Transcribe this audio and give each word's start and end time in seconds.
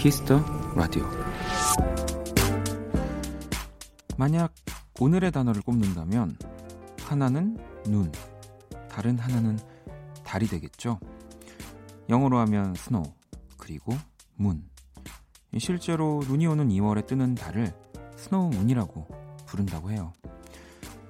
키스 0.00 0.26
더 0.26 0.42
라디오 0.74 1.04
만약 4.16 4.54
오늘의 4.98 5.30
단어를 5.30 5.60
꼽는다면 5.60 6.38
하나는 7.02 7.58
눈, 7.84 8.10
다른 8.88 9.18
하나는 9.18 9.58
달이 10.24 10.46
되겠죠. 10.46 10.98
영어로 12.08 12.38
하면 12.38 12.74
snow, 12.76 13.12
그리고 13.58 13.94
moon. 14.36 14.64
실제로 15.58 16.22
눈이 16.26 16.46
오는 16.46 16.70
2월에 16.70 17.06
뜨는 17.06 17.34
달을 17.34 17.70
snow 18.16 18.48
moon이라고 18.48 19.06
부른다고 19.44 19.90
해요. 19.90 20.14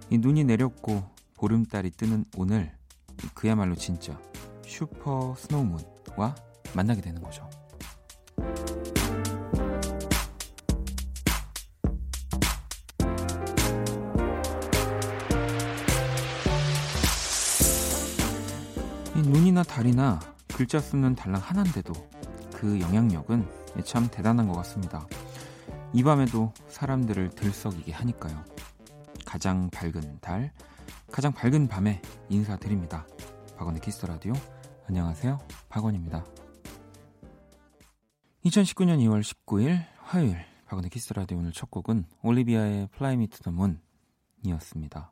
이 0.09 0.19
눈이 0.19 0.43
내렸고 0.43 1.09
보름달이 1.37 1.93
뜨는 1.93 2.25
오늘 2.37 2.73
그야말로 3.35 3.77
진짜 3.77 4.21
super 4.67 5.33
snow 5.37 5.72
moon과 5.72 6.35
만나게 6.75 7.01
되는 7.03 7.23
거죠. 7.23 7.50
달이나 19.81 20.21
글자 20.49 20.79
수는 20.79 21.15
달랑 21.15 21.41
하나인데도 21.41 21.95
그 22.53 22.79
영향력은 22.81 23.49
참 23.83 24.11
대단한 24.11 24.47
것 24.47 24.53
같습니다. 24.57 25.07
이 25.95 26.03
밤에도 26.03 26.53
사람들을 26.69 27.31
들썩이게 27.31 27.91
하니까요. 27.91 28.45
가장 29.25 29.71
밝은 29.71 30.19
달, 30.21 30.53
가장 31.11 31.33
밝은 31.33 31.69
밤에 31.69 32.03
인사드립니다. 32.29 33.07
박원의 33.57 33.81
키스 33.81 33.96
더 33.96 34.05
라디오. 34.05 34.35
안녕하세요. 34.87 35.39
박원입니다. 35.71 36.27
2019년 38.45 38.99
2월 38.99 39.23
19일 39.23 39.87
화요일 40.03 40.45
박원의 40.67 40.91
키스 40.91 41.06
더 41.06 41.15
라디오 41.15 41.39
오늘 41.39 41.53
첫 41.53 41.71
곡은 41.71 42.05
올리비아의 42.21 42.89
Me 43.01 43.29
to 43.29 43.39
the 43.43 43.79
Moon이었습니다. 44.45 45.11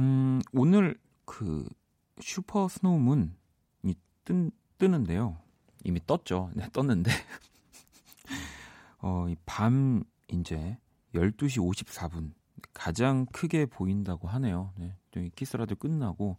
음, 0.00 0.40
오늘 0.52 0.98
그 1.24 1.68
super 2.20 2.68
snow 2.68 2.96
moon이 2.96 3.30
뜬, 4.24 4.50
뜨는데요. 4.78 5.38
이미 5.84 6.00
떴죠. 6.06 6.50
네, 6.54 6.68
떴는데. 6.72 7.10
어, 9.00 9.26
이밤 9.28 10.04
이제 10.28 10.78
12시 11.14 11.58
54분 11.58 12.32
가장 12.72 13.26
크게 13.26 13.66
보인다고 13.66 14.28
하네요. 14.28 14.72
네. 14.76 14.94
키스 15.34 15.49
더 15.49 15.59
라디오 15.59 15.74
끝나고 15.74 16.36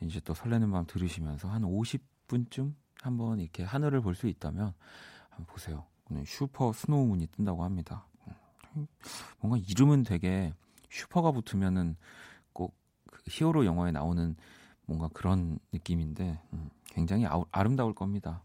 이제 0.00 0.18
또 0.20 0.34
설레는 0.34 0.70
밤 0.70 0.86
들으시면서 0.86 1.48
한 1.48 1.62
50분쯤 1.62 2.74
한번 3.00 3.38
이렇게 3.40 3.62
하늘을 3.62 4.00
볼 4.00 4.14
수 4.14 4.26
있다면 4.26 4.72
한번 5.28 5.46
보세요. 5.46 5.86
오늘 6.10 6.26
super 6.26 6.72
snow 6.72 6.97
moon이 6.97 7.28
뜬다고 7.28 7.64
합니다. 7.64 8.06
뭔가 9.40 9.58
이름은 9.68 10.02
되게 10.04 10.52
슈퍼가 10.90 11.30
붙으면은 11.32 11.96
꼭 12.52 12.92
그 12.92 13.22
히어로 13.28 13.66
영화에 13.66 13.92
나오는 13.92 14.36
뭔가 14.86 15.08
그런 15.12 15.58
느낌인데 15.72 16.40
음, 16.52 16.70
굉장히 16.86 17.26
아, 17.26 17.40
아름다울 17.50 17.94
겁니다. 17.94 18.42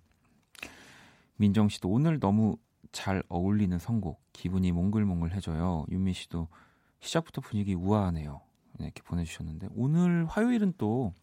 민정 1.36 1.70
씨도 1.70 1.90
오늘 1.90 2.20
너무 2.20 2.58
잘 2.92 3.22
어울리는 3.30 3.78
선곡 3.78 4.22
기분이 4.34 4.72
몽글몽글해져요. 4.72 5.86
윤미 5.90 6.14
씨도 6.14 6.48
시작부터 7.00 7.42
분위기 7.42 7.76
우아하네요. 7.76 8.42
네, 8.80 8.86
이렇게 8.86 9.02
보내주셨는데 9.04 9.70
오늘 9.76 10.26
화요일은 10.26 10.74
또뭐 10.78 11.14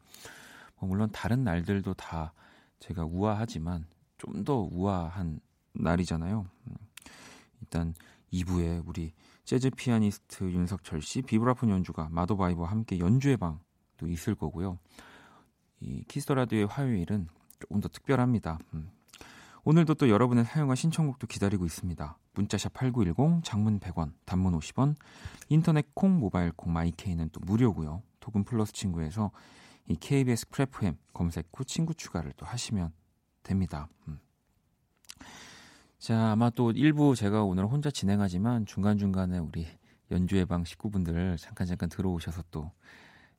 물론 0.81 1.09
다른 1.13 1.45
날들도 1.45 1.95
다 1.95 2.33
제가 2.81 3.05
우아하지만 3.05 3.87
좀 4.19 4.45
더 4.45 4.69
우아한 4.71 5.41
날이잖아요. 5.75 6.47
음, 6.67 6.75
일단 7.61 7.95
2부에 8.33 8.83
우리 8.87 9.13
재즈 9.45 9.71
피아니스트 9.71 10.45
윤석철 10.45 11.03
씨 11.03 11.23
비브라폰 11.23 11.71
연주가 11.71 12.09
마도바이브와 12.11 12.71
함께 12.71 12.99
연주회 12.99 13.37
방 13.37 13.61
도 13.97 14.07
있을 14.07 14.35
거고요. 14.35 14.79
이 15.81 16.05
키스 16.09 16.25
더 16.25 16.35
라디오의 16.35 16.67
화요일은 16.67 17.29
조금 17.61 17.81
더 17.81 17.89
특별합니다. 17.89 18.59
음. 18.75 18.91
오늘도 19.65 19.95
또 19.95 20.11
여러분의 20.11 20.45
사연과 20.45 20.75
신청곡도 20.75 21.27
기다리고 21.27 21.65
있습니다. 21.65 22.19
문자 22.35 22.57
샵 22.57 22.75
8910, 22.75 23.43
장문 23.45 23.81
100원, 23.81 24.13
단문 24.27 24.59
50원, 24.59 24.95
인터넷 25.49 25.87
콩, 25.95 26.19
모바일 26.19 26.53
콩, 26.53 26.73
마이케이는 26.73 27.31
또 27.33 27.41
무료고요. 27.41 28.03
카톡 28.21 28.45
플러스 28.45 28.73
친구에서 28.73 29.31
이 29.87 29.97
KBS 29.97 30.49
쿨FM 30.49 30.97
검색 31.13 31.49
후 31.55 31.65
친구 31.65 31.95
추가를 31.95 32.33
또 32.37 32.45
하시면 32.45 32.93
됩니다. 33.43 33.89
음. 34.09 34.19
자, 35.99 36.33
아마 36.33 36.51
또 36.51 36.71
1부 36.73 37.15
제가 37.15 37.45
오늘 37.45 37.67
혼자 37.67 37.91
진행하지만 37.91 38.67
중간중간에 38.67 39.39
우리 39.39 39.67
연주회 40.11 40.45
방 40.45 40.65
식구분들 40.65 41.37
잠깐 41.39 41.67
잠깐 41.67 41.89
들어오셔서 41.89 42.45
또 42.51 42.71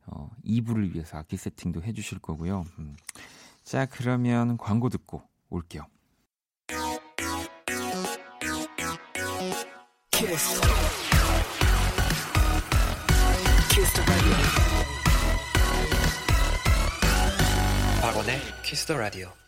어, 0.08 0.30
2부를 0.46 0.94
위해서 0.94 1.18
악기 1.18 1.38
세팅도 1.38 1.84
해주실 1.84 2.20
거고요. 2.20 2.66
음. 2.80 2.96
자, 3.64 3.86
그러면 3.86 4.58
광고 4.58 4.90
듣고 4.90 5.24
올게요. 5.50 5.86
키스. 10.12 10.62
키스 13.72 14.02
박원의 18.02 18.40
키스 18.64 18.86
더 18.86 18.98
라디오. 18.98 19.45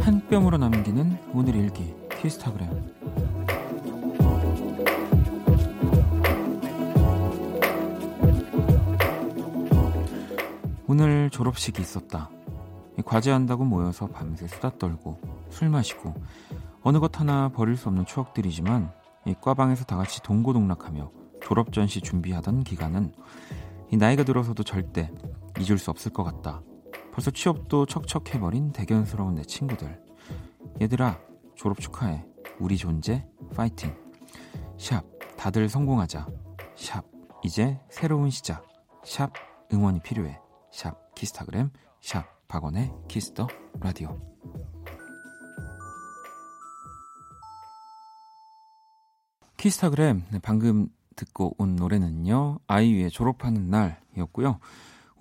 한 0.00 0.20
뼘으로 0.28 0.58
남기는 0.58 1.18
오늘 1.32 1.54
일기 1.54 1.94
키스타그램 2.10 2.68
오늘 10.88 11.30
졸업식이 11.30 11.80
있었다. 11.80 12.28
과제한다고 13.04 13.64
모여서 13.64 14.08
밤새 14.08 14.48
수다 14.48 14.78
떨고 14.78 15.20
술 15.50 15.68
마시고 15.68 16.12
어느 16.82 16.98
것 16.98 17.20
하나 17.20 17.50
버릴 17.50 17.76
수 17.76 17.88
없는 17.88 18.04
추억들이지만 18.04 18.90
이 19.26 19.34
과방에서 19.40 19.84
다 19.84 19.96
같이 19.96 20.20
동고동락하며 20.24 21.08
졸업 21.40 21.72
전시 21.72 22.00
준비하던 22.00 22.64
기간은 22.64 23.12
이 23.92 23.96
나이가 23.96 24.24
들어서도 24.24 24.64
절대 24.64 25.08
잊을 25.60 25.78
수 25.78 25.92
없을 25.92 26.12
것 26.12 26.24
같다. 26.24 26.62
벌써 27.12 27.30
취업도 27.30 27.86
척척해버린 27.86 28.72
대견스러운 28.72 29.34
내 29.34 29.42
친구들. 29.42 30.00
얘들아, 30.80 31.20
졸업 31.54 31.78
축하해. 31.80 32.24
우리 32.58 32.76
존재, 32.76 33.26
파이팅. 33.54 33.94
샵, 34.78 35.04
다들 35.36 35.68
성공하자. 35.68 36.26
샵, 36.74 37.04
이제 37.44 37.78
새로운 37.90 38.30
시작. 38.30 38.66
샵, 39.04 39.32
응원이 39.72 40.00
필요해. 40.00 40.42
샵 40.72 41.14
키스타그램 41.14 41.70
샵 42.00 42.24
박원의 42.48 42.90
키스 43.06 43.31
더 43.31 43.46
라디오 43.80 44.18
키스타그램 49.58 50.24
네, 50.32 50.38
방금 50.42 50.88
듣고 51.14 51.54
온 51.58 51.76
노래는요 51.76 52.58
아이유의 52.66 53.10
졸업하는 53.10 53.70
날이었고요 53.70 54.58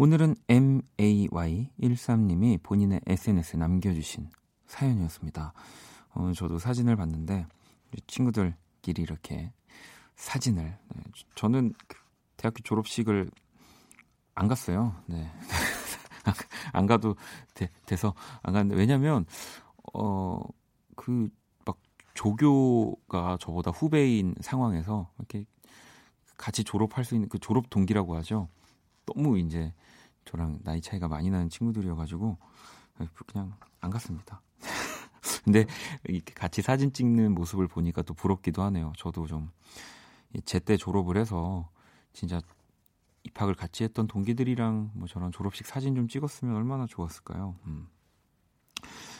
오늘은 0.01 0.33
MAY13님이 0.47 2.63
본인의 2.63 3.01
SNS에 3.05 3.59
남겨주신 3.59 4.31
사연이었습니다 4.65 5.53
어, 6.15 6.31
저도 6.35 6.57
사진을 6.57 6.95
봤는데 6.95 7.45
친구들끼리 8.07 9.03
이렇게 9.03 9.53
사진을 10.15 10.63
네, 10.63 11.03
저는 11.35 11.75
그 11.87 11.99
대학교 12.35 12.63
졸업식을 12.63 13.29
안 14.33 14.47
갔어요. 14.47 14.95
네. 15.05 15.29
안 16.73 16.87
가도 16.87 17.15
돼, 17.53 17.69
돼서 17.85 18.15
안 18.41 18.55
갔는데 18.55 18.81
왜냐면 18.81 19.27
어그 19.93 21.29
막 21.63 21.77
조교가 22.15 23.37
저보다 23.39 23.69
후배인 23.69 24.33
상황에서 24.41 25.11
이렇게 25.19 25.45
같이 26.37 26.63
졸업할 26.63 27.05
수 27.05 27.13
있는 27.13 27.29
그 27.29 27.37
졸업 27.37 27.69
동기라고 27.69 28.15
하죠. 28.15 28.49
너무 29.05 29.37
이제 29.37 29.71
저랑 30.25 30.59
나이 30.63 30.81
차이가 30.81 31.07
많이 31.07 31.29
나는 31.29 31.49
친구들이어가지고 31.49 32.37
그냥 33.27 33.53
안 33.79 33.89
갔습니다. 33.89 34.41
근데 35.43 35.65
이렇게 36.05 36.33
같이 36.33 36.61
사진 36.61 36.93
찍는 36.93 37.33
모습을 37.33 37.67
보니까 37.67 38.01
또 38.01 38.13
부럽기도 38.13 38.61
하네요. 38.63 38.93
저도 38.97 39.27
좀 39.27 39.49
제때 40.45 40.77
졸업을 40.77 41.17
해서 41.17 41.69
진짜 42.13 42.41
입학을 43.23 43.55
같이 43.55 43.83
했던 43.83 44.07
동기들이랑 44.07 44.91
뭐 44.93 45.07
저런 45.07 45.31
졸업식 45.31 45.67
사진 45.67 45.95
좀 45.95 46.07
찍었으면 46.07 46.55
얼마나 46.55 46.85
좋았을까요? 46.85 47.55
음. 47.65 47.87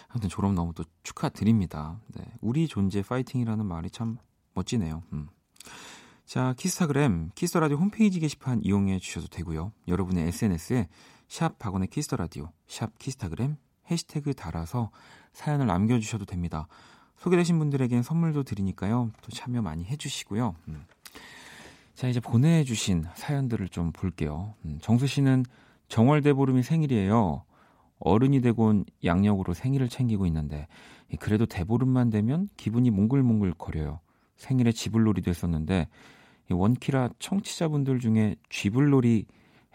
아무튼 0.10 0.30
졸업 0.30 0.54
너무 0.54 0.74
또 0.74 0.84
축하드립니다. 1.04 2.00
네. 2.08 2.26
우리 2.42 2.68
존재 2.68 3.02
파이팅이라는 3.02 3.66
말이 3.66 3.90
참 3.90 4.18
멋지네요. 4.54 5.04
음. 5.14 5.30
자, 6.32 6.54
키스타그램, 6.58 7.32
키스 7.36 7.51
더 7.51 7.61
라디오 7.61 7.76
홈페이지 7.76 8.22
게시판 8.22 8.62
이용해 8.64 9.00
주셔도 9.00 9.28
되고요. 9.28 9.74
여러분의 9.90 10.30
SNS에 10.30 10.88
샵 11.28 11.60
박원의 11.60 11.90
키스 11.90 12.13
더 12.13 12.27
라디오, 12.27 12.54
샵 12.68 12.98
키스타그램 13.00 13.58
해시태그 13.92 14.36
달아서 14.36 14.92
사연을 15.34 15.68
남겨주셔도 15.68 16.24
됩니다. 16.24 16.70
소개되신 17.18 17.60
분들에겐 17.60 18.02
선물도 18.02 18.44
드리니까요. 18.44 19.12
또 19.22 19.32
참여 19.34 19.62
많이 19.62 19.84
해주시고요. 19.84 20.56
음. 20.70 20.86
자, 21.96 22.08
이제 22.08 22.22
보내주신 22.22 23.04
사연들을 23.14 23.68
좀 23.68 23.92
볼게요. 23.92 24.54
음, 24.64 24.80
정수 24.82 25.08
씨는 25.08 25.44
정월대 25.90 26.32
보름이 26.32 26.64
생일이에요. 26.64 27.44
어른이 28.00 28.40
되곤 28.40 28.86
양력으로 29.04 29.54
생일을 29.54 29.90
챙기고 29.90 30.26
있는데 30.28 30.70
그래도 31.20 31.46
대보름만 31.46 32.10
되면 32.10 32.48
기분이 32.56 32.90
몽글몽글 32.90 33.56
거려요. 33.58 34.00
생일에 34.38 34.72
지불놀이도 34.72 35.30
했었는데 35.30 35.90
원키라 36.50 37.10
청취자분들 37.20 38.00
중에 38.00 38.36
쥐불놀이 38.50 39.26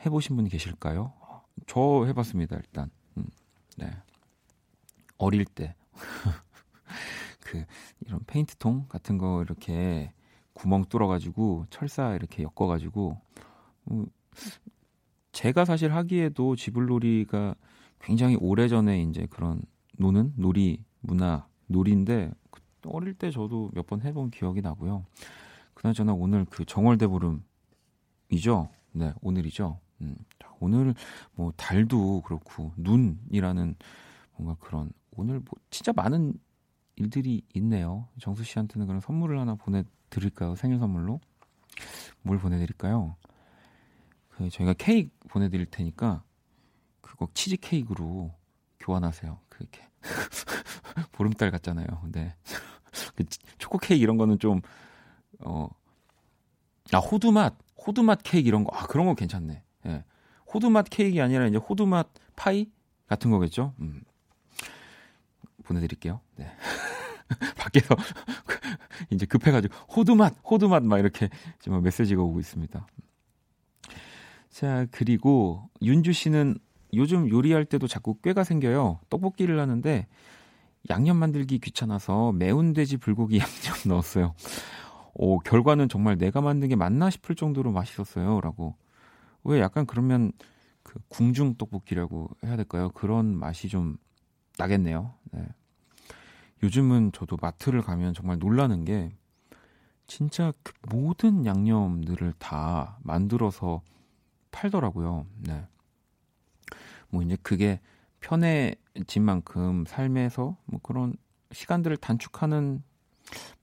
해보신 0.04 0.36
분 0.36 0.46
계실까요? 0.48 1.12
저 1.66 2.04
해봤습니다 2.06 2.56
일단. 2.56 2.90
음, 3.16 3.24
네. 3.78 3.90
어릴 5.18 5.44
때. 5.44 5.74
그 7.40 7.64
이런 8.04 8.20
페인트통 8.26 8.86
같은 8.88 9.18
거 9.18 9.42
이렇게 9.42 10.12
구멍 10.52 10.84
뚫어가지고 10.84 11.66
철사 11.70 12.14
이렇게 12.14 12.42
엮어가지고 12.42 13.18
음, 13.90 14.06
제가 15.32 15.64
사실 15.64 15.92
하기에도 15.94 16.56
지불놀이가 16.56 17.54
굉장히 18.00 18.36
오래 18.36 18.68
전에 18.68 19.02
이제 19.02 19.26
그런 19.30 19.62
노는 19.98 20.32
놀이 20.36 20.82
문화 21.00 21.46
놀이인데 21.66 22.30
그 22.50 22.60
어릴 22.86 23.14
때 23.14 23.30
저도 23.30 23.70
몇 23.74 23.86
번 23.86 24.02
해본 24.02 24.30
기억이 24.30 24.60
나고요. 24.60 25.04
그나저나 25.76 26.14
오늘 26.14 26.46
그 26.46 26.64
정월대보름이죠. 26.64 27.42
네, 28.92 29.12
오늘이죠. 29.20 29.78
음, 30.00 30.16
오늘 30.58 30.94
뭐 31.34 31.52
달도 31.56 32.22
그렇고 32.22 32.72
눈이라는 32.76 33.76
뭔가 34.36 34.56
그런 34.58 34.90
오늘 35.10 35.34
뭐 35.40 35.60
진짜 35.70 35.92
많은 35.94 36.32
일들이 36.96 37.42
있네요. 37.54 38.08
정수 38.18 38.42
씨한테는 38.42 38.86
그런 38.86 39.00
선물을 39.00 39.38
하나 39.38 39.54
보내드릴까요? 39.54 40.56
생일 40.56 40.78
선물로 40.78 41.20
뭘 42.22 42.38
보내드릴까요? 42.38 43.16
그 44.30 44.48
저희가 44.48 44.72
케이크 44.78 45.10
보내드릴 45.28 45.66
테니까 45.66 46.22
그거 47.02 47.28
치즈 47.34 47.58
케이크로 47.58 48.34
교환하세요. 48.80 49.38
그렇게 49.50 49.82
보름달 51.12 51.50
같잖아요. 51.50 51.86
네. 52.12 52.34
그 53.14 53.24
초코 53.58 53.76
케이크 53.76 54.02
이런 54.02 54.16
거는 54.16 54.38
좀 54.38 54.62
어, 55.40 55.68
아 56.92 56.98
호두 56.98 57.32
맛, 57.32 57.54
호두 57.86 58.02
맛 58.02 58.20
케이크 58.22 58.48
이런 58.48 58.64
거, 58.64 58.70
아 58.76 58.86
그런 58.86 59.06
거 59.06 59.14
괜찮네. 59.14 59.62
예. 59.86 60.04
호두 60.52 60.70
맛 60.70 60.86
케이크가 60.88 61.24
아니라 61.24 61.46
이제 61.46 61.58
호두 61.58 61.86
맛 61.86 62.08
파이 62.36 62.70
같은 63.06 63.30
거겠죠. 63.30 63.74
음. 63.80 64.02
보내드릴게요. 65.64 66.20
네. 66.36 66.50
밖에서 67.58 67.96
이제 69.10 69.26
급해가지고 69.26 69.74
호두맛, 69.96 70.36
호두맛 70.44 70.84
막 70.84 70.98
이렇게 70.98 71.28
지금 71.58 71.82
메시지가 71.82 72.22
오고 72.22 72.40
있습니다. 72.40 72.86
자 74.50 74.86
그리고 74.90 75.68
윤주 75.82 76.12
씨는 76.12 76.58
요즘 76.94 77.28
요리할 77.28 77.64
때도 77.64 77.88
자꾸 77.88 78.18
꾀가 78.20 78.44
생겨요. 78.44 79.00
떡볶이를 79.10 79.58
하는데 79.58 80.06
양념 80.88 81.16
만들기 81.16 81.58
귀찮아서 81.58 82.32
매운 82.32 82.72
돼지 82.72 82.96
불고기 82.96 83.38
양념 83.40 83.76
넣었어요. 83.86 84.34
오, 85.18 85.38
결과는 85.38 85.88
정말 85.88 86.18
내가 86.18 86.40
만든 86.40 86.68
게 86.68 86.76
맞나 86.76 87.08
싶을 87.10 87.34
정도로 87.34 87.72
맛있었어요. 87.72 88.40
라고. 88.40 88.76
왜 89.44 89.60
약간 89.60 89.86
그러면 89.86 90.32
그 90.82 91.00
궁중 91.08 91.54
떡볶이라고 91.56 92.28
해야 92.44 92.56
될까요? 92.56 92.90
그런 92.90 93.36
맛이 93.36 93.68
좀 93.68 93.96
나겠네요. 94.58 95.14
네. 95.32 95.46
요즘은 96.62 97.12
저도 97.12 97.36
마트를 97.40 97.82
가면 97.82 98.14
정말 98.14 98.38
놀라는 98.38 98.84
게 98.84 99.12
진짜 100.06 100.52
그 100.62 100.72
모든 100.82 101.44
양념들을 101.46 102.34
다 102.38 102.98
만들어서 103.02 103.82
팔더라고요. 104.50 105.26
네. 105.46 105.66
뭐 107.08 107.22
이제 107.22 107.36
그게 107.42 107.80
편해진 108.20 109.22
만큼 109.22 109.84
삶에서 109.86 110.56
뭐 110.66 110.80
그런 110.82 111.14
시간들을 111.52 111.96
단축하는 111.98 112.82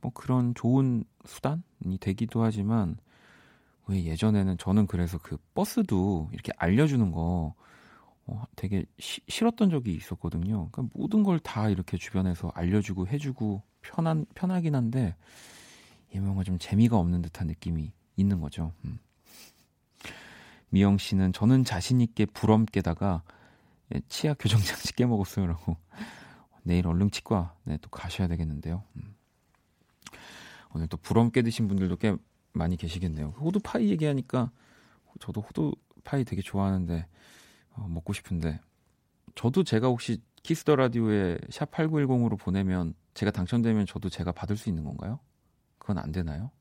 뭐 0.02 0.12
그런 0.14 0.54
좋은 0.56 1.04
수단이 1.26 1.98
되기도 2.00 2.44
하지만 2.44 2.98
왜 3.88 4.04
예전에는 4.06 4.58
저는 4.58 4.88
그래서 4.88 5.18
그 5.22 5.38
버스도 5.54 6.30
이렇게 6.32 6.52
알려주는 6.58 7.12
거 7.12 7.54
어, 8.26 8.44
되게 8.56 8.86
시, 9.00 9.22
싫었던 9.28 9.70
적이 9.70 9.96
있었거든요. 9.96 10.70
그러니까 10.72 10.84
모든 10.94 11.24
걸 11.24 11.40
다 11.40 11.70
이렇게 11.70 11.98
주변에서 11.98 12.52
알려주고 12.56 13.08
해주고 13.08 13.62
편한 13.82 14.26
편하긴 14.34 14.76
한데 14.76 15.16
이 16.14 16.20
뭔가 16.20 16.44
좀 16.44 16.58
재미가 16.58 16.98
없는 16.98 17.22
듯한 17.22 17.48
느낌이 17.48 17.92
있는 18.16 18.40
거죠. 18.40 18.72
음. 18.86 19.00
미영 20.70 20.98
씨는 20.98 21.34
저는 21.34 21.64
자신 21.66 22.02
있게 22.02 22.26
부럼깨다가 22.26 23.24
예, 23.94 24.02
치아 24.08 24.34
교정 24.34 24.60
장치 24.62 24.94
깨먹었어요라고 24.96 25.76
내일 26.64 26.88
얼른 26.88 27.12
치과 27.12 27.56
네, 27.64 27.78
또 27.82 27.90
가셔야 27.90 28.28
되겠는데요. 28.28 28.84
음. 28.96 29.16
오늘 30.74 30.88
또 30.88 30.98
부럼 30.98 31.32
깨드신 31.32 31.68
분들도 31.68 31.98
꽤 31.98 32.16
많이 32.52 32.78
계시겠네요. 32.78 33.30
호두 33.40 33.60
파이 33.60 33.90
얘기하니까 33.90 34.52
저도 35.20 35.42
호두 35.42 35.74
파이 36.04 36.24
되게 36.24 36.42
좋아하는데 36.42 37.08
어, 37.76 37.88
먹고 37.90 38.14
싶은데 38.14 38.60
저도 39.36 39.64
제가 39.64 39.88
혹시 39.88 40.22
키스더 40.44 40.76
라디오에 40.76 41.38
샵 41.50 41.72
8910으로 41.72 42.38
보내면 42.38 42.94
제가 43.14 43.32
당첨되면 43.32 43.86
저도 43.86 44.10
제가 44.10 44.32
받을 44.32 44.58
수 44.58 44.70
있는 44.70 44.84
건가요? 44.84 45.20
그건 45.78 45.98
안 45.98 46.12
되나요? 46.12 46.52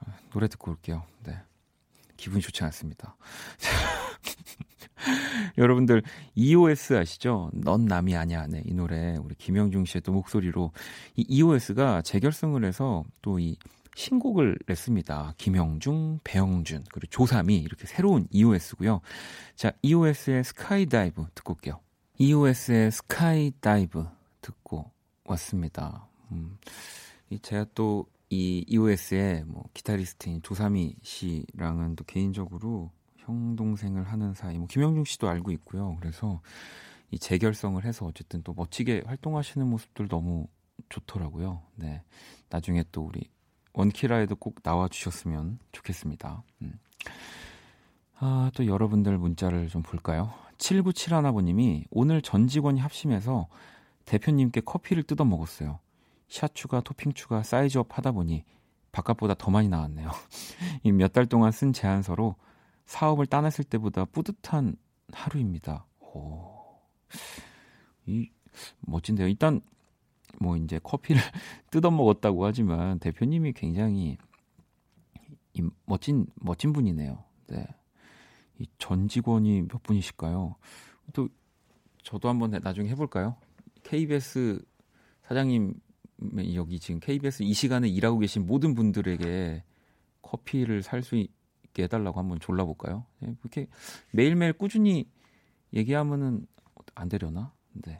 아, 0.00 0.12
노래 0.30 0.48
듣고 0.48 0.70
올게요. 0.72 1.04
네. 1.24 1.38
기분이 2.16 2.42
좋지 2.42 2.64
않습니다. 2.64 3.16
여러분들 5.58 6.02
EOS 6.34 6.94
아시죠? 6.94 7.50
넌 7.52 7.84
남이 7.84 8.16
아니야. 8.16 8.46
네, 8.46 8.62
이 8.64 8.74
노래 8.74 9.16
우리 9.16 9.34
김형중 9.34 9.84
씨의 9.84 10.02
또 10.02 10.12
목소리로 10.12 10.72
이 11.16 11.24
EOS가 11.28 12.02
재결성을 12.02 12.62
해서 12.64 13.04
또이 13.22 13.56
신곡을 13.94 14.58
냈습니다. 14.66 15.34
김형중, 15.36 16.20
배영준, 16.24 16.84
그리고 16.92 17.10
조삼희 17.10 17.56
이렇게 17.56 17.86
새로운 17.86 18.26
EOS고요. 18.30 19.00
자, 19.56 19.72
EOS의 19.82 20.44
Skydive 20.44 21.26
듣고 21.34 21.54
올게요. 21.54 21.80
EOS의 22.18 22.92
Skydive 22.92 24.06
듣고 24.40 24.90
왔습니다. 25.24 26.08
음, 26.30 26.56
제가 27.42 27.66
또 27.74 28.06
이 28.30 28.64
EOS의 28.68 29.44
뭐 29.44 29.64
기타리스트인 29.74 30.42
조삼희 30.42 30.94
씨랑은 31.02 31.96
또 31.96 32.04
개인적으로 32.04 32.92
형 33.24 33.56
동생을 33.56 34.04
하는 34.04 34.34
사이, 34.34 34.58
뭐 34.58 34.66
김형중 34.66 35.04
씨도 35.04 35.28
알고 35.28 35.50
있고요. 35.52 35.96
그래서 36.00 36.40
이 37.10 37.18
재결성을 37.18 37.82
해서 37.84 38.06
어쨌든 38.06 38.42
또 38.42 38.54
멋지게 38.54 39.02
활동하시는 39.06 39.66
모습들 39.66 40.08
너무 40.08 40.46
좋더라고요. 40.88 41.62
네, 41.76 42.02
나중에 42.48 42.84
또 42.92 43.02
우리 43.02 43.28
원키라에도 43.72 44.36
꼭 44.36 44.62
나와 44.62 44.88
주셨으면 44.88 45.58
좋겠습니다. 45.72 46.42
음. 46.62 46.78
아, 48.18 48.50
또 48.54 48.66
여러분들 48.66 49.16
문자를 49.18 49.68
좀 49.68 49.82
볼까요? 49.82 50.32
7971아버님이 50.58 51.86
오늘 51.90 52.20
전 52.20 52.46
직원이 52.48 52.80
합심해서 52.80 53.48
대표님께 54.04 54.60
커피를 54.62 55.02
뜯어 55.04 55.24
먹었어요. 55.24 55.78
샷 56.28 56.54
추가, 56.54 56.80
토핑 56.80 57.12
추가, 57.12 57.42
사이즈업 57.42 57.96
하다 57.96 58.12
보니 58.12 58.44
바깥보다 58.92 59.34
더 59.34 59.50
많이 59.50 59.68
나왔네요. 59.68 60.10
이 60.84 60.90
몇 60.92 61.12
달 61.12 61.26
동안 61.26 61.50
쓴 61.52 61.72
제안서로 61.72 62.34
사업을 62.86 63.26
따냈을 63.26 63.64
때보다 63.64 64.04
뿌듯한 64.06 64.76
하루입니다. 65.12 65.86
오. 66.00 66.78
이 68.06 68.28
멋진데요. 68.80 69.28
일단 69.28 69.60
뭐 70.40 70.56
이제 70.56 70.78
커피를 70.82 71.20
뜯어 71.70 71.90
먹었다고 71.90 72.44
하지만 72.44 72.98
대표님이 72.98 73.52
굉장히 73.52 74.16
이 75.54 75.62
멋진 75.86 76.26
멋진 76.36 76.72
분이네요. 76.72 77.24
네. 77.48 77.66
이 78.58 78.66
전 78.78 79.08
직원이 79.08 79.62
몇 79.62 79.82
분이실까요? 79.82 80.54
또 81.14 81.28
저도 82.02 82.28
한번 82.28 82.50
나중에 82.50 82.88
해볼까요? 82.90 83.36
KBS 83.84 84.62
사장님 85.26 85.74
여기 86.54 86.78
지금 86.78 87.00
KBS 87.00 87.42
이 87.42 87.54
시간에 87.54 87.88
일하고 87.88 88.18
계신 88.18 88.46
모든 88.46 88.74
분들에게 88.74 89.64
커피를 90.22 90.82
살 90.82 91.02
수 91.02 91.16
있게 91.70 91.84
해달라고 91.84 92.18
한번 92.18 92.38
졸라볼까요? 92.40 93.06
그렇게 93.40 93.62
네, 93.62 93.68
매일매일 94.12 94.52
꾸준히 94.52 95.08
얘기하면은 95.72 96.46
안 96.94 97.08
되려나? 97.08 97.52
네. 97.72 97.98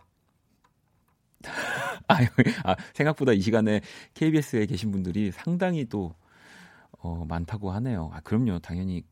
아, 2.08 2.76
생각보다 2.92 3.32
이 3.32 3.40
시간에 3.40 3.80
KBS에 4.14 4.66
계신 4.66 4.90
분들이 4.90 5.30
상당히 5.32 5.86
또 5.86 6.14
어, 6.98 7.24
많다고 7.26 7.70
하네요. 7.70 8.10
아, 8.12 8.20
그럼요. 8.20 8.58
당연히 8.58 9.04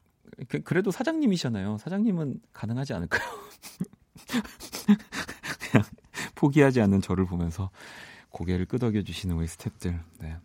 그, 0.49 0.61
그래도 0.61 0.91
사장님이잖아요. 0.91 1.79
사장님은 1.79 2.41
가능하지 2.53 2.93
않을까요? 2.93 3.23
그냥 5.71 5.87
포기하지 6.35 6.81
않는 6.83 7.01
저를 7.01 7.25
보면서 7.25 7.71
고개를 8.31 8.67
끄덕여 8.67 9.03
주시는 9.03 9.37
우리 9.37 9.47
스탭들. 9.47 9.99
네. 10.21 10.37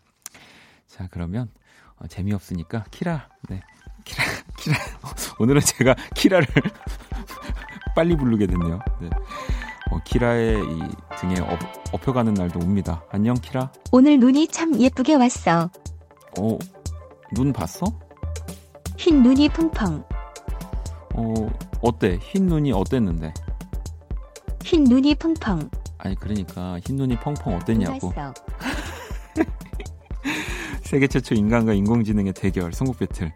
자, 0.86 1.08
그러면 1.10 1.50
어, 1.96 2.06
재미없으니까 2.06 2.84
키라. 2.90 3.28
네. 3.48 3.60
키라, 4.04 4.24
키라. 4.56 4.76
오늘은 5.38 5.60
제가 5.60 5.94
키라를 6.14 6.46
빨리 7.96 8.16
부르게 8.16 8.46
됐네요. 8.46 8.80
네. 9.00 9.10
어, 9.90 9.98
키라의 10.04 10.58
이 10.58 10.82
등에 11.18 11.40
업, 11.40 11.58
엎혀가는 11.92 12.34
날도 12.34 12.58
옵니다. 12.60 13.04
안녕, 13.10 13.34
키라. 13.34 13.70
오늘 13.92 14.18
눈이 14.18 14.48
참 14.48 14.78
예쁘게 14.80 15.14
왔어. 15.14 15.70
어, 16.38 16.58
눈 17.32 17.52
봤어? 17.52 17.86
흰 18.96 19.22
눈이 19.22 19.48
펑펑. 19.50 20.04
어, 21.14 21.34
어때? 21.80 22.18
흰 22.22 22.46
눈이 22.46 22.72
어땠는데? 22.72 23.32
흰 24.64 24.84
눈이 24.84 25.14
펑펑. 25.16 25.70
아니, 25.98 26.14
그러니까 26.16 26.80
흰 26.84 26.96
눈이 26.96 27.16
펑펑 27.20 27.54
어땠냐고. 27.56 28.12
세계 30.82 31.06
최초 31.06 31.34
인간과 31.34 31.72
인공지능의 31.74 32.32
대결 32.32 32.72
선곡 32.72 32.98
배틀. 32.98 33.32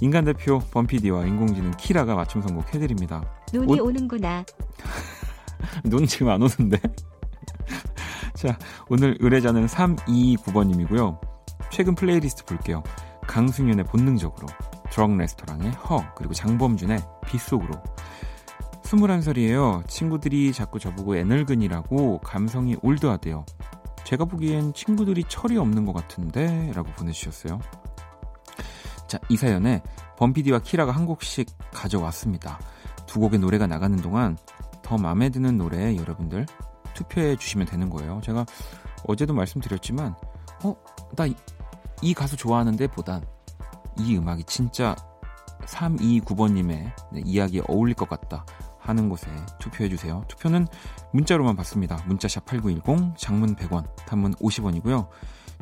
인간 0.00 0.24
대표 0.24 0.58
범피디와 0.58 1.24
인공지능 1.26 1.70
키라가 1.72 2.14
맞춤 2.14 2.42
선곡 2.42 2.74
해드립니다. 2.74 3.24
눈이 3.52 3.80
오- 3.80 3.86
오는구나. 3.86 4.44
눈 5.84 6.06
지금 6.06 6.28
안 6.28 6.42
오는데? 6.42 6.78
자, 8.34 8.58
오늘 8.88 9.16
의뢰자는 9.20 9.66
3229번님이고요. 9.66 11.18
최근 11.70 11.94
플레이리스트 11.94 12.44
볼게요. 12.44 12.82
강승윤의 13.26 13.86
본능적으로, 13.86 14.46
드럭 14.90 15.16
레스토랑의 15.16 15.72
허, 15.72 16.04
그리고 16.14 16.34
장범준의 16.34 16.98
빗속으로. 17.26 17.72
21살이에요. 18.82 19.88
친구들이 19.88 20.52
자꾸 20.52 20.78
저보고 20.78 21.16
애늙은이라고 21.16 22.18
감성이 22.18 22.76
올드하대요. 22.82 23.44
제가 24.04 24.26
보기엔 24.26 24.72
친구들이 24.74 25.24
철이 25.28 25.56
없는 25.56 25.84
것 25.86 25.92
같은데? 25.92 26.70
라고 26.72 26.90
보내주셨어요. 26.92 27.58
자, 29.06 29.18
이 29.28 29.36
사연에 29.36 29.82
범피디와 30.18 30.60
키라가 30.60 30.92
한 30.92 31.06
곡씩 31.06 31.48
가져왔습니다. 31.72 32.58
두 33.06 33.20
곡의 33.20 33.38
노래가 33.38 33.66
나가는 33.66 33.96
동안 33.98 34.36
더 34.82 34.96
마음에 34.96 35.28
드는 35.28 35.56
노래 35.56 35.96
여러분들 35.96 36.46
투표해 36.94 37.36
주시면 37.36 37.66
되는 37.66 37.90
거예요. 37.90 38.20
제가 38.22 38.46
어제도 39.06 39.34
말씀드렸지만, 39.34 40.14
어, 40.64 40.74
나이 41.14 41.34
가수 42.14 42.36
좋아하는데 42.36 42.86
보단 42.88 43.24
이 43.98 44.16
음악이 44.16 44.44
진짜 44.44 44.96
329번님의 45.64 46.92
이야기에 47.24 47.62
어울릴 47.68 47.94
것 47.94 48.08
같다 48.08 48.44
하는 48.78 49.08
곳에 49.08 49.28
투표해 49.58 49.88
주세요. 49.88 50.24
투표는 50.28 50.66
문자로만 51.12 51.56
받습니다. 51.56 52.02
문자샵 52.06 52.44
8910, 52.46 53.16
장문 53.18 53.56
100원, 53.56 53.84
단문 54.06 54.34
50원이고요. 54.34 55.08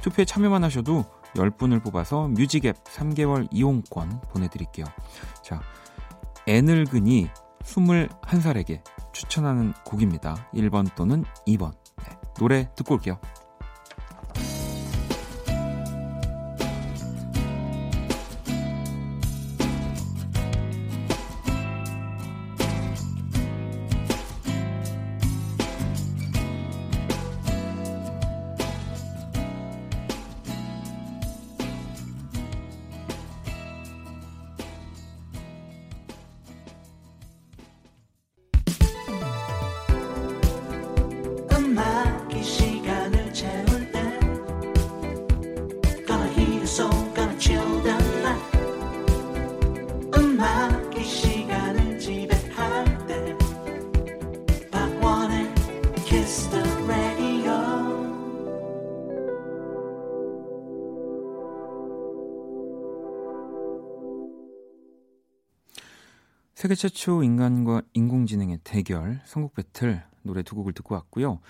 투표에 0.02 0.24
참여만 0.24 0.64
하셔도 0.64 1.04
10분을 1.34 1.82
뽑아서 1.82 2.28
뮤직앱 2.28 2.82
3개월 2.84 3.48
이용권 3.50 4.22
보내드릴게요. 4.30 4.86
자, 5.42 5.60
애늙은이 6.46 7.28
21살에게 7.62 8.82
추천하는 9.12 9.72
곡입니다. 9.84 10.48
1번 10.54 10.94
또는 10.94 11.24
2번. 11.46 11.72
네, 11.98 12.16
노래 12.38 12.68
듣고 12.74 12.94
올게요. 12.94 13.18
세계 66.64 66.74
최초 66.76 67.22
인간과 67.22 67.82
인공지능의 67.92 68.60
대결 68.64 69.20
선곡 69.26 69.52
배틀 69.52 70.02
노래 70.22 70.42
두 70.42 70.54
곡을 70.54 70.72
듣고 70.72 70.94
왔고요. 70.94 71.40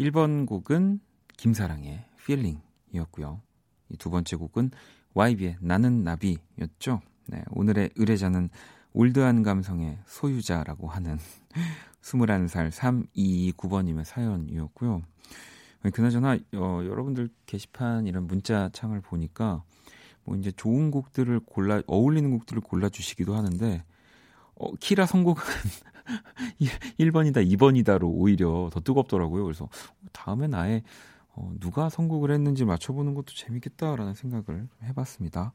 1번 0.00 0.46
곡은 0.46 1.00
김사랑의 1.36 2.06
Feeling이었고요. 2.20 3.42
이두 3.90 4.08
번째 4.08 4.36
곡은 4.36 4.70
YB의 5.12 5.58
나는 5.60 6.04
나비였죠. 6.04 7.02
네, 7.26 7.42
오늘의 7.50 7.90
의뢰자는 7.96 8.48
올드한 8.94 9.42
감성의 9.42 9.98
소유자라고 10.06 10.88
하는 10.88 11.18
21살 12.06 12.70
3229번님의 12.70 14.04
사연이었고요. 14.04 15.02
그나저나 15.92 16.38
어, 16.54 16.80
여러분들 16.84 17.28
게시판 17.46 18.06
이런 18.06 18.26
문자 18.26 18.68
창을 18.72 19.00
보니까 19.00 19.62
뭐 20.24 20.36
이제 20.36 20.50
좋은 20.52 20.90
곡들을 20.90 21.40
골라 21.40 21.82
어울리는 21.86 22.30
곡들을 22.30 22.62
골라 22.62 22.88
주시기도 22.88 23.34
하는데 23.34 23.84
어, 24.54 24.74
키라 24.76 25.06
선곡은 25.06 25.42
1번이다, 26.98 27.46
2번이다로 27.56 28.04
오히려 28.04 28.70
더 28.72 28.80
뜨겁더라고요. 28.80 29.44
그래서 29.44 29.68
다음엔 30.12 30.54
아예 30.54 30.82
어, 31.34 31.52
누가 31.60 31.88
선곡을 31.88 32.30
했는지 32.30 32.64
맞춰보는 32.64 33.14
것도 33.14 33.34
재밌겠다라는 33.34 34.14
생각을 34.14 34.68
해봤습니다. 34.84 35.52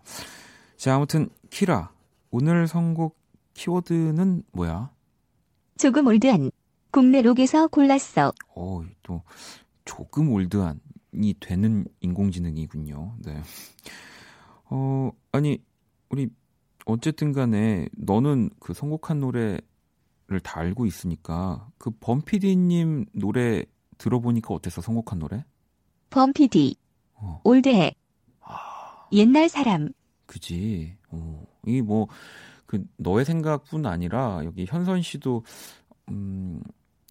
자, 0.77 0.96
아무튼 0.96 1.29
키라 1.50 1.91
오늘 2.29 2.67
선곡 2.67 3.17
키워드는 3.53 4.43
뭐야? 4.51 4.91
조금 5.78 6.08
올드한 6.08 6.51
국내 6.92 7.22
록에서 7.22 7.68
골랐어. 7.68 8.34
어, 8.56 8.82
또 9.04 9.24
조금 9.86 10.32
올드한이 10.32 11.36
되는 11.40 11.86
인공지능이군요. 12.01 13.16
네. 13.24 13.42
어, 14.66 15.12
아니 15.32 15.62
우리 16.10 16.30
어쨌든 16.86 17.32
간에 17.32 17.88
너는 17.98 18.50
그 18.60 18.74
선곡한 18.74 19.20
노래를 19.20 19.62
다 20.44 20.60
알고 20.60 20.86
있으니까 20.86 21.70
그 21.78 21.92
범피디님 22.00 23.06
노래 23.13 23.63
들어보니까 23.98 24.54
어땠어? 24.54 24.82
선곡한 24.82 25.20
노래? 25.20 25.46
범피디. 26.10 26.75
어. 27.13 27.42
올드해. 27.44 27.94
아, 28.42 29.08
옛날 29.12 29.48
사람. 29.48 29.90
그지. 30.25 30.98
어, 31.10 31.46
이게 31.66 31.82
뭐, 31.82 32.08
그, 32.72 32.82
너의 32.96 33.25
생각뿐 33.25 33.86
아니라, 33.86 34.40
여기 34.46 34.66
현선 34.66 35.01
씨도, 35.01 35.44
음, 36.10 36.62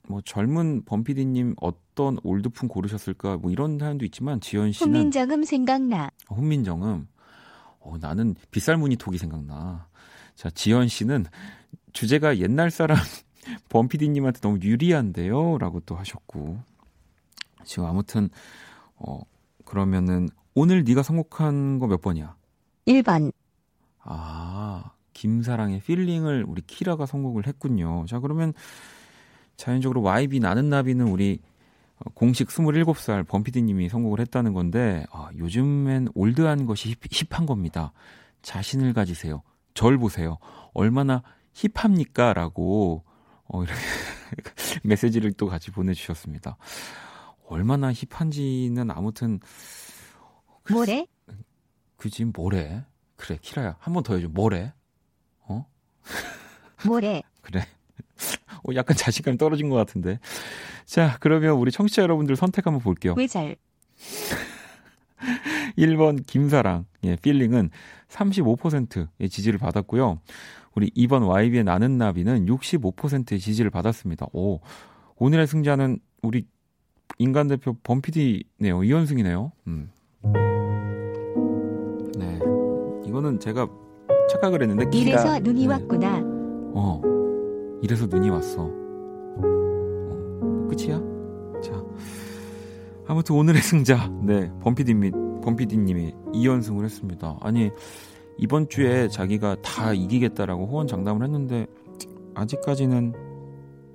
뭐, 0.08 0.22
젊은 0.22 0.86
범피디님 0.86 1.56
어떤 1.60 2.16
올드풍 2.22 2.66
고르셨을까, 2.66 3.36
뭐, 3.36 3.50
이런 3.50 3.78
사연도 3.78 4.06
있지만, 4.06 4.40
지연 4.40 4.72
씨는. 4.72 4.90
훈민정음 4.94 5.44
생각나. 5.44 6.08
혼민정음. 6.30 7.06
어, 7.80 7.94
나는 8.00 8.34
빗살무늬 8.50 8.96
톡이 8.96 9.18
생각나. 9.18 9.86
자, 10.34 10.48
지연 10.48 10.88
씨는 10.88 11.26
주제가 11.92 12.38
옛날 12.38 12.70
사람 12.70 12.96
범피디님한테 13.68 14.40
너무 14.40 14.60
유리한데요? 14.62 15.58
라고 15.58 15.80
또 15.80 15.94
하셨고. 15.94 16.58
지금 17.64 17.84
아무튼, 17.84 18.30
어, 18.96 19.20
그러면은, 19.66 20.30
오늘 20.54 20.84
네가 20.84 21.02
선곡한 21.02 21.78
거 21.80 21.86
몇 21.86 22.00
번이야? 22.00 22.34
1번. 22.86 23.30
아, 23.98 24.92
김사랑의 25.20 25.80
Feeling을 25.80 26.46
우리 26.48 26.62
키라가 26.62 27.04
선곡을 27.04 27.46
했군요. 27.46 28.06
자, 28.08 28.20
그러면 28.20 28.54
자연적으로 29.56 30.00
YB 30.00 30.40
나는 30.40 30.70
나비는 30.70 31.08
우리 31.08 31.40
어, 31.98 32.08
공식 32.14 32.48
27살 32.48 33.26
범피디님이 33.28 33.90
선곡을 33.90 34.18
했다는 34.20 34.54
건데, 34.54 35.04
아, 35.12 35.28
요즘엔 35.36 36.08
old한 36.14 36.64
것이 36.64 36.92
hip, 36.92 37.28
hip한 37.30 37.44
겁니다. 37.44 37.92
자신을 38.40 38.94
가지세요. 38.94 39.42
절 39.74 39.98
보세요. 39.98 40.38
얼마나 40.72 41.22
hip합니까? 41.52 42.32
라고, 42.32 43.04
어, 43.44 43.62
이렇게 43.62 43.78
메시지를 44.84 45.32
또 45.34 45.48
같이 45.48 45.70
보내주셨습니다. 45.70 46.56
얼마나 47.46 47.92
hip한지는 47.92 48.90
아무튼 48.90 49.38
모래, 50.70 51.06
그지 51.98 52.24
뭐래? 52.24 52.86
그래 53.16 53.38
키라야 53.42 53.76
한 53.80 53.92
번 53.92 54.02
더 54.02 54.14
해줘 54.14 54.28
뭐래? 54.30 54.72
어? 56.84 56.88
모래, 56.88 57.22
그래. 57.42 57.66
어, 58.68 58.74
약간 58.74 58.96
자신감 58.96 59.36
떨어진 59.36 59.68
것 59.68 59.76
같은데. 59.76 60.18
자, 60.84 61.16
그러면 61.20 61.52
우리 61.52 61.70
청취자 61.70 62.02
여러분들 62.02 62.36
선택 62.36 62.66
한번 62.66 62.82
볼게요. 62.82 63.14
외절, 63.16 63.56
1번 65.76 66.24
김사랑, 66.26 66.86
예, 67.04 67.16
필링은 67.16 67.70
35%의 68.08 69.28
지지를 69.28 69.58
받았고요. 69.58 70.20
우리 70.74 70.90
2번 70.90 71.26
YB의 71.28 71.64
나는 71.64 71.98
나비는 71.98 72.46
65%의 72.46 73.38
지지를 73.38 73.70
받았습니다. 73.70 74.26
오, 74.32 74.60
오늘의 75.16 75.46
승자는 75.46 75.98
우리 76.22 76.46
인간 77.18 77.48
대표 77.48 77.76
범피디네요. 77.82 78.84
이현승이네요. 78.84 79.52
음. 79.66 79.90
네. 82.16 82.38
이거는 83.06 83.40
제가 83.40 83.68
착각을 84.32 84.62
했는데. 84.62 84.84
기라- 84.86 85.00
이래서 85.10 85.38
눈이 85.40 85.62
네. 85.62 85.72
왔구나. 85.72 86.20
어. 86.74 87.00
이래서 87.82 88.06
눈이 88.06 88.30
왔어. 88.30 88.62
어, 89.42 90.68
끝이야? 90.70 91.00
자. 91.62 91.82
아무튼 93.06 93.36
오늘의 93.36 93.60
승자, 93.62 94.08
네, 94.22 94.50
범피디님, 94.62 95.40
범피디님이 95.40 96.14
이연승을 96.32 96.84
했습니다. 96.84 97.38
아니, 97.40 97.70
이번 98.38 98.68
주에 98.68 99.08
자기가 99.08 99.56
다 99.62 99.92
이기겠다라고 99.92 100.66
호언 100.66 100.86
장담을 100.86 101.24
했는데, 101.24 101.66
아직까지는, 102.34 103.12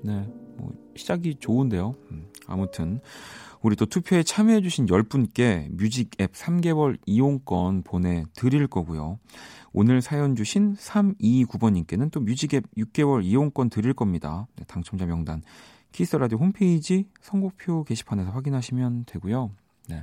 네, 0.03 0.27
뭐, 0.57 0.71
시작이 0.95 1.35
좋은데요. 1.39 1.93
음, 2.11 2.27
아무튼, 2.47 2.99
우리 3.61 3.75
또 3.75 3.85
투표에 3.85 4.21
참여해주신 4.23 4.85
10분께 4.87 5.69
뮤직 5.71 6.11
앱 6.21 6.33
3개월 6.33 6.97
이용권 7.05 7.83
보내드릴 7.83 8.67
거고요. 8.67 9.17
오늘 9.77 10.01
사연 10.01 10.37
주신 10.37 10.73
3229번님께는 10.75 12.09
또 12.09 12.21
뮤직앱 12.21 12.63
6개월 12.77 13.25
이용권 13.25 13.69
드릴 13.69 13.93
겁니다. 13.93 14.47
네, 14.55 14.63
당첨자 14.69 15.05
명단 15.05 15.43
키스 15.91 16.15
라디오 16.15 16.37
홈페이지 16.37 17.09
선곡표 17.19 17.83
게시판에서 17.83 18.31
확인하시면 18.31 19.03
되고요. 19.05 19.51
네. 19.89 20.01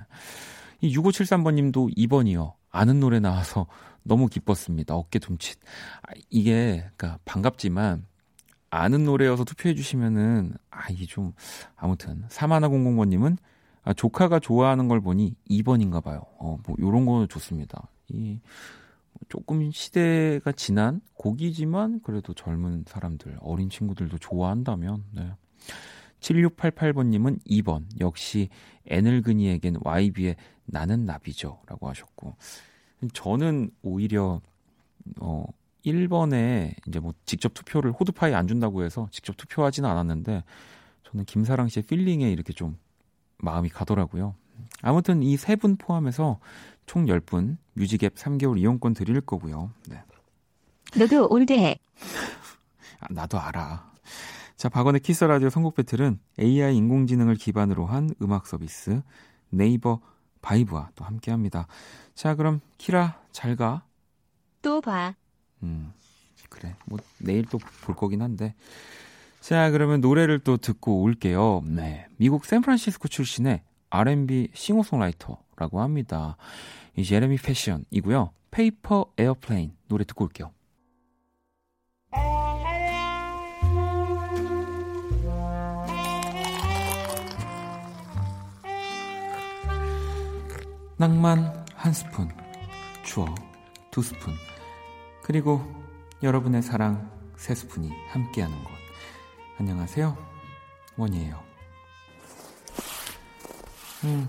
이 0.83 0.95
6573번님도 0.95 1.97
2번이요. 1.97 2.53
아는 2.71 3.01
노래 3.01 3.19
나와서 3.19 3.67
너무 4.03 4.27
기뻤습니다. 4.27 4.95
어깨 4.95 5.19
둠칫. 5.19 5.59
아, 6.03 6.13
이게 6.29 6.87
그러니까 6.95 7.19
반갑지만 7.25 8.05
아는 8.69 9.07
노래여서 9.07 9.45
투표해 9.45 9.75
주시면은 9.75 10.53
아 10.71 10.91
이게 10.91 11.07
좀 11.07 11.33
아무튼 11.77 12.25
3100번님은 12.29 13.39
아, 13.85 13.95
조카가 13.95 14.39
좋아하는 14.41 14.89
걸 14.89 15.01
보니 15.01 15.35
2번인가 15.49 16.05
봐요. 16.05 16.21
어, 16.39 16.59
뭐 16.67 16.77
요런 16.79 17.07
거 17.07 17.27
좋습니다. 17.27 17.89
이 18.09 18.39
조금 19.29 19.71
시대가 19.71 20.53
지난 20.53 21.01
곡이지만 21.15 22.01
그래도 22.03 22.35
젊은 22.35 22.85
사람들, 22.87 23.39
어린 23.41 23.71
친구들도 23.71 24.19
좋아한다면 24.19 25.05
네. 25.13 25.33
7688번님은 26.21 27.45
2번 27.47 27.85
역시 28.01 28.49
애늙은이에겐 28.87 29.77
YB의 29.83 30.37
나는 30.65 31.05
나비죠 31.05 31.61
라고 31.67 31.89
하셨고 31.89 32.37
저는 33.13 33.71
오히려 33.83 34.41
어 35.21 35.45
1번에 35.85 36.75
이제 36.87 37.01
뭐 37.01 37.13
직접 37.27 37.55
투표를 37.55 37.93
호두파이 37.93 38.35
안 38.35 38.47
준다고 38.47 38.85
해서 38.85 39.09
직접 39.11 39.37
투표하지는 39.37 39.89
않았는데 39.89 40.45
저는 41.05 41.25
김사랑 41.25 41.69
씨의 41.69 41.85
Feeling에 41.85 42.31
이렇게 42.31 42.53
좀 42.53 42.79
마음이 43.39 43.69
가더라고요. 43.69 44.37
아무튼 44.83 45.23
이 45.23 45.35
세 45.37 45.57
분 45.57 45.77
포함해서 45.77 46.39
총 46.87 47.07
10분 47.07 47.57
뮤직앱 47.75 48.15
3개월 48.17 48.59
이용권 48.59 48.95
드릴 48.95 49.21
거고요. 49.21 49.71
네. 49.89 50.03
너도 50.99 51.29
old해. 51.31 51.79
아, 53.01 53.07
나도 53.11 53.41
알아. 53.41 53.91
자, 54.57 54.69
박원의 54.69 55.01
키스 55.01 55.25
라디오 55.25 55.49
선곡 55.49 55.75
배틀은 55.77 56.19
AI 56.39 56.77
인공지능을 56.77 57.37
기반으로 57.37 57.87
한 57.87 58.11
음악 58.21 58.47
서비스 58.47 59.01
네이버 59.51 60.01
바이브와 60.43 60.91
또 60.95 61.05
함께 61.05 61.31
합니다. 61.31 61.67
자, 62.15 62.35
그럼 62.35 62.61
키라 62.79 63.19
잘 63.33 63.57
가. 63.57 63.85
또 64.61 64.81
봐. 64.81 65.15
음. 65.63 65.93
그래. 66.49 66.75
뭐 66.87 66.99
내일 67.19 67.45
또 67.47 67.59
볼 67.85 67.95
거긴 67.97 68.21
한데. 68.23 68.55
자, 69.41 69.71
그러면 69.71 70.01
노래를 70.01 70.39
또 70.41 70.57
듣고 70.57 71.03
올게요. 71.03 71.63
네. 71.67 72.07
미국 72.17 72.45
샌프란시스코 72.45 73.09
출신의 73.09 73.63
R&B 73.95 74.49
싱어송라이터라고 74.55 75.83
합니다. 75.83 76.39
이 76.97 77.05
Jeremy 77.05 77.37
Passion이고요. 77.37 78.31
Paper 78.51 79.13
Airplane 79.19 79.77
노래 79.87 80.05
듣고 80.05 80.25
올게요. 80.25 80.51
낭만 90.97 91.67
한 91.75 91.93
스푼, 91.93 92.29
추억 93.05 93.35
두 93.91 94.03
스푼, 94.03 94.33
그리고 95.23 95.61
여러분의 96.23 96.63
사랑 96.63 97.11
세 97.37 97.55
스푼이 97.55 97.91
함께하는 98.09 98.57
곳. 98.65 98.71
안녕하세요. 99.59 100.17
원이에요. 100.97 101.52
음, 104.05 104.29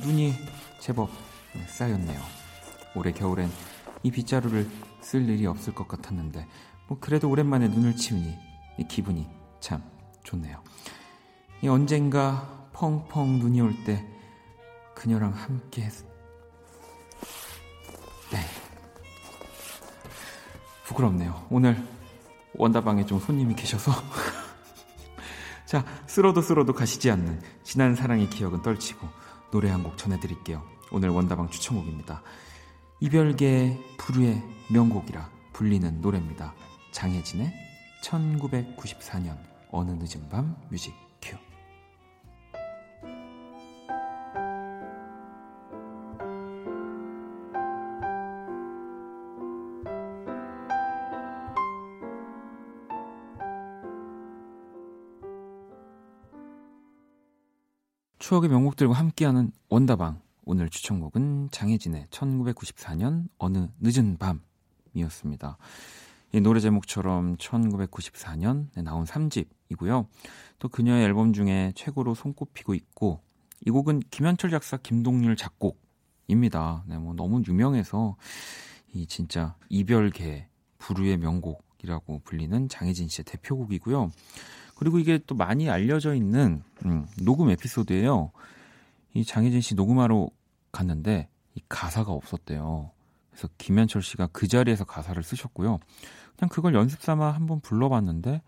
눈이 0.00 0.34
제법 0.80 1.10
쌓였네요. 1.68 2.20
올해 2.94 3.12
겨울엔 3.12 3.50
이 4.02 4.10
빗자루를 4.10 4.68
쓸 5.00 5.28
일이 5.28 5.46
없을 5.46 5.74
것 5.74 5.86
같았는데, 5.88 6.46
뭐 6.88 6.98
그래도 7.00 7.28
오랜만에 7.28 7.68
눈을 7.68 7.96
치우니 7.96 8.34
이 8.78 8.84
기분이 8.88 9.26
참 9.60 9.82
좋네요. 10.24 10.62
이 11.62 11.68
언젠가 11.68 12.68
펑펑 12.72 13.38
눈이 13.40 13.60
올 13.60 13.74
때 13.84 14.06
그녀랑 14.94 15.32
함께 15.32 15.82
했... 15.82 15.92
네. 18.32 18.38
부끄럽네요. 20.84 21.46
오늘 21.50 21.82
원다방에 22.54 23.06
좀 23.06 23.20
손님이 23.20 23.54
계셔서 23.54 23.92
자, 25.68 25.84
쓸어도 26.06 26.40
쓸어도 26.40 26.72
가시지 26.72 27.10
않는 27.10 27.42
지난 27.62 27.94
사랑의 27.94 28.30
기억은 28.30 28.62
떨치고 28.62 29.06
노래 29.50 29.68
한 29.68 29.82
곡 29.82 29.98
전해드릴게요. 29.98 30.62
오늘 30.90 31.10
원다방 31.10 31.50
추천곡입니다. 31.50 32.22
이별계 33.00 33.78
부르의 33.98 34.42
명곡이라 34.72 35.28
불리는 35.52 36.00
노래입니다. 36.00 36.54
장혜진의 36.92 37.52
1994년 38.02 39.36
어느 39.70 39.90
늦은 39.90 40.30
밤 40.30 40.56
뮤직 40.70 40.94
추억의 58.28 58.50
명곡들과 58.50 58.92
함께하는 58.92 59.52
원다방. 59.70 60.20
오늘 60.44 60.68
추천곡은 60.68 61.48
장혜진의 61.50 62.08
1994년 62.10 63.26
어느 63.38 63.68
늦은 63.80 64.18
밤이었습니다. 64.18 65.56
이 66.34 66.40
노래 66.42 66.60
제목처럼 66.60 67.38
1994년에 67.38 68.82
나온 68.82 69.06
3집이고요. 69.06 70.08
또 70.58 70.68
그녀의 70.68 71.06
앨범 71.06 71.32
중에 71.32 71.72
최고로 71.74 72.14
손꼽히고 72.14 72.74
있고 72.74 73.22
이 73.64 73.70
곡은 73.70 74.00
김현철 74.10 74.50
작사 74.50 74.76
김동률 74.76 75.34
작곡입니다. 75.34 76.84
네, 76.86 76.98
뭐 76.98 77.14
너무 77.14 77.42
유명해서 77.48 78.18
이 78.92 79.06
진짜 79.06 79.56
이별계 79.70 80.48
부르의 80.76 81.16
명곡이라고 81.16 82.20
불리는 82.24 82.68
장혜진 82.68 83.08
씨의 83.08 83.24
대표곡이고요. 83.24 84.10
그리고 84.78 85.00
이게 85.00 85.18
또 85.26 85.34
많이 85.34 85.68
알려져 85.68 86.14
있는 86.14 86.62
음, 86.84 87.06
녹음 87.20 87.50
에피소드예요. 87.50 88.30
이 89.14 89.24
장혜진 89.24 89.60
씨 89.60 89.74
녹음하러 89.74 90.28
갔는데 90.70 91.28
이 91.54 91.62
가사가 91.68 92.12
없었대요. 92.12 92.92
그래서 93.30 93.48
김현철 93.58 94.02
씨가 94.02 94.28
그 94.28 94.46
자리에서 94.46 94.84
가사를 94.84 95.20
쓰셨고요. 95.20 95.80
그냥 96.36 96.48
그걸 96.48 96.74
연습 96.74 97.02
삼아 97.02 97.32
한번 97.32 97.58
불러봤는데 97.60 98.40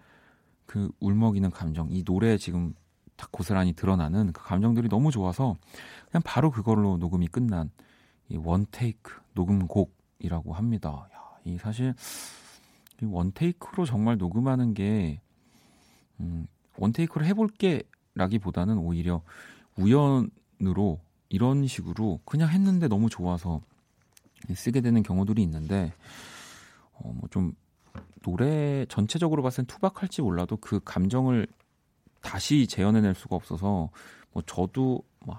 그 0.66 0.92
울먹이는 1.00 1.50
감정, 1.50 1.88
이 1.90 2.04
노래에 2.06 2.38
지금 2.38 2.74
다 3.16 3.26
고스란히 3.32 3.72
드러나는 3.72 4.32
그 4.32 4.44
감정들이 4.44 4.88
너무 4.88 5.10
좋아서 5.10 5.56
그냥 6.10 6.22
바로 6.24 6.52
그걸로 6.52 6.96
녹음이 6.96 7.26
끝난 7.26 7.70
이 8.28 8.36
원테이크 8.36 9.14
녹음곡이라고 9.34 10.54
합니다. 10.54 11.08
야, 11.12 11.20
이 11.44 11.58
사실 11.58 11.92
이 13.02 13.04
원테이크로 13.04 13.84
정말 13.84 14.16
녹음하는 14.16 14.74
게 14.74 15.20
음, 16.20 16.46
원테이크로 16.78 17.24
해볼게 17.24 17.82
라기보다는 18.14 18.78
오히려 18.78 19.22
우연으로 19.76 21.00
이런 21.28 21.66
식으로 21.66 22.20
그냥 22.24 22.48
했는데 22.50 22.88
너무 22.88 23.08
좋아서 23.08 23.60
쓰게 24.54 24.80
되는 24.80 25.02
경우들이 25.02 25.42
있는데 25.42 25.92
어, 26.94 27.12
뭐 27.14 27.28
좀 27.30 27.54
노래 28.22 28.84
전체적으로 28.86 29.42
봤을 29.42 29.64
땐 29.64 29.66
투박할지 29.74 30.22
몰라도 30.22 30.56
그 30.56 30.80
감정을 30.84 31.46
다시 32.20 32.66
재현해낼 32.66 33.14
수가 33.14 33.34
없어서 33.36 33.88
뭐 34.32 34.42
저도 34.46 35.02
뭐 35.24 35.38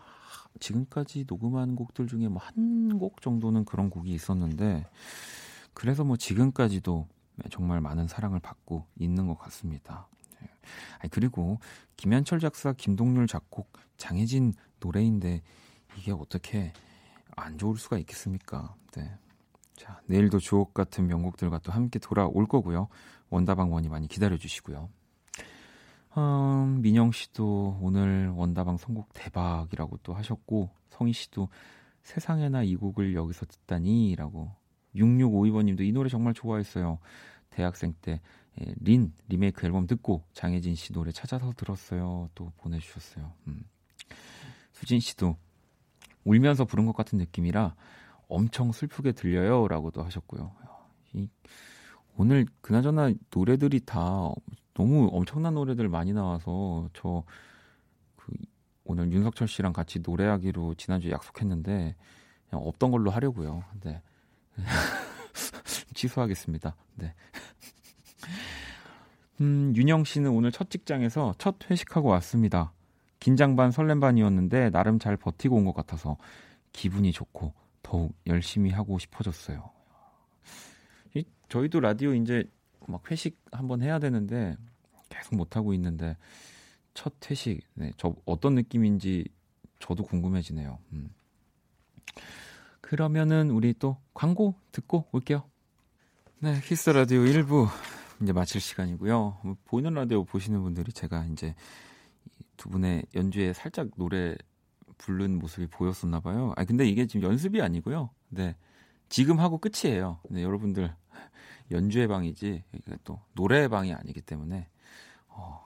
지금까지 0.60 1.26
녹음한 1.28 1.76
곡들 1.76 2.08
중에 2.08 2.28
뭐 2.28 2.42
한 2.42 2.98
곡 3.00 3.22
정도는 3.22 3.66
그런 3.66 3.90
곡이 3.90 4.12
있었는데 4.12 4.86
그래서 5.74 6.04
뭐 6.04 6.18
지금까지도 6.18 7.08
정말 7.52 7.80
많은 7.82 8.08
사랑을 8.08 8.40
받고 8.40 8.86
있는 9.00 9.28
것 9.28 9.38
같습니다. 9.40 10.08
그리고 11.12 11.60
김현철 11.98 12.40
작사, 12.40 12.74
김동률 12.74 13.28
작곡, 13.28 13.72
장혜진 13.98 14.54
노래인데 14.80 15.42
이게 15.98 16.12
어떻게 16.12 16.74
안 17.36 17.58
좋을 17.58 17.78
수가 17.78 17.98
있겠습니까? 18.00 18.76
네. 18.96 19.18
자, 19.76 20.00
내일도 20.06 20.40
주옥 20.40 20.74
같은 20.74 21.08
명곡들과 21.08 21.60
또 21.60 21.72
함께 21.72 22.00
돌아올 22.00 22.48
거고요. 22.48 22.88
원다방 23.30 23.72
원이 23.72 23.90
많이 23.90 24.08
기다려 24.08 24.38
주시고요. 24.38 24.90
음, 26.18 26.82
민영 26.82 27.12
씨도 27.12 27.80
오늘 27.82 28.30
원다방 28.30 28.78
선곡 28.78 29.14
대박이라고 29.14 29.98
또 30.04 30.14
하셨고 30.14 30.70
성희 30.90 31.14
씨도 31.14 31.48
세상에나 32.04 32.64
이 32.64 32.76
곡을 32.76 33.16
여기서 33.16 33.46
듣다니라고 33.46 34.52
6652번님도 34.96 35.82
이 35.82 35.92
노래 35.92 36.10
정말 36.10 36.34
좋아했어요. 36.34 37.00
대학생 37.50 37.94
때 38.02 38.12
예, 38.14 38.20
린 38.56 39.14
리메이크 39.28 39.66
앨범 39.66 39.88
듣고 39.88 40.24
장혜진 40.34 40.76
씨 40.76 40.94
노래 40.94 41.12
찾아서 41.12 41.52
들었어요. 41.54 42.30
또 42.36 42.52
보내주셨어요. 42.58 43.32
음. 43.48 43.64
수진 44.74 45.00
씨도 45.00 45.38
울면서 46.24 46.66
부른 46.66 46.86
것 46.86 46.96
같은 46.96 47.18
느낌이라 47.18 47.76
엄청 48.28 48.72
슬프게 48.72 49.14
들려요 49.14 49.68
라고도 49.68 50.04
하셨고요. 50.04 50.54
이, 51.14 51.28
오늘 52.18 52.46
그나저나 52.62 53.12
노래들이 53.34 53.82
다 53.86 54.32
너무 54.74 55.10
엄청난 55.12 55.54
노래들 55.56 55.90
많이 55.90 56.14
나와서 56.14 56.90
저 56.94 57.24
그 58.22 58.34
오늘 58.84 59.12
윤석철 59.12 59.48
씨랑 59.48 59.74
같이 59.74 60.00
노래하기로 60.00 60.76
지난주에 60.76 61.12
약속했는데 61.12 61.96
그냥 62.50 62.68
없던 62.68 62.92
걸로 62.92 63.10
하려고요. 63.12 63.64
네. 63.82 64.02
취소하겠습니다. 65.94 66.76
네. 66.96 67.14
음, 69.42 69.74
윤영 69.76 70.04
씨는 70.04 70.30
오늘 70.32 70.52
첫 70.52 70.70
직장에서 70.70 71.34
첫 71.38 71.56
회식하고 71.70 72.10
왔습니다. 72.10 72.72
긴장 73.20 73.56
반 73.56 73.72
설렘 73.72 74.00
반이었는데 74.00 74.70
나름 74.70 75.00
잘 75.00 75.18
버티고 75.18 75.56
온 75.56 75.66
것 75.66 75.74
같아서 75.74 76.18
기분이 76.74 77.12
좋고 77.12 77.54
더욱 77.84 78.14
열심히 78.28 78.70
하고 78.72 78.98
싶어졌어요. 79.00 79.70
이, 81.16 81.24
저희도 81.50 81.80
라디오 81.80 82.14
이제 82.14 82.44
막 82.88 83.10
회식 83.12 83.38
한번 83.52 83.82
해야 83.82 84.00
되는데 84.00 84.56
계속 85.10 85.36
못 85.36 85.56
하고 85.56 85.74
있는데 85.74 86.18
첫 86.94 87.14
회식 87.30 87.62
네, 87.74 87.92
저 87.98 88.16
어떤 88.26 88.56
느낌인지 88.56 89.26
저도 89.80 90.04
궁금해지네요. 90.04 90.78
음. 90.94 91.10
그러면은 92.80 93.50
우리 93.52 93.74
또 93.74 93.98
광고 94.14 94.56
듣고 94.72 95.06
올게요. 95.12 95.44
네, 96.40 96.60
키스 96.62 96.90
라디오 96.90 97.22
1부 97.22 97.68
이제 98.22 98.34
마칠 98.34 98.62
시간이고요. 98.62 99.40
뭐 99.44 99.56
보이는 99.66 99.94
라디오 99.94 100.24
보시는 100.24 100.62
분들이 100.62 100.92
제가 100.92 101.26
이제 101.26 101.56
두 102.56 102.70
분의 102.70 103.06
연주에 103.16 103.54
살짝 103.54 103.90
노래 103.98 104.36
부른 104.98 105.40
모습이 105.40 105.68
보였었나 105.68 106.20
봐요. 106.20 106.54
아 106.56 106.64
근데 106.64 106.86
이게 106.86 107.08
지금 107.08 107.28
연습이 107.28 107.62
아니고요. 107.62 108.12
네. 108.30 108.56
지금 109.10 109.40
하고 109.40 109.58
끝이에요. 109.58 110.20
네, 110.30 110.44
여러분들 110.44 110.94
연주의 111.72 112.08
방이지 112.08 112.64
또 113.04 113.20
노래의 113.34 113.68
방이 113.68 113.94
아니기 113.94 114.22
때문에 114.22 114.70
어, 115.28 115.66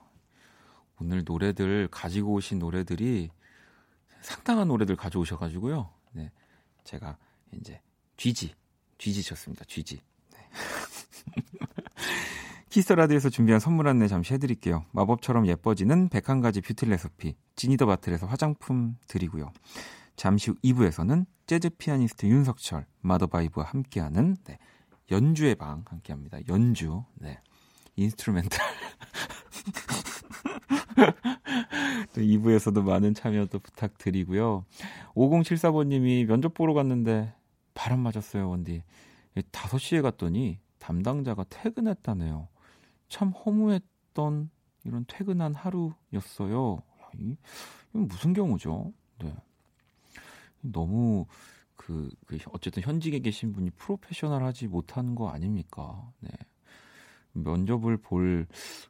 오늘 0.98 1.22
노래들 1.24 1.88
가지고 1.88 2.32
오신 2.32 2.58
노래들이 2.58 3.30
상당한 4.22 4.68
노래들 4.68 4.96
가져오셔가지고요. 4.96 5.90
네, 6.12 6.32
제가 6.84 7.18
이제 7.52 7.80
GG 8.16 8.54
GG 8.98 9.22
쳤습니다. 9.22 9.64
GG. 9.66 10.00
네. 10.32 10.50
키스 12.76 12.92
라디오에서 12.92 13.30
준비한 13.30 13.58
선물 13.58 13.88
안내 13.88 14.06
잠시 14.06 14.34
해드릴게요. 14.34 14.84
마법처럼 14.92 15.46
예뻐지는 15.46 16.10
101가지 16.10 16.62
뷰티 16.62 16.84
레시피 16.84 17.34
지니더바틀에서 17.54 18.26
화장품 18.26 18.98
드리고요. 19.08 19.50
잠시 20.14 20.50
후 20.50 20.56
2부에서는 20.62 21.24
재즈 21.46 21.70
피아니스트 21.78 22.26
윤석철 22.26 22.84
마더바이브와 23.00 23.64
함께하는 23.64 24.36
네, 24.44 24.58
연주의 25.10 25.54
방 25.54 25.84
함께합니다. 25.86 26.40
연주, 26.50 27.02
네, 27.14 27.40
instrumental. 27.96 28.60
또 32.12 32.20
2부에서도 32.20 32.82
많은 32.82 33.14
참여 33.14 33.46
도 33.46 33.58
부탁드리고요. 33.58 34.66
5074번님이 35.14 36.26
면접 36.26 36.52
보러 36.52 36.74
갔는데 36.74 37.32
바람 37.72 38.00
맞았어요, 38.00 38.50
원디. 38.50 38.82
5시에 39.34 40.02
갔더니 40.02 40.58
담당자가 40.78 41.46
퇴근했다네요. 41.48 42.48
참 43.08 43.30
허무했던 43.30 44.50
이런 44.84 45.04
퇴근한 45.08 45.54
하루였어요. 45.54 46.82
이, 47.18 47.36
이건 47.90 48.08
무슨 48.08 48.32
경우죠? 48.32 48.92
네. 49.18 49.34
너무 50.60 51.26
그, 51.76 52.10
그 52.26 52.38
어쨌든 52.52 52.82
현직에 52.82 53.20
계신 53.20 53.52
분이 53.52 53.70
프로페셔널하지 53.70 54.68
못한 54.68 55.14
거 55.14 55.28
아닙니까? 55.28 56.10
네. 56.20 56.30
면접을 57.32 57.98
볼 57.98 58.46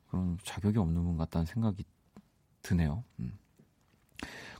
그런 0.09 0.39
자격이 0.45 0.79
없는 0.79 1.05
분 1.05 1.17
같다는 1.17 1.47
생각이 1.47 1.85
드네요. 2.63 3.05
음. 3.19 3.39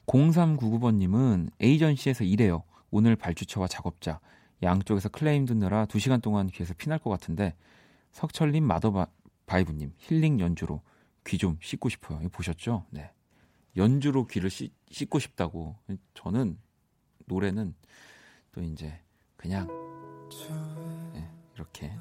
0399번님은 0.07 1.51
에이전시에서 1.61 2.25
일해요. 2.25 2.63
오늘 2.91 3.17
발주처와 3.17 3.69
작업자 3.69 4.21
양쪽에서 4.63 5.09
클레임 5.09 5.45
듣느라 5.45 5.87
2시간 5.87 6.23
동안 6.23 6.47
귀에서 6.47 6.75
피날 6.75 6.99
것 6.99 7.11
같은데 7.11 7.55
석철님 8.13 8.65
마더바 8.65 9.07
이브님 9.49 9.93
힐링 9.99 10.41
연주로 10.41 10.83
귀 11.25 11.39
좀 11.39 11.59
씻고 11.61 11.89
싶어요. 11.89 12.21
보셨죠? 12.31 12.85
네. 12.91 13.11
연주로 13.77 14.27
귀를 14.27 14.51
씻, 14.51 14.73
씻고 14.91 15.19
싶다고. 15.19 15.77
저는 16.15 16.59
노래는 17.27 17.75
또 18.53 18.63
이제 18.63 18.99
그냥 19.37 19.69
네, 21.15 21.29
이렇게 21.55 21.93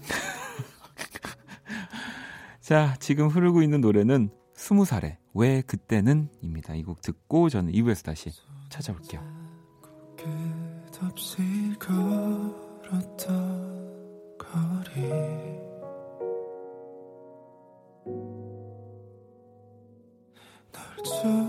자 2.60 2.96
지금 3.00 3.28
흐르고 3.28 3.62
있는 3.62 3.80
노래는 3.80 4.30
스무 4.54 4.84
살에 4.84 5.18
왜 5.34 5.62
그때는입니다. 5.62 6.74
이 6.74 6.82
곡 6.82 7.00
듣고 7.02 7.48
저는 7.48 7.72
2부에서 7.72 8.04
다시 8.04 8.30
찾아올게요. 8.68 9.20
그 21.04 21.47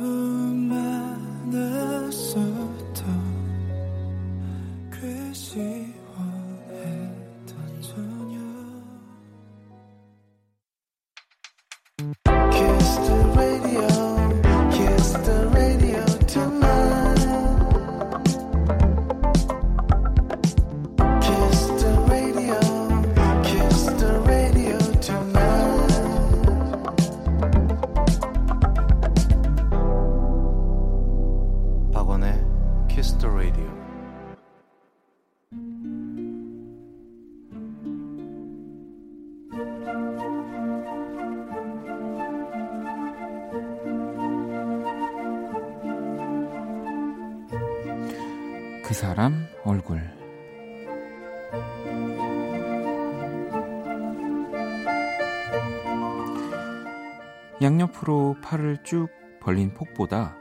벌린 59.49 59.73
폭보다 59.73 60.35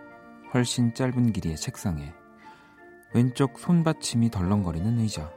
훨씬 0.53 0.93
짧은 0.93 1.33
길이의 1.33 1.57
책상에 1.57 2.13
왼쪽 3.15 3.59
손받침이 3.59 4.31
덜렁거리는 4.31 4.99
의자. 4.99 5.33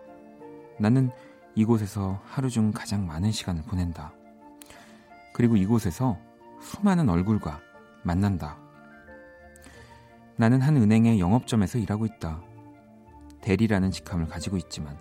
나는 0.78 1.10
이곳에서 1.56 2.22
하루 2.26 2.50
중 2.50 2.74
가장 2.74 3.08
많은 3.08 3.32
시간을 3.32 3.62
보낸다. 3.62 4.12
그리고 5.34 5.56
이곳에서 5.56 6.20
수많은 6.60 7.08
얼굴과 7.08 7.62
만난다. 8.04 8.58
나는 10.36 10.60
한 10.60 10.76
은행의 10.76 11.22
영업점에서 11.22 11.78
일하고 11.78 12.06
있다. 12.06 12.42
대리라는 13.40 13.90
직함을 13.92 14.28
가지고 14.28 14.58
있지만 14.58 14.98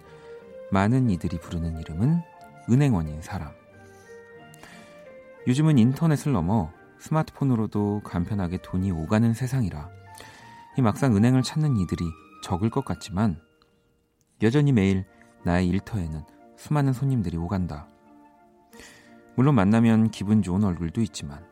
많은 0.70 1.10
이들이 1.10 1.40
부르는 1.40 1.80
이름은 1.80 2.20
은행원인 2.70 3.20
사람. 3.20 3.50
요즘은 5.48 5.76
인터넷을 5.76 6.30
넘어 6.30 6.70
스마트폰으로도 7.00 8.02
간편하게 8.04 8.58
돈이 8.62 8.92
오가는 8.92 9.32
세상이라 9.34 9.88
이 10.78 10.82
막상 10.82 11.16
은행을 11.16 11.42
찾는 11.42 11.76
이들이 11.76 12.04
적을 12.42 12.70
것 12.70 12.84
같지만 12.84 13.40
여전히 14.42 14.72
매일 14.72 15.04
나의 15.44 15.68
일터에는 15.68 16.22
수많은 16.56 16.92
손님들이 16.92 17.36
오간다. 17.36 17.88
물론 19.34 19.54
만나면 19.54 20.10
기분 20.10 20.42
좋은 20.42 20.62
얼굴도 20.64 21.00
있지만 21.02 21.44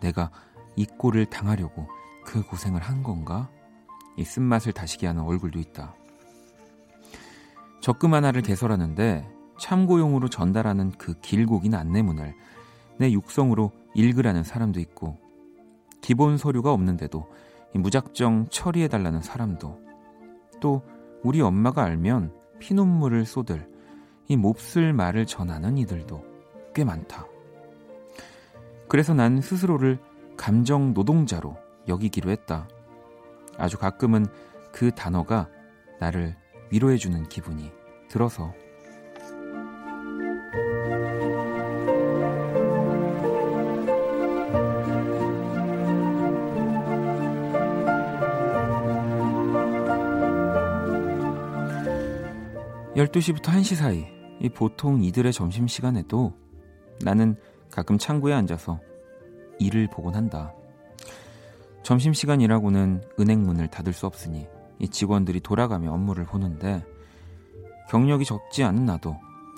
내가 0.00 0.30
이 0.76 0.84
꼴을 0.84 1.26
당하려고 1.26 1.88
그 2.24 2.42
고생을 2.42 2.80
한 2.80 3.02
건가? 3.02 3.50
이 4.16 4.24
쓴맛을 4.24 4.72
다시게 4.72 5.06
하는 5.06 5.22
얼굴도 5.22 5.58
있다. 5.58 5.94
적금 7.80 8.14
하나를 8.14 8.42
개설하는데 8.42 9.28
참고용으로 9.58 10.28
전달하는 10.28 10.90
그 10.92 11.14
길고 11.20 11.60
긴 11.60 11.74
안내문을 11.74 12.34
내 13.02 13.10
육성으로 13.10 13.72
읽으라는 13.94 14.44
사람도 14.44 14.78
있고 14.78 15.18
기본 16.00 16.38
서류가 16.38 16.72
없는데도 16.72 17.26
무작정 17.74 18.46
처리해달라는 18.48 19.22
사람도 19.22 19.80
또 20.60 20.82
우리 21.24 21.40
엄마가 21.40 21.82
알면 21.82 22.32
피눈물을 22.60 23.26
쏟을 23.26 23.68
이 24.28 24.36
몹쓸 24.36 24.92
말을 24.92 25.26
전하는 25.26 25.78
이들도 25.78 26.24
꽤 26.76 26.84
많다. 26.84 27.26
그래서 28.88 29.14
난 29.14 29.40
스스로를 29.40 29.98
감정 30.36 30.94
노동자로 30.94 31.56
여기기로 31.88 32.30
했다. 32.30 32.68
아주 33.58 33.78
가끔은 33.78 34.26
그 34.70 34.92
단어가 34.92 35.48
나를 35.98 36.36
위로해주는 36.70 37.24
기분이 37.24 37.72
들어서 38.08 38.54
12시부터 53.12 53.42
1시 53.42 53.76
사이 53.76 54.06
이 54.40 54.48
보통 54.48 55.02
이들의 55.02 55.32
점심시간에도 55.32 56.32
나는 57.02 57.36
가끔 57.70 57.98
창구에 57.98 58.32
앉아서 58.32 58.80
일을 59.58 59.88
보곤 59.88 60.14
한다. 60.14 60.54
점심시간이라고는 61.82 63.02
은행 63.20 63.42
문을 63.42 63.68
닫을 63.68 63.92
수 63.92 64.06
없으니 64.06 64.46
이 64.78 64.88
직원들이 64.88 65.40
돌아가며 65.40 65.92
업무를 65.92 66.24
보는데 66.24 66.84
경력이 67.90 68.24
적지 68.24 68.64
않은 68.64 68.86
나도 68.86 69.16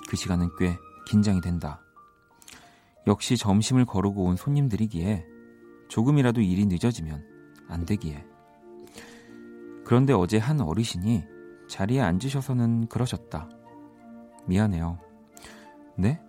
그 0.08 0.16
시간은 0.16 0.50
꽤 0.58 0.76
긴장이 1.06 1.40
된다. 1.40 1.80
역시 3.06 3.36
점심을 3.36 3.84
거르고 3.84 4.24
온 4.24 4.36
손님들이기에 4.36 5.26
조금이라도 5.88 6.40
일이 6.40 6.66
늦어지면 6.66 7.24
안 7.68 7.84
되기에. 7.84 8.24
그런데 9.84 10.12
어제 10.12 10.38
한 10.38 10.60
어르신이 10.60 11.33
자리에 11.68 12.00
앉으셔서는 12.00 12.88
그러셨다. 12.88 13.48
미안해요. 14.46 14.98
네? 15.96 16.20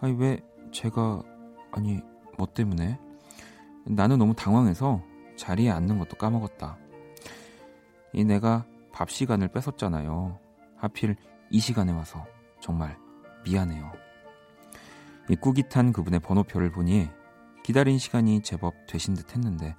아니, 0.00 0.14
왜 0.14 0.40
제가, 0.72 1.22
아니, 1.72 2.00
뭐 2.36 2.46
때문에? 2.46 2.98
나는 3.86 4.18
너무 4.18 4.34
당황해서 4.34 5.02
자리에 5.36 5.70
앉는 5.70 5.98
것도 5.98 6.16
까먹었다. 6.16 6.78
이 8.12 8.24
내가 8.24 8.66
밥 8.92 9.10
시간을 9.10 9.48
뺏었잖아요. 9.48 10.38
하필 10.76 11.16
이 11.50 11.60
시간에 11.60 11.92
와서 11.92 12.24
정말 12.60 12.96
미안해요. 13.44 13.92
이 15.28 15.36
꾸깃한 15.36 15.92
그분의 15.92 16.20
번호표를 16.20 16.72
보니 16.72 17.08
기다린 17.62 17.98
시간이 17.98 18.42
제법 18.42 18.74
되신 18.86 19.14
듯 19.14 19.34
했는데 19.34 19.76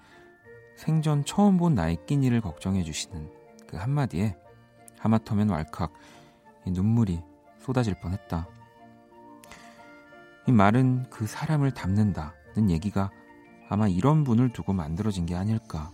생전 0.77 1.25
처음 1.25 1.57
본 1.57 1.75
나의 1.75 1.97
끼니를 2.05 2.41
걱정해 2.41 2.83
주시는 2.83 3.29
그 3.67 3.77
한마디에 3.77 4.35
하마터면 5.01 5.49
왈칵 5.49 5.91
눈물이 6.67 7.21
쏟아질 7.59 7.99
뻔했다. 7.99 8.47
이 10.47 10.51
말은 10.51 11.09
그 11.09 11.27
사람을 11.27 11.71
담는다는 11.71 12.69
얘기가 12.69 13.11
아마 13.69 13.87
이런 13.87 14.23
분을 14.23 14.51
두고 14.51 14.73
만들어진 14.73 15.25
게 15.25 15.35
아닐까. 15.35 15.91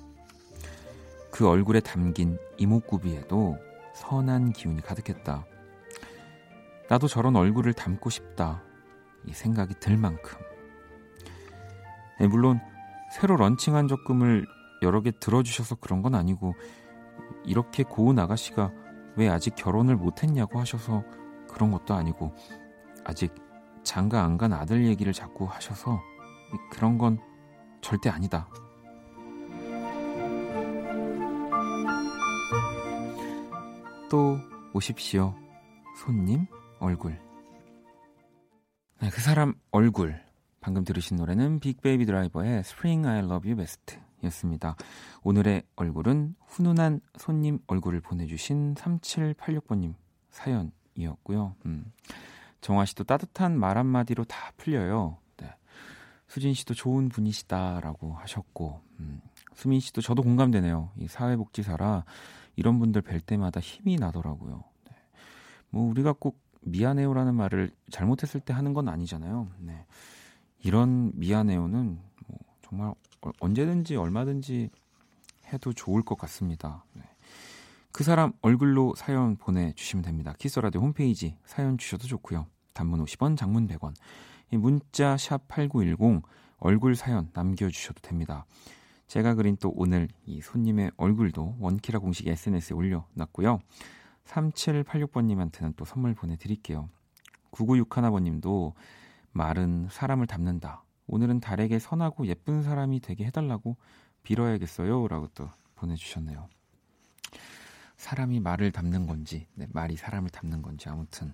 그 1.31 1.47
얼굴에 1.47 1.79
담긴 1.79 2.37
이목구비에도 2.57 3.57
선한 3.93 4.53
기운이 4.53 4.81
가득했다. 4.81 5.45
나도 6.89 7.07
저런 7.07 7.35
얼굴을 7.35 7.73
담고 7.73 8.09
싶다. 8.09 8.63
이 9.25 9.33
생각이 9.33 9.75
들 9.79 9.97
만큼. 9.97 10.39
네, 12.19 12.27
물론 12.27 12.59
새로 13.11 13.35
런칭한 13.35 13.87
적금을 13.87 14.47
여러 14.81 15.01
개 15.01 15.11
들어주셔서 15.11 15.75
그런 15.75 16.01
건 16.01 16.15
아니고 16.15 16.55
이렇게 17.43 17.83
고운 17.83 18.19
아가씨가 18.19 18.71
왜 19.17 19.27
아직 19.29 19.55
결혼을 19.55 19.95
못했냐고 19.95 20.59
하셔서 20.59 21.03
그런 21.49 21.71
것도 21.71 21.93
아니고 21.93 22.33
아직 23.03 23.33
장가 23.83 24.23
안 24.23 24.37
간 24.37 24.53
아들 24.53 24.85
얘기를 24.85 25.11
자꾸 25.13 25.45
하셔서 25.45 25.99
그런 26.71 26.97
건 26.97 27.19
절대 27.81 28.09
아니다. 28.09 28.47
또 34.09 34.37
오십시오. 34.73 35.33
손님 36.03 36.45
얼굴. 36.79 37.19
네, 39.01 39.09
그 39.09 39.21
사람 39.21 39.53
얼굴. 39.71 40.21
방금 40.59 40.83
들으신 40.83 41.17
노래는 41.17 41.59
빅베이비 41.59 42.05
드라이버의 42.05 42.59
Spring 42.59 43.07
I 43.07 43.19
Love 43.19 43.49
You 43.49 43.55
Best 43.57 43.99
였습니다. 44.23 44.75
오늘의 45.23 45.63
얼굴은 45.75 46.35
훈훈한 46.45 47.01
손님 47.17 47.59
얼굴을 47.67 48.01
보내주신 48.01 48.75
3786번님 48.75 49.93
사연이었고요. 50.31 51.55
음, 51.65 51.91
정화 52.61 52.85
씨도 52.85 53.03
따뜻한 53.03 53.57
말 53.57 53.77
한마디로 53.77 54.23
다 54.25 54.51
풀려요. 54.57 55.17
네. 55.37 55.53
수진 56.27 56.53
씨도 56.53 56.73
좋은 56.73 57.09
분이시다라고 57.09 58.13
하셨고, 58.13 58.81
음, 58.99 59.21
수민 59.53 59.79
씨도 59.79 60.01
저도 60.01 60.23
공감되네요. 60.23 60.91
이 60.97 61.07
사회복지사라 61.07 62.05
이런 62.55 62.79
분들 62.79 63.01
뵐 63.01 63.21
때마다 63.21 63.59
힘이 63.59 63.97
나더라고요. 63.97 64.63
네. 64.85 64.95
뭐 65.69 65.89
우리가 65.89 66.13
꼭 66.13 66.39
미안해요라는 66.61 67.35
말을 67.35 67.71
잘못했을 67.89 68.41
때 68.41 68.53
하는 68.53 68.73
건 68.73 68.89
아니잖아요. 68.89 69.47
네. 69.59 69.85
이런 70.63 71.11
미안해요는 71.15 71.99
뭐 72.27 72.39
정말 72.61 72.93
언제든지 73.39 73.95
얼마든지 73.95 74.69
해도 75.53 75.73
좋을 75.73 76.03
것 76.03 76.17
같습니다. 76.17 76.83
네. 76.93 77.03
그 77.91 78.03
사람 78.03 78.33
얼굴로 78.41 78.93
사연 78.95 79.37
보내주시면 79.37 80.03
됩니다. 80.03 80.33
키스라디오 80.37 80.81
홈페이지 80.81 81.35
사연 81.45 81.77
주셔도 81.77 82.07
좋고요. 82.07 82.45
단문 82.73 83.03
50원, 83.03 83.37
장문 83.37 83.67
100원. 83.67 83.93
문자 84.51 85.17
샵 85.17 85.47
8910 85.47 86.21
얼굴 86.59 86.95
사연 86.95 87.29
남겨주셔도 87.33 88.01
됩니다. 88.01 88.45
제가 89.07 89.35
그린 89.35 89.57
또 89.59 89.71
오늘 89.75 90.09
이 90.25 90.41
손님의 90.41 90.91
얼굴도 90.97 91.57
원키라 91.59 91.99
공식 91.99 92.27
SNS에 92.27 92.75
올려놨고요. 92.75 93.59
3786번님한테는 94.25 95.75
또 95.75 95.85
선물 95.85 96.13
보내드릴게요. 96.13 96.89
9961번님도 97.51 98.73
말은 99.31 99.87
사람을 99.89 100.27
담는다. 100.27 100.83
오늘은 101.07 101.39
달에게 101.39 101.79
선하고 101.79 102.27
예쁜 102.27 102.63
사람이 102.63 102.99
되게 102.99 103.25
해달라고 103.25 103.77
빌어야겠어요. 104.23 105.07
라고 105.07 105.27
또 105.33 105.49
보내주셨네요. 105.75 106.47
사람이 107.95 108.39
말을 108.39 108.71
담는 108.71 109.07
건지, 109.07 109.47
네, 109.55 109.67
말이 109.71 109.95
사람을 109.95 110.29
담는 110.29 110.61
건지, 110.61 110.87
아무튼, 110.87 111.33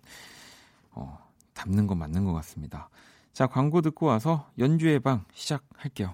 어, 0.92 1.20
담는 1.54 1.88
건 1.88 1.98
맞는 1.98 2.24
것 2.24 2.34
같습니다. 2.34 2.90
자, 3.34 3.48
광고 3.48 3.82
듣고 3.82 4.06
와서 4.06 4.50
연주의 4.60 5.00
방 5.00 5.26
시작할게요. 5.34 6.14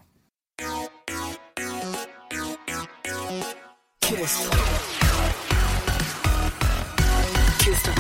키스. 4.00 4.50
키스 7.60 7.92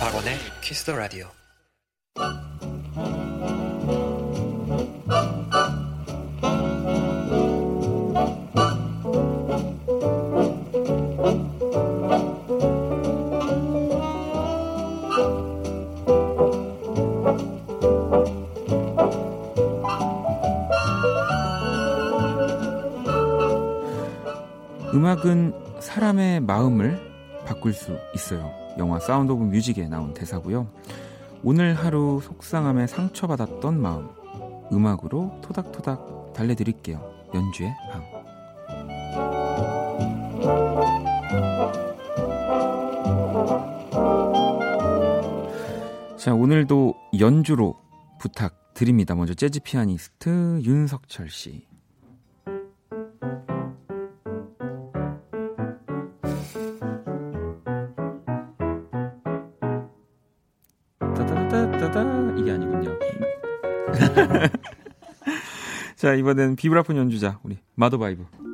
박원의 0.00 0.38
키스 0.62 0.84
더 0.84 0.96
라디오. 0.96 1.28
음악은 24.98 25.52
사람의 25.80 26.40
마음을 26.40 26.98
바꿀 27.46 27.72
수 27.72 27.96
있어요. 28.14 28.50
영화 28.78 28.98
사운드 28.98 29.32
오브 29.32 29.44
뮤직에 29.44 29.86
나온 29.88 30.12
대사고요. 30.12 30.66
오늘 31.44 31.74
하루 31.74 32.20
속상함에 32.20 32.88
상처받았던 32.88 33.80
마음 33.80 34.08
음악으로 34.72 35.38
토닥토닥 35.40 36.32
달래드릴게요. 36.34 37.00
연주의 37.34 37.72
방. 37.92 38.02
자, 46.16 46.34
오늘도 46.34 46.94
연주로 47.20 47.76
부탁드립니다. 48.18 49.14
먼저 49.14 49.34
재즈 49.34 49.60
피아니스트 49.60 50.60
윤석철 50.64 51.30
씨. 51.30 51.67
자, 65.96 66.14
이번엔 66.14 66.56
비브라폰 66.56 66.96
연주자 66.96 67.38
우리 67.42 67.58
마더바이브. 67.74 68.47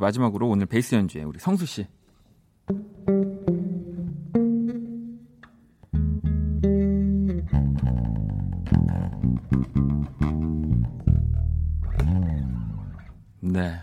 마지막으로 0.00 0.48
오늘 0.48 0.66
베이스 0.66 0.94
연주에 0.94 1.22
우리 1.22 1.38
성수 1.38 1.66
씨. 1.66 1.86
네. 13.40 13.80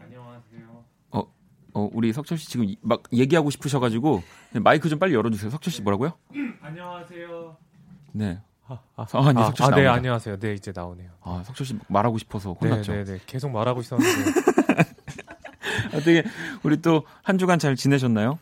안녕하세요. 0.00 0.84
어, 1.12 1.22
어, 1.74 1.90
우리 1.92 2.12
석철 2.12 2.38
씨 2.38 2.48
지금 2.48 2.64
이- 2.66 2.76
막 2.80 3.02
얘기하고 3.12 3.50
싶으셔가지고 3.50 4.22
마이크 4.62 4.88
좀 4.88 4.98
빨리 4.98 5.14
열어주세요. 5.14 5.50
석철 5.50 5.72
씨 5.72 5.82
뭐라고요? 5.82 6.12
안녕하세요. 6.62 7.56
네. 8.12 8.40
아, 8.66 8.78
아, 8.96 9.04
아, 9.12 9.32
네, 9.32 9.40
아, 9.40 9.44
석철 9.46 9.66
씨 9.66 9.72
아, 9.72 9.76
네. 9.76 9.86
안녕하세요. 9.86 10.38
네, 10.38 10.54
이제 10.54 10.72
나오네요. 10.74 11.10
아, 11.22 11.42
석철 11.44 11.66
씨 11.66 11.78
말하고 11.88 12.18
싶어서 12.18 12.56
네, 12.62 12.68
혼났죠. 12.68 12.92
네, 12.92 13.04
네. 13.04 13.18
계속 13.26 13.50
말하고 13.50 13.80
있었는데, 13.80 14.10
어떻게 16.00 16.24
우리 16.62 16.80
또 16.82 17.04
한 17.22 17.38
주간 17.38 17.58
잘 17.58 17.76
지내셨나요? 17.76 18.38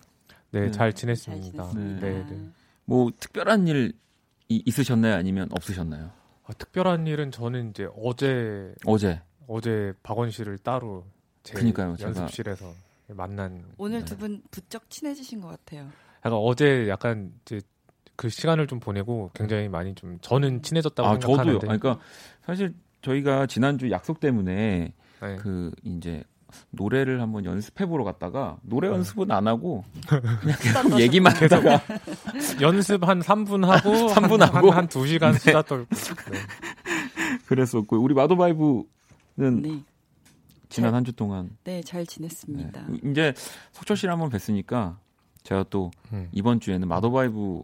네, 0.51 0.61
네. 0.62 0.71
잘 0.71 0.92
지냈습니다. 0.92 1.71
네. 1.75 1.99
네, 2.01 2.27
네. 2.29 2.49
뭐 2.85 3.11
특별한 3.18 3.66
일 3.68 3.92
이- 4.49 4.62
있으셨나요? 4.64 5.14
아니면 5.14 5.49
없으셨나요? 5.53 6.11
아, 6.47 6.53
특별한 6.55 7.07
일은 7.07 7.31
저는 7.31 7.71
이제 7.71 7.87
어제 8.03 8.73
어제 8.87 9.21
어제 9.47 9.92
박원 10.03 10.31
씨를 10.31 10.59
따로 10.59 11.05
제 11.42 11.55
그니까요, 11.55 11.94
제가- 11.97 12.03
연습실에서 12.16 12.73
만난. 13.09 13.64
오늘 13.77 14.01
네. 14.01 14.05
두분 14.07 14.42
부쩍 14.51 14.88
친해지신 14.90 15.40
것 15.40 15.49
같아요. 15.49 15.88
약간 16.25 16.33
어제 16.35 16.88
약간 16.88 17.33
이제 17.42 17.61
그 18.16 18.29
시간을 18.29 18.66
좀 18.66 18.81
보내고 18.81 19.31
굉장히 19.35 19.68
많이 19.68 19.94
좀 19.94 20.18
저는 20.23 20.62
친해졌다고 20.62 21.09
아 21.09 21.18
저도요. 21.18 21.37
생각하는데. 21.37 21.68
아니, 21.71 21.79
그러니까 21.81 22.03
사실 22.44 22.75
저희가 23.03 23.47
지난주 23.47 23.90
약속 23.90 24.18
때문에 24.21 24.92
네. 25.21 25.37
그 25.37 25.71
이제 25.85 26.23
노래를 26.70 27.20
한번 27.20 27.44
연습해 27.44 27.87
보러 27.87 28.04
갔다가 28.04 28.56
노래 28.62 28.88
네. 28.88 28.94
연습은 28.94 29.30
안 29.30 29.46
하고 29.46 29.84
그냥 30.06 30.56
계속 30.61 31.00
얘기만 31.00 31.34
하다가 31.37 31.82
연습 32.61 33.06
한 33.06 33.20
3분 33.20 33.64
하고 33.66 33.90
3분 34.14 34.38
한, 34.40 34.54
하고? 34.54 34.70
한, 34.70 34.78
한 34.78 34.88
2시간 34.88 35.38
수다 35.38 35.62
떨고. 35.62 35.87
네. 36.30 36.38
그랬었고 37.46 37.98
우리 37.98 38.14
마도바이브는 38.14 38.84
네, 39.37 39.82
지난 40.68 40.90
잘- 40.90 40.94
한주 40.94 41.12
동안 41.12 41.50
네, 41.64 41.82
잘 41.82 42.04
네. 42.04 42.06
지냈습니다. 42.06 42.87
이제 43.11 43.34
석철 43.72 43.96
씨를 43.96 44.12
한번 44.12 44.30
뵀으니까 44.30 44.96
제가 45.42 45.64
또 45.70 45.90
음. 46.12 46.28
이번 46.32 46.61
주에는 46.61 46.87
마도바이브 46.88 47.62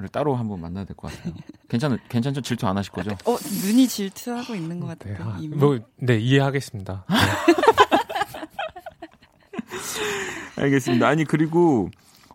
를 0.00 0.06
음. 0.06 0.08
따로 0.10 0.34
한번 0.34 0.60
만나야 0.60 0.84
될 0.84 0.96
것 0.96 1.12
같아요. 1.12 1.34
괜찮 1.68 1.98
괜찮죠? 2.08 2.40
질투 2.40 2.66
안 2.66 2.76
하실 2.76 2.92
거죠? 2.92 3.10
어, 3.26 3.36
눈이 3.64 3.86
질투하고 3.86 4.54
있는 4.54 4.80
것 4.80 4.98
네, 4.98 5.12
같아요. 5.14 5.32
아, 5.32 5.38
이미. 5.40 5.56
뭐, 5.56 5.78
네, 5.96 6.18
이해하겠습니다. 6.18 7.04
네. 7.08 7.16
알겠습니다. 10.62 11.08
아니 11.08 11.24
그리고 11.24 11.88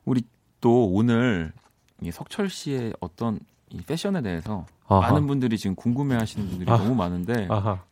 우리 0.05 0.23
또 0.61 0.87
오늘 0.91 1.51
이 2.01 2.11
석철 2.11 2.49
씨의 2.49 2.93
어떤 2.99 3.39
이 3.69 3.81
패션에 3.81 4.21
대해서 4.21 4.65
아하. 4.87 5.11
많은 5.11 5.27
분들이 5.27 5.57
지금 5.57 5.75
궁금해하시는 5.75 6.47
분들이 6.49 6.71
아. 6.71 6.77
너무 6.77 6.95
많은데 6.95 7.47
아하. 7.49 7.83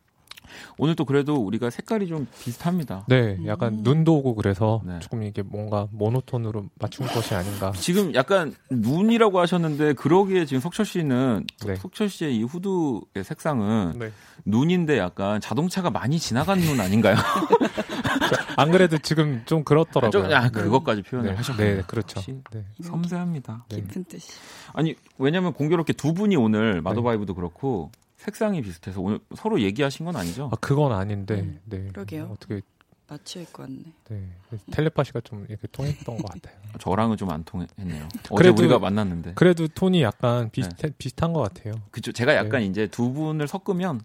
오늘 0.78 0.94
또 0.94 1.04
그래도 1.04 1.36
우리가 1.36 1.70
색깔이 1.70 2.06
좀 2.06 2.26
비슷합니다. 2.40 3.04
네, 3.08 3.38
약간 3.46 3.74
음. 3.74 3.80
눈도 3.82 4.16
오고 4.16 4.34
그래서 4.34 4.82
네. 4.84 4.98
조금 5.00 5.22
이게 5.22 5.42
뭔가 5.42 5.88
모노톤으로 5.90 6.66
맞춘 6.78 7.06
것이 7.06 7.34
아닌가. 7.34 7.72
지금 7.72 8.14
약간 8.14 8.54
눈이라고 8.70 9.40
하셨는데 9.40 9.94
그러기에 9.94 10.46
지금 10.46 10.60
석철 10.60 10.86
씨는 10.86 11.46
네. 11.66 11.76
석철 11.76 12.08
씨의 12.08 12.36
이 12.36 12.42
후드의 12.42 13.24
색상은 13.24 13.94
네. 13.98 14.10
눈인데 14.44 14.98
약간 14.98 15.40
자동차가 15.40 15.90
많이 15.90 16.18
지나간 16.18 16.58
눈 16.60 16.80
아닌가요? 16.80 17.16
안 18.56 18.70
그래도 18.70 18.98
지금 18.98 19.42
좀 19.46 19.64
그렇더라고요. 19.64 20.10
좀, 20.10 20.32
아, 20.32 20.42
네. 20.42 20.50
그것까지 20.50 21.02
표현을 21.02 21.30
네, 21.30 21.36
하셨네요. 21.36 21.76
네, 21.76 21.82
그렇죠. 21.86 22.20
네. 22.52 22.64
섬세합니다. 22.82 23.64
네. 23.68 23.76
깊은 23.76 24.04
뜻이. 24.04 24.32
아니 24.72 24.94
왜냐면 25.18 25.52
공교롭게 25.52 25.92
두 25.92 26.14
분이 26.14 26.36
오늘 26.36 26.82
마도바이브도 26.82 27.34
그렇고 27.34 27.90
색상이 28.24 28.62
비슷해서 28.62 29.00
오늘 29.00 29.20
서로 29.36 29.60
얘기하신 29.60 30.06
건 30.06 30.16
아니죠? 30.16 30.48
아, 30.52 30.56
그건 30.60 30.92
아닌데, 30.92 31.34
음, 31.40 31.60
네. 31.64 31.88
그러게요. 31.88 32.30
어떻게, 32.32 32.62
맞춰 33.06 33.38
입고 33.40 33.62
왔네. 33.64 33.82
네. 34.08 34.28
텔레파시가 34.70 35.20
좀 35.20 35.44
이렇게 35.50 35.68
통했던 35.68 36.16
것 36.16 36.32
같아요. 36.32 36.56
저랑은 36.80 37.18
좀 37.18 37.30
안 37.30 37.44
통했네요. 37.44 38.08
어제 38.30 38.34
그래도- 38.34 38.62
우리가 38.62 38.78
만났는데. 38.78 39.34
그래도 39.34 39.68
톤이 39.68 40.02
약간 40.02 40.48
비슷, 40.50 40.74
네. 40.78 40.88
비슷한 40.96 41.34
것 41.34 41.42
같아요. 41.42 41.74
그죠. 41.90 42.12
제가 42.12 42.34
약간 42.34 42.60
네. 42.60 42.66
이제 42.66 42.86
두 42.86 43.12
분을 43.12 43.46
섞으면 43.46 44.00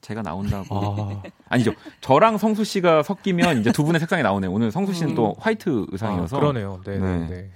제가 0.00 0.22
나온다고. 0.22 0.66
아, 0.74 1.22
아니죠. 1.48 1.72
저랑 2.00 2.38
성수 2.38 2.64
씨가 2.64 3.04
섞이면 3.04 3.60
이제 3.60 3.70
두 3.70 3.84
분의 3.84 4.00
색상이 4.00 4.22
나오네요. 4.24 4.50
오늘 4.50 4.72
성수 4.72 4.94
씨는 4.94 5.10
음. 5.10 5.14
또 5.14 5.36
화이트 5.38 5.68
아, 5.68 5.86
의상이어서. 5.92 6.40
그러네요. 6.40 6.80
네, 6.84 6.98
네, 6.98 7.18
네. 7.18 7.28
네. 7.28 7.50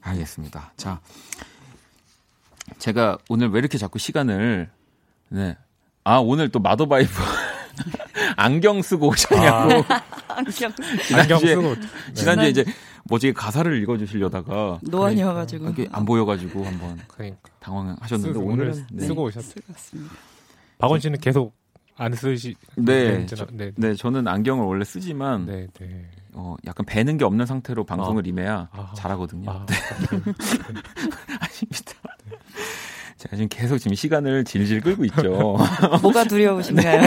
알겠습니다. 0.00 0.72
자, 0.78 1.00
제가 2.78 3.18
오늘 3.28 3.50
왜 3.50 3.58
이렇게 3.58 3.76
자꾸 3.76 3.98
시간을 3.98 4.70
네. 5.30 5.56
아 6.04 6.16
오늘 6.18 6.48
또 6.48 6.58
마더바이브 6.60 7.10
안경 8.36 8.82
쓰고 8.82 9.08
오셨냐고 9.08 9.84
안경 10.28 10.72
안경 11.18 11.38
지난주에- 11.38 11.48
쓰고. 11.48 11.74
지난주에 12.14 12.48
이제 12.50 12.64
뭐지 13.04 13.32
가사를 13.32 13.82
읽어 13.82 13.96
주시려다가 13.98 14.78
노안이어 14.82 15.32
가지고 15.34 15.66
이렇게 15.66 15.88
안 15.92 16.04
보여 16.04 16.24
가지고 16.24 16.64
한번 16.64 16.98
그러니까. 17.08 17.38
당황하셨는데 17.60 18.32
쓰- 18.32 18.38
오늘은 18.44 18.70
오늘 18.72 18.86
네. 18.92 19.06
쓰고 19.06 19.22
오셨어요. 19.24 19.52
쓸것 19.54 19.76
같습니다. 19.76 20.14
박원 20.78 21.00
씨는 21.00 21.18
계속 21.20 21.54
안 21.96 22.14
쓰시. 22.14 22.54
네, 22.76 23.18
렌즈나- 23.26 23.36
저- 23.36 23.46
네, 23.52 23.72
네 23.76 23.94
저는 23.94 24.26
안경을 24.26 24.64
원래 24.64 24.84
쓰지만 24.84 25.44
네, 25.46 25.66
네. 25.78 26.06
어, 26.32 26.56
약간 26.66 26.86
뵈는 26.86 27.18
게 27.18 27.24
없는 27.24 27.44
상태로 27.44 27.84
방송을 27.84 28.26
임해야 28.26 28.68
아. 28.72 28.92
잘하거든요. 28.96 29.50
아, 29.50 29.66
아닙니다. 30.10 30.32
제가 33.20 33.36
지금 33.36 33.48
계속 33.50 33.76
지금 33.76 33.94
시간을 33.94 34.44
질질 34.44 34.80
끌고 34.80 35.04
있죠. 35.04 35.58
뭐가 36.02 36.24
두려우신가요? 36.24 37.02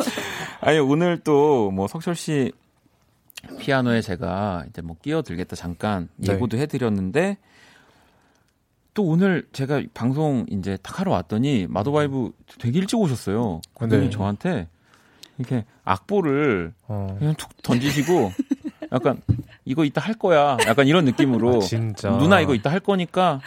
아니 0.62 0.78
오늘 0.78 1.18
또 1.18 1.70
뭐 1.70 1.86
석철 1.88 2.14
씨 2.16 2.52
피아노에 3.58 4.00
제가 4.00 4.64
이제 4.70 4.80
뭐 4.80 4.96
끼어들겠다 5.02 5.54
잠깐 5.56 6.08
네. 6.16 6.32
예고도 6.32 6.56
해드렸는데 6.56 7.36
또 8.94 9.04
오늘 9.04 9.46
제가 9.52 9.82
방송 9.92 10.46
이제 10.50 10.78
딱 10.82 11.00
하러 11.00 11.12
왔더니 11.12 11.66
마도바이브 11.68 12.30
되게 12.58 12.78
일찍 12.78 12.96
오셨어요. 12.98 13.60
그분이 13.74 14.04
네. 14.04 14.10
저한테 14.10 14.68
이렇게 15.38 15.64
악보를 15.84 16.72
어. 16.88 17.16
그냥 17.18 17.34
툭 17.34 17.50
던지시고 17.62 18.32
약간 18.92 19.20
이거 19.64 19.84
이따 19.84 20.00
할 20.00 20.14
거야. 20.14 20.56
약간 20.66 20.86
이런 20.86 21.04
느낌으로 21.04 21.56
아, 21.56 21.60
진짜. 21.60 22.10
누나 22.10 22.40
이거 22.40 22.54
이따 22.54 22.70
할 22.70 22.80
거니까 22.80 23.40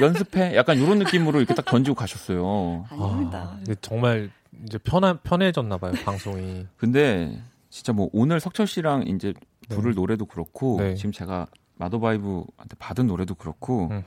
연습해. 0.00 0.56
약간 0.56 0.78
이런 0.78 0.98
느낌으로 0.98 1.38
이렇게 1.38 1.54
딱 1.54 1.64
던지고 1.64 1.94
가셨어요. 1.94 2.86
아닙니다. 2.90 3.50
아, 3.52 3.56
근데 3.56 3.74
정말 3.80 4.30
이제 4.64 4.78
편한 4.78 5.18
편해졌나 5.22 5.78
봐요 5.78 5.92
방송이. 6.04 6.66
근데 6.76 7.40
진짜 7.70 7.92
뭐 7.92 8.08
오늘 8.12 8.40
석철 8.40 8.66
씨랑 8.66 9.06
이제 9.08 9.34
부를 9.68 9.94
노래도 9.94 10.26
그렇고 10.26 10.78
네. 10.80 10.94
지금 10.94 11.12
제가 11.12 11.46
마더바이브한테 11.74 12.76
받은 12.78 13.06
노래도 13.06 13.34
그렇고 13.34 13.88
음, 13.90 14.02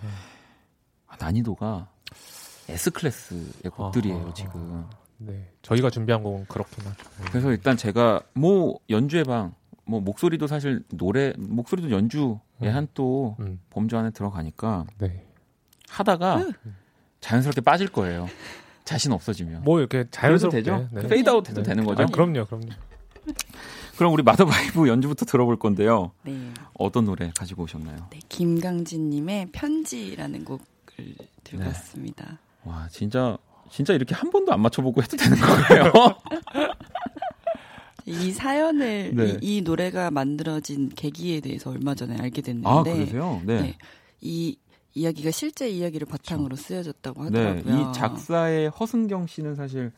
아, 1.07 1.15
난이도가 1.19 1.87
S 2.69 2.91
클래스의 2.91 3.71
곡들이에요 3.71 4.25
아, 4.25 4.29
아, 4.29 4.33
지금. 4.33 4.85
네. 5.17 5.51
저희가 5.61 5.89
준비한 5.89 6.23
곡은 6.23 6.45
그렇긴 6.47 6.85
하죠. 6.85 7.09
네. 7.19 7.25
그래서 7.29 7.51
일단 7.51 7.75
제가 7.77 8.21
뭐 8.33 8.79
연주회 8.89 9.23
방, 9.23 9.53
뭐 9.85 9.99
목소리도 9.99 10.47
사실 10.47 10.83
노래 10.89 11.33
목소리도 11.37 11.91
연주의 11.91 12.39
음. 12.63 12.69
한또 12.69 13.35
음, 13.39 13.59
범주 13.69 13.97
안에 13.97 14.11
들어가니까 14.11 14.85
네. 14.97 15.25
하다가 15.89 16.47
자연스럽게 17.21 17.61
빠질 17.61 17.87
거예요. 17.87 18.29
자신 18.85 19.11
없어지면. 19.11 19.63
뭐 19.63 19.79
이렇게 19.79 20.05
자연스럽게 20.09 20.57
되죠? 20.57 20.87
네. 20.91 21.07
페이드아웃 21.07 21.47
해도 21.49 21.61
되는 21.61 21.83
거죠? 21.85 22.03
아, 22.03 22.05
그럼요, 22.07 22.45
그럼요. 22.45 22.69
그럼 23.97 24.13
우리 24.13 24.23
마더바이브 24.23 24.87
연주부터 24.87 25.25
들어볼 25.25 25.59
건데요. 25.59 26.11
네. 26.23 26.51
어떤 26.73 27.05
노래 27.05 27.31
가지고 27.37 27.63
오셨나요? 27.63 28.07
네. 28.09 28.19
김광진님의 28.29 29.49
편지라는 29.51 30.45
곡을 30.45 30.63
들고 31.43 31.63
네. 31.63 31.67
왔습니다. 31.67 32.39
와 32.63 32.87
진짜 32.89 33.37
진짜 33.69 33.93
이렇게 33.93 34.15
한 34.15 34.29
번도 34.31 34.53
안 34.53 34.61
맞춰보고 34.61 35.03
해도 35.03 35.17
되는 35.17 35.37
거예요? 35.37 35.93
이 38.05 38.31
사연을 38.31 39.11
네. 39.13 39.37
이, 39.41 39.57
이 39.57 39.61
노래가 39.61 40.09
만들어진 40.11 40.89
계기에 40.89 41.41
대해서 41.41 41.69
얼마 41.69 41.93
전에 41.93 42.17
알게 42.17 42.41
됐는데 42.41 42.67
아 42.69 42.83
그러세요? 42.83 43.41
네. 43.45 43.61
네. 43.61 43.77
이 44.21 44.57
이야기가 44.93 45.31
실제 45.31 45.69
이야기를 45.69 46.07
바탕으로 46.07 46.55
쓰여졌다고 46.55 47.29
네, 47.29 47.43
하더라고요. 47.45 47.91
이 47.91 47.93
작사의 47.93 48.69
허승경 48.69 49.27
씨는 49.27 49.55
사실 49.55 49.91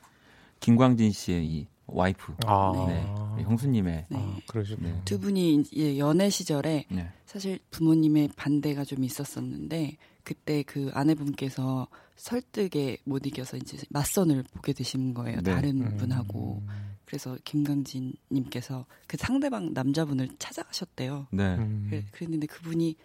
김광진 0.60 1.12
씨의 1.12 1.46
이 1.46 1.68
와이프, 1.88 2.36
아, 2.46 2.86
네, 2.88 3.44
형수님의 3.44 4.06
네. 4.10 4.18
아, 4.18 4.38
그러시군요. 4.48 4.90
네. 4.90 5.02
두 5.04 5.20
분이 5.20 5.56
이제 5.56 5.98
연애 5.98 6.30
시절에 6.30 6.86
네. 6.90 7.10
사실 7.26 7.60
부모님의 7.70 8.30
반대가 8.36 8.86
좀 8.86 9.04
있었었는데 9.04 9.98
그때 10.24 10.64
그 10.64 10.90
아내분께서 10.94 11.88
설득에 12.16 12.98
못 13.04 13.26
이겨서 13.26 13.58
이제 13.58 13.78
맞선을 13.90 14.44
보게 14.54 14.74
되신 14.74 15.14
거예요. 15.14 15.42
네. 15.42 15.52
다른 15.52 15.82
음. 15.82 15.98
분하고. 15.98 16.64
그래서 17.06 17.38
김강진님께서 17.44 18.86
그 19.06 19.18
상대방 19.18 19.74
남자분을 19.74 20.30
찾아가셨대요. 20.40 21.28
네. 21.32 21.56
음. 21.56 22.08
그랬는데 22.12 22.48
그분이 22.48 22.96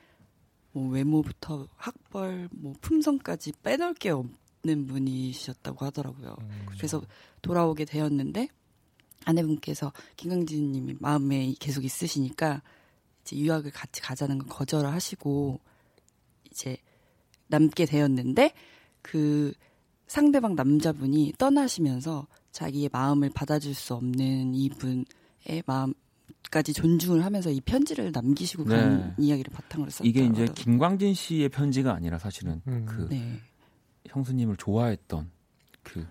뭐 0.76 0.90
외모부터 0.90 1.66
학벌, 1.76 2.50
뭐 2.52 2.74
품성까지 2.82 3.52
빼놓을 3.62 3.94
게 3.94 4.10
없는 4.10 4.86
분이셨다고 4.86 5.86
하더라고요. 5.86 6.36
음. 6.38 6.66
그래서 6.68 7.00
돌아오게 7.40 7.86
되었는데 7.86 8.48
아내분께서 9.24 9.94
김강진님이 10.18 10.96
마음에 11.00 11.54
계속 11.58 11.82
있으시니까 11.82 12.60
이제 13.22 13.36
유학을 13.36 13.70
같이 13.70 14.02
가자는 14.02 14.36
걸 14.36 14.48
거절을 14.48 14.92
하시고 14.92 15.60
이제 16.50 16.76
남게 17.46 17.86
되었는데 17.86 18.52
그 19.00 19.54
상대방 20.06 20.56
남자분이 20.56 21.32
떠나시면서 21.38 22.26
자기의 22.52 22.90
마음을 22.92 23.30
받아줄 23.30 23.74
수 23.74 23.94
없는 23.94 24.54
이분의 24.54 25.62
마음 25.64 25.94
까지 26.50 26.72
존중을 26.72 27.24
하면서 27.24 27.50
이 27.50 27.60
편지를 27.60 28.12
남기시고 28.12 28.64
네. 28.64 28.76
간 28.76 29.14
이야기를 29.18 29.52
바탕으로 29.52 29.90
썼다고 29.90 30.08
이게 30.08 30.24
이제. 30.24 30.46
김광진 30.54 31.14
씨의 31.14 31.48
편지가 31.48 31.92
아니라 31.92 32.18
사실은 32.18 32.62
음. 32.68 32.86
그 32.86 33.08
네. 33.10 33.40
형수님을 34.08 34.56
좋아했던 34.56 35.30
그 35.82 36.06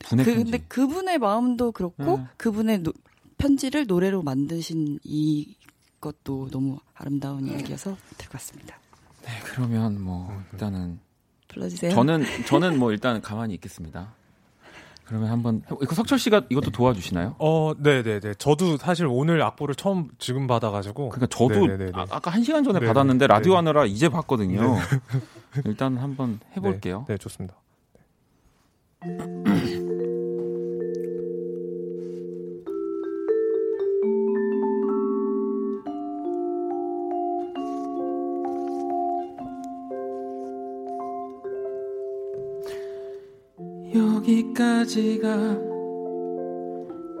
분의 0.00 0.24
그, 0.24 0.34
편지. 0.34 0.50
근데 0.50 0.64
그분의 0.68 1.18
마음도 1.18 1.72
그렇고 1.72 2.18
네. 2.18 2.26
그분의 2.36 2.78
노- 2.82 2.92
편지를 3.38 3.86
노래로 3.86 4.22
만드신 4.22 4.98
이 5.04 5.56
것도 6.00 6.48
너무 6.50 6.78
아름다운 6.94 7.46
이야기여서 7.46 7.96
들고 8.18 8.32
왔습니다. 8.34 8.78
네, 9.22 9.28
그러면 9.44 10.00
뭐 10.00 10.28
음. 10.30 10.44
일단은 10.52 11.00
불러주세요. 11.48 11.92
저는 11.92 12.24
저는 12.46 12.78
뭐 12.78 12.92
일단 12.92 13.20
가만히 13.22 13.54
있겠습니다. 13.54 14.14
그러면 15.08 15.30
한번 15.30 15.62
해- 15.70 15.76
이거 15.82 15.94
석철 15.94 16.18
씨가 16.18 16.42
이것도 16.50 16.70
도와주시나요? 16.70 17.36
어, 17.38 17.72
네, 17.78 18.02
네, 18.02 18.20
네. 18.20 18.34
저도 18.34 18.76
사실 18.76 19.06
오늘 19.08 19.40
악보를 19.42 19.74
처음 19.74 20.10
지금 20.18 20.46
받아가지고. 20.46 21.08
그러니까 21.08 21.34
저도 21.34 21.66
네네네네. 21.66 21.92
아, 21.94 22.04
아까 22.10 22.30
한 22.30 22.44
시간 22.44 22.62
전에 22.62 22.78
네네. 22.78 22.86
받았는데 22.92 23.26
라디오 23.26 23.52
네네. 23.54 23.56
하느라 23.56 23.86
이제 23.86 24.10
봤거든요. 24.10 24.60
일단 25.64 25.96
한번 25.96 26.40
해볼게요. 26.56 27.04
네, 27.08 27.14
네, 27.14 27.18
좋습니다. 27.18 27.54
여기까지가 44.28 45.58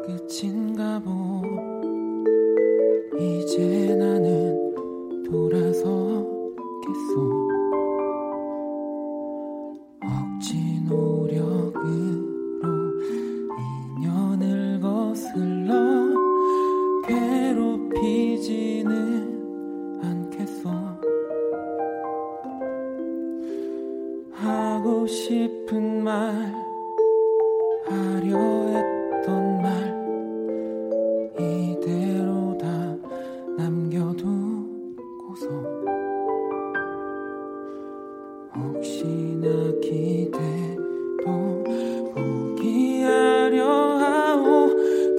끝인가 0.04 1.00
보. 1.00 1.42
이제 3.18 3.94
나는 3.94 4.74
돌아서겠소 5.24 6.38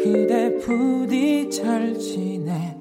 그대 0.02 0.58
부디 0.60 1.50
잘 1.50 1.94
지내시오 1.94 2.80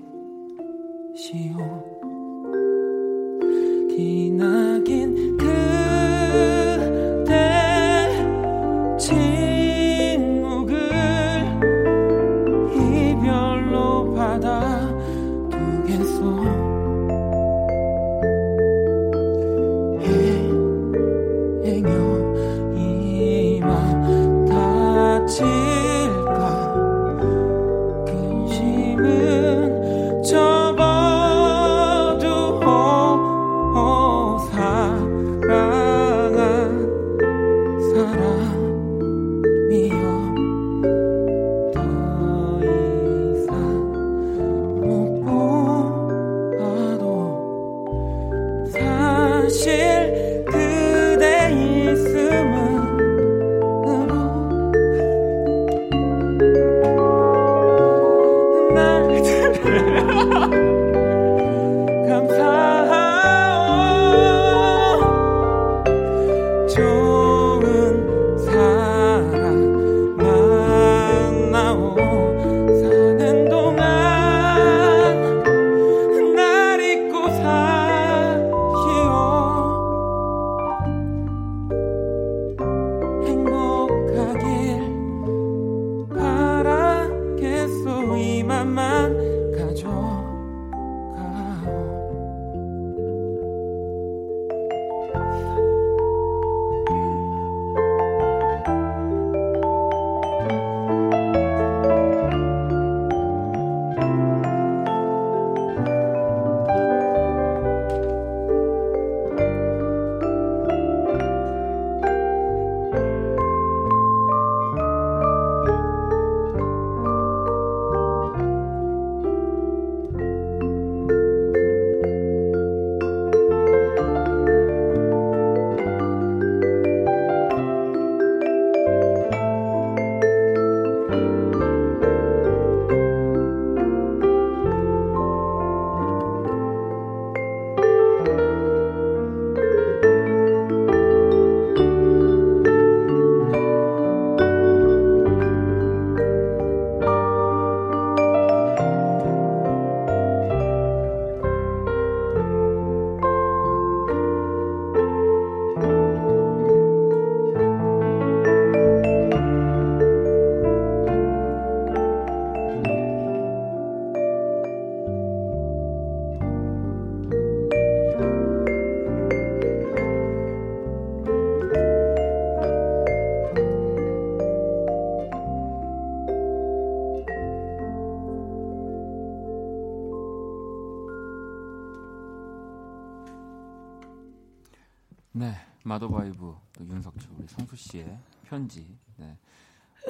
씨의 188.05 188.19
편지. 188.49 188.87
네. 189.17 189.37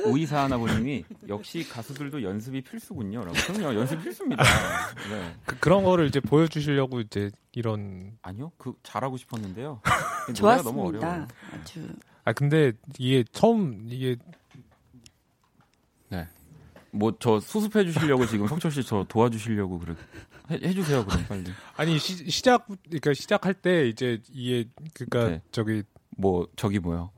오이사 0.05 0.45
하나보님이 0.45 1.05
역시 1.28 1.68
가수들도 1.68 2.22
연습이 2.22 2.61
필수군요라고. 2.62 3.32
그럼요, 3.53 3.74
연습 3.80 4.01
필수입니다. 4.03 4.45
네. 5.11 5.36
그, 5.45 5.59
그런 5.59 5.82
거를 5.82 6.07
이제 6.07 6.20
보여주시려고 6.20 7.01
이제 7.01 7.30
이런 7.53 8.16
아니요, 8.22 8.53
그 8.59 8.74
잘하고 8.84 9.16
싶었는데요. 9.16 9.80
노래가 10.41 10.62
너무 10.62 10.93
좋았습니다. 10.93 10.99
어려워요. 11.09 11.28
아주 11.53 11.89
아 12.24 12.32
근데 12.32 12.72
이게 12.99 13.24
처음 13.32 13.86
이게 13.89 14.16
뭐저 16.91 17.41
수습해 17.41 17.84
주시려고 17.84 18.26
지금 18.26 18.47
석철 18.47 18.70
씨 18.72 18.82
저 18.82 19.05
도와주시려고 19.09 19.78
그래. 19.78 19.95
해, 20.51 20.55
해주세요 20.68 21.05
그럼 21.05 21.24
빨리. 21.28 21.45
아니 21.76 21.99
시, 21.99 22.30
시작 22.30 22.66
그러니까 22.84 23.12
시작할 23.12 23.53
때 23.55 23.86
이제 23.89 24.20
이게 24.30 24.68
그러니까 24.95 25.28
네. 25.30 25.43
저기 25.53 25.82
뭐 26.16 26.49
저기 26.57 26.78
뭐요? 26.78 27.11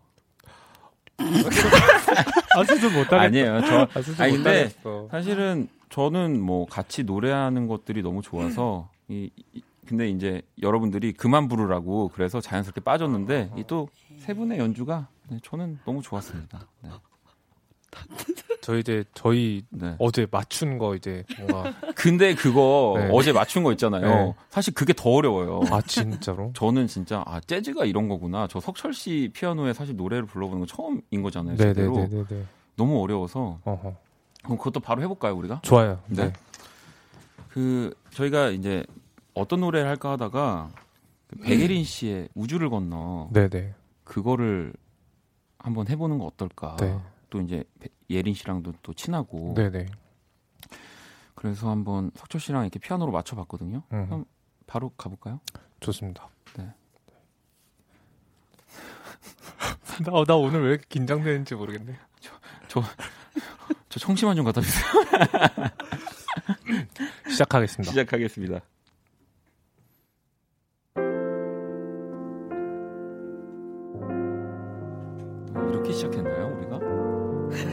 아수도 2.56 2.88
못하겠다. 2.90 3.20
아니에요. 3.20 3.60
저 3.66 3.88
아수도 3.94 4.22
아니, 4.22 4.32
근데 4.34 4.64
못하겠어. 4.64 5.08
사실은 5.10 5.68
저는 5.90 6.40
뭐 6.40 6.66
같이 6.66 7.04
노래하는 7.04 7.66
것들이 7.66 8.02
너무 8.02 8.22
좋아서 8.22 8.88
이, 9.08 9.30
이- 9.54 9.62
근데 9.86 10.08
이제 10.08 10.40
여러분들이 10.62 11.12
그만 11.12 11.48
부르라고 11.48 12.08
그래서 12.14 12.40
자연스럽게 12.40 12.80
빠졌는데 12.82 13.50
이 13.56 13.64
또 13.64 13.88
세 14.18 14.34
분의 14.34 14.58
연주가 14.58 15.08
네, 15.30 15.38
저는 15.42 15.78
너무 15.86 16.02
좋았습니다. 16.02 16.60
네. 16.82 16.90
저 18.70 18.78
이제 18.78 19.02
저희 19.14 19.64
네. 19.70 19.96
어제 19.98 20.28
맞춘 20.30 20.78
거 20.78 20.94
이제 20.94 21.24
뭔가 21.40 21.72
근데 21.96 22.36
그거 22.36 22.94
네. 22.98 23.08
어제 23.12 23.32
맞춘 23.32 23.64
거 23.64 23.72
있잖아요. 23.72 24.06
네. 24.06 24.34
사실 24.48 24.72
그게 24.74 24.92
더 24.92 25.10
어려워요. 25.10 25.60
아 25.72 25.80
진짜로? 25.82 26.52
저는 26.54 26.86
진짜 26.86 27.24
아 27.26 27.40
재즈가 27.40 27.84
이런 27.84 28.06
거구나. 28.06 28.46
저 28.46 28.60
석철 28.60 28.94
씨 28.94 29.28
피아노에 29.34 29.72
사실 29.72 29.96
노래를 29.96 30.26
불러보는 30.26 30.60
건 30.60 30.68
처음인 30.68 31.22
거잖아요. 31.22 31.56
제대로. 31.56 31.96
네네네네. 31.96 32.44
너무 32.76 33.02
어려워서 33.02 33.58
어허. 33.64 33.96
그럼 34.44 34.56
그것도 34.58 34.78
바로 34.78 35.02
해볼까요 35.02 35.34
우리가? 35.36 35.60
좋아요. 35.64 35.98
네. 36.06 36.26
네. 36.26 36.32
그 37.48 37.92
저희가 38.12 38.50
이제 38.50 38.84
어떤 39.34 39.60
노래를 39.62 39.88
할까 39.88 40.12
하다가 40.12 40.70
그 41.26 41.36
백예린 41.38 41.82
씨의 41.82 42.28
우주를 42.36 42.70
건너 42.70 43.30
네네. 43.32 43.74
그거를 44.04 44.72
한번 45.58 45.88
해보는 45.88 46.18
거 46.18 46.26
어떨까? 46.26 46.76
네. 47.30 47.32
또 47.38 47.40
이제 47.40 47.64
배- 47.78 47.88
예린 48.10 48.34
씨랑도 48.34 48.74
또 48.82 48.92
친하고 48.94 49.54
네네. 49.56 49.86
그래서 51.34 51.70
한번 51.70 52.10
석철 52.16 52.40
씨랑 52.40 52.62
이렇게 52.64 52.78
피아노로 52.78 53.12
맞춰봤거든요. 53.12 53.82
음, 53.92 54.06
그럼 54.06 54.24
바로 54.66 54.90
가볼까요? 54.90 55.40
좋습니다. 55.80 56.28
네. 56.58 56.66
나, 60.04 60.24
나 60.26 60.34
오늘 60.36 60.62
왜 60.64 60.68
이렇게 60.70 60.84
긴장되는지 60.88 61.54
모르겠네. 61.54 61.96
저 63.88 63.98
청심환 63.98 64.36
좀 64.36 64.44
갖다 64.44 64.60
주세요. 64.60 64.84
시작하겠습니다. 67.30 67.90
시작하겠습니다. 67.90 68.60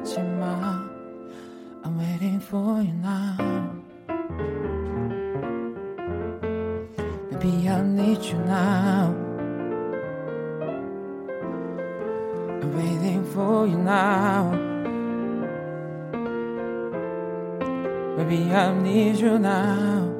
하지 0.00 0.22
마 0.22 0.82
I'm 1.84 1.98
waiting 1.98 2.40
for 2.40 2.82
you 2.82 2.94
now 2.94 3.36
Baby 7.30 7.68
I 7.68 7.82
need 7.82 8.24
you 8.24 8.38
now 8.46 9.14
I'm 12.60 12.74
waiting 12.74 13.24
for 13.32 13.66
you 13.66 13.76
now 13.76 14.50
Baby 18.16 18.52
I 18.52 18.72
need 18.80 19.20
you 19.20 19.38
now 19.38 20.18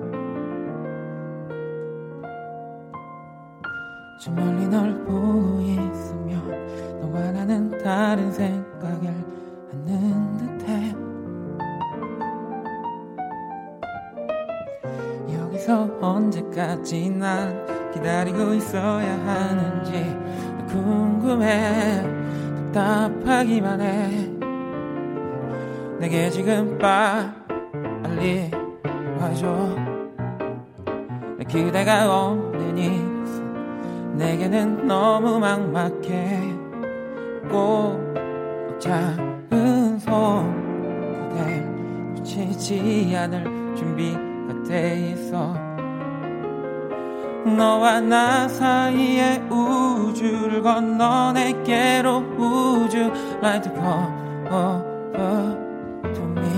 저 4.20 4.31
멀리 4.33 4.68
널 4.68 4.93
보고 5.05 5.59
있으면 5.62 7.01
너와 7.01 7.33
나는 7.33 7.70
다른 7.78 8.31
생 8.31 8.60
언제까지 16.81 17.11
난 17.11 17.93
기다리고 17.93 18.55
있어야 18.55 19.12
하는지 19.26 20.16
궁금해. 20.68 22.03
답답하기만 22.72 23.81
해. 23.81 24.31
내게 25.99 26.31
지금 26.31 26.78
빨리 26.78 28.51
와줘. 29.18 29.76
그대가 31.51 32.28
없는 32.28 32.78
이곳은 32.78 34.16
내게는 34.16 34.87
너무 34.87 35.41
막막해. 35.41 36.41
꼭 37.51 37.99
잡은 38.78 39.99
손 39.99 41.28
그댈 41.31 41.66
놓치지 42.14 43.12
않을 43.16 43.74
준비가 43.74 44.62
돼 44.68 45.11
있어 45.11 45.70
너와 47.57 48.01
나 48.01 48.48
사이의 48.48 49.40
우주를 49.51 50.62
건너 50.62 51.32
내게로 51.32 52.18
우주 52.38 53.12
over 54.51 55.57
to 56.14 56.24
me 56.24 56.48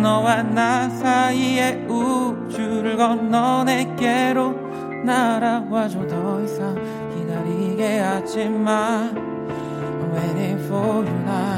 너와 0.00 0.42
나 0.42 0.88
사이의 0.88 1.86
우주를 1.88 2.96
건너 2.96 3.64
내게로 3.64 4.54
날아와줘. 5.04 6.06
더 6.06 6.40
이상 6.42 6.74
기다리게 7.14 7.98
하지 7.98 8.48
마. 8.48 9.10
I'm 9.10 10.14
waiting 10.14 10.58
for 10.66 11.04
you 11.04 11.16
now 11.24 11.51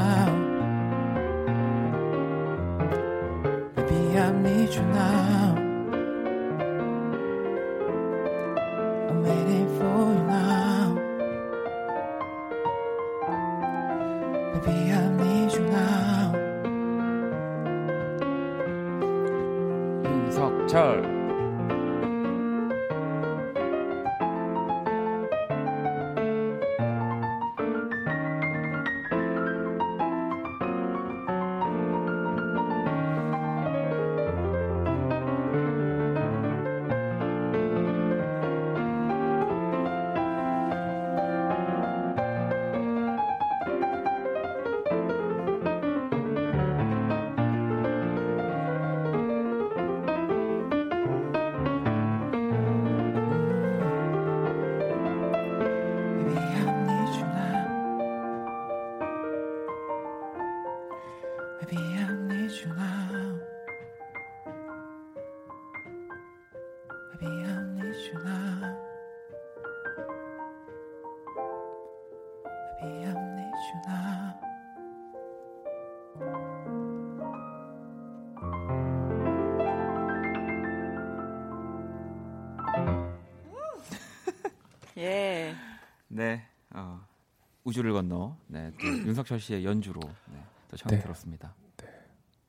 우주를 87.75 87.91
건너 87.93 88.35
네, 88.47 88.71
또 88.79 88.87
윤석철 88.87 89.39
씨의 89.39 89.65
연주로 89.65 89.99
네, 90.31 90.41
또 90.69 90.77
처음 90.77 90.95
네. 90.95 91.01
들었습니다. 91.01 91.53
네. 91.77 91.87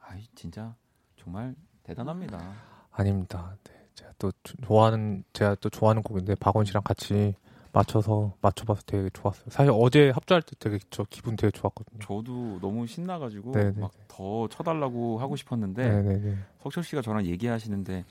아이 0.00 0.22
진짜 0.36 0.74
정말 1.16 1.54
대단합니다. 1.82 2.38
아닙니다. 2.92 3.56
네, 3.64 3.72
제가 3.94 4.12
또 4.18 4.30
조- 4.44 4.56
좋아하는 4.62 5.24
제가 5.32 5.56
또 5.56 5.68
좋아하는 5.68 6.02
곡인데 6.02 6.36
박원 6.36 6.64
씨랑 6.64 6.82
같이 6.84 7.34
맞춰서 7.72 8.34
맞춰봐서 8.40 8.82
되게 8.86 9.10
좋았어요. 9.12 9.44
사실 9.48 9.70
어제 9.74 10.10
합주할 10.10 10.42
때 10.42 10.52
되게 10.60 10.78
저 10.90 11.04
기분 11.10 11.34
되게 11.36 11.50
좋았거든요. 11.50 11.98
저도 12.00 12.58
너무 12.60 12.86
신나가지고 12.86 13.50
네, 13.52 13.72
네, 13.72 13.80
막더 13.80 14.48
쳐달라고 14.48 15.18
하고 15.18 15.34
싶었는데 15.36 15.88
네네네. 15.88 16.36
석철 16.62 16.84
씨가 16.84 17.02
저랑 17.02 17.26
얘기하시는데 17.26 18.04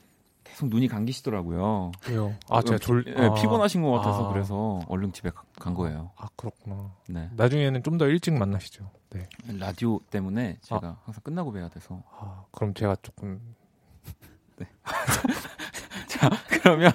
계속 0.46 0.70
눈이 0.70 0.88
감기시더라고요. 0.88 1.92
왜요? 2.08 2.34
아 2.50 2.62
제가 2.62 2.78
피- 2.78 2.86
졸 2.86 3.04
예, 3.08 3.26
아, 3.26 3.34
피곤하신 3.34 3.82
것 3.82 3.92
같아서 3.92 4.30
아. 4.30 4.32
그래서 4.34 4.80
얼른 4.88 5.12
집에 5.12 5.30
가- 5.32 5.44
간 5.60 5.74
거예요. 5.74 6.12
아 6.16 6.28
그렇구나. 6.38 6.92
네. 7.10 7.30
나중에는 7.36 7.84
좀 7.84 7.98
더 7.98 8.08
일찍 8.08 8.34
만나시죠. 8.34 8.90
네. 9.10 9.28
라디오 9.60 10.00
때문에 10.10 10.58
제가 10.62 10.98
항상 11.04 11.22
끝나고 11.24 11.52
뵈야 11.52 11.68
돼서 11.70 12.02
아 12.20 12.44
그럼 12.52 12.74
제가 12.74 12.96
조금 13.02 13.42
자 16.08 16.30
그러면 16.50 16.92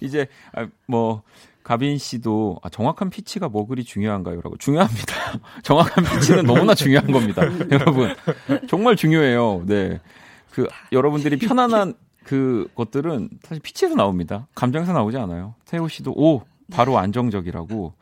이제 0.00 0.26
아, 0.52 0.66
뭐 0.86 1.22
가빈 1.62 1.98
씨도 1.98 2.58
아, 2.62 2.68
정확한 2.68 3.10
피치가 3.10 3.48
뭐 3.48 3.66
그리 3.66 3.84
중요한가요라고 3.84 4.56
중요합니다. 4.56 5.14
정확한 5.62 6.04
피치는 6.04 6.44
너무나 6.44 6.74
중요한 6.74 7.10
겁니다, 7.12 7.42
여러분. 7.70 8.14
정말 8.68 8.96
중요해요. 8.96 9.62
네, 9.66 10.00
그 10.50 10.66
여러분들이 10.90 11.38
편안한 11.38 11.94
그 12.30 12.68
것들은 12.76 13.28
사실 13.42 13.60
피치에서 13.60 13.96
나옵니다. 13.96 14.46
감정에서 14.54 14.92
나오지 14.92 15.16
않아요. 15.16 15.56
태호 15.64 15.88
씨도 15.88 16.12
오 16.12 16.42
바로 16.70 16.96
안정적이라고. 16.96 17.92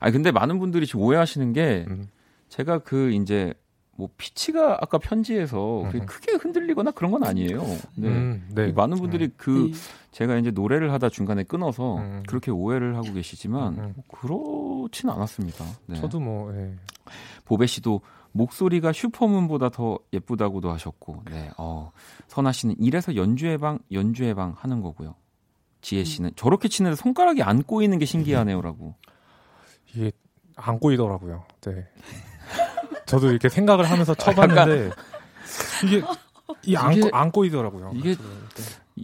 아 0.00 0.10
근데 0.10 0.32
많은 0.32 0.58
분들이 0.58 0.86
지금 0.86 1.02
오해하시는 1.02 1.52
게 1.52 1.84
음, 1.86 2.08
제가 2.48 2.80
그 2.80 3.12
이제 3.12 3.54
뭐 3.94 4.08
피치가 4.16 4.78
아까 4.80 4.98
편지에서 4.98 5.84
그게 5.86 5.98
음. 6.00 6.06
크게 6.06 6.32
흔들리거나 6.32 6.90
그런 6.90 7.12
건 7.12 7.22
아니에요. 7.22 7.62
네. 7.94 8.08
음, 8.08 8.48
네. 8.56 8.72
많은 8.72 8.96
분들이 8.96 9.30
그 9.36 9.70
네. 9.72 9.78
제가 10.10 10.36
이제 10.36 10.50
노래를 10.50 10.92
하다 10.92 11.08
중간에 11.10 11.44
끊어서 11.44 11.98
음. 11.98 12.24
그렇게 12.26 12.50
오해를 12.50 12.96
하고 12.96 13.12
계시지만 13.12 13.78
음. 13.78 13.94
그렇진 14.08 15.10
않았습니다. 15.10 15.64
네. 15.86 15.94
저도 16.00 16.18
뭐 16.18 16.52
예. 16.56 16.74
보배 17.44 17.66
씨도 17.66 18.00
목소리가 18.36 18.92
슈퍼문보다 18.92 19.70
더 19.70 19.98
예쁘다고도 20.12 20.70
하셨고, 20.72 21.22
네, 21.30 21.50
어, 21.58 21.90
선아 22.28 22.52
씨는 22.52 22.76
이래서 22.78 23.16
연주회 23.16 23.56
방 23.56 23.78
연주회 23.92 24.34
방 24.34 24.54
하는 24.58 24.80
거고요. 24.82 25.14
지혜 25.80 26.04
씨는 26.04 26.30
저렇게 26.36 26.68
치는데 26.68 26.96
손가락이 26.96 27.42
안 27.42 27.62
꼬이는 27.62 27.98
게 27.98 28.04
신기하네요라고. 28.06 28.94
이게 29.94 30.12
안 30.56 30.78
꼬이더라고요. 30.78 31.44
네. 31.62 31.86
저도 33.06 33.30
이렇게 33.30 33.48
생각을 33.48 33.88
하면서 33.90 34.14
쳐봤는데 34.14 34.90
이게 35.84 36.02
이안 36.64 36.92
안 37.12 37.30
꼬이더라고요. 37.30 37.92
이게- 37.94 38.14
네. 38.16 38.22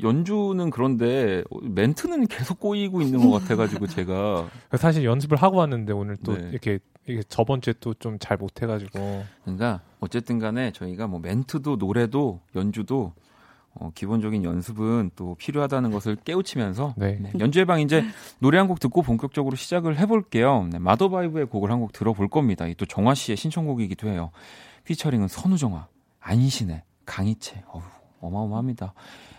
연주는 0.00 0.70
그런데 0.70 1.42
멘트는 1.62 2.26
계속 2.26 2.58
꼬이고 2.60 3.02
있는 3.02 3.28
것 3.28 3.40
같아가지고 3.40 3.86
제가 3.88 4.48
사실 4.78 5.04
연습을 5.04 5.36
하고 5.36 5.58
왔는데 5.58 5.92
오늘 5.92 6.16
또 6.24 6.36
네. 6.36 6.48
이렇게 6.50 6.78
이게 7.06 7.22
저번 7.28 7.60
주에 7.60 7.74
또 7.80 7.92
좀 7.94 8.18
잘 8.18 8.36
못해가지고 8.36 9.24
그러니까 9.44 9.80
어쨌든 10.00 10.38
간에 10.38 10.70
저희가 10.72 11.06
뭐 11.08 11.20
멘트도 11.20 11.76
노래도 11.76 12.40
연주도 12.54 13.12
어, 13.74 13.90
기본적인 13.94 14.44
연습은 14.44 15.10
또 15.16 15.34
필요하다는 15.36 15.90
것을 15.90 16.16
깨우치면서 16.16 16.94
네. 16.96 17.18
네, 17.20 17.32
연주회 17.38 17.64
방 17.64 17.80
이제 17.80 18.04
노래 18.38 18.58
한 18.58 18.68
곡 18.68 18.80
듣고 18.80 19.02
본격적으로 19.02 19.56
시작을 19.56 19.98
해볼게요. 19.98 20.68
네, 20.70 20.78
마더바이브의 20.78 21.46
곡을 21.46 21.70
한 21.70 21.80
곡 21.80 21.92
들어볼 21.92 22.28
겁니다. 22.28 22.66
이 22.66 22.74
또 22.74 22.84
정화 22.86 23.14
씨의 23.14 23.36
신청곡이기도 23.36 24.08
해요. 24.08 24.30
피처링은 24.84 25.28
선우정아, 25.28 25.88
안신혜, 26.20 26.82
강희채. 27.06 27.64
어우, 27.68 27.80
어마어마합니다. 28.20 28.92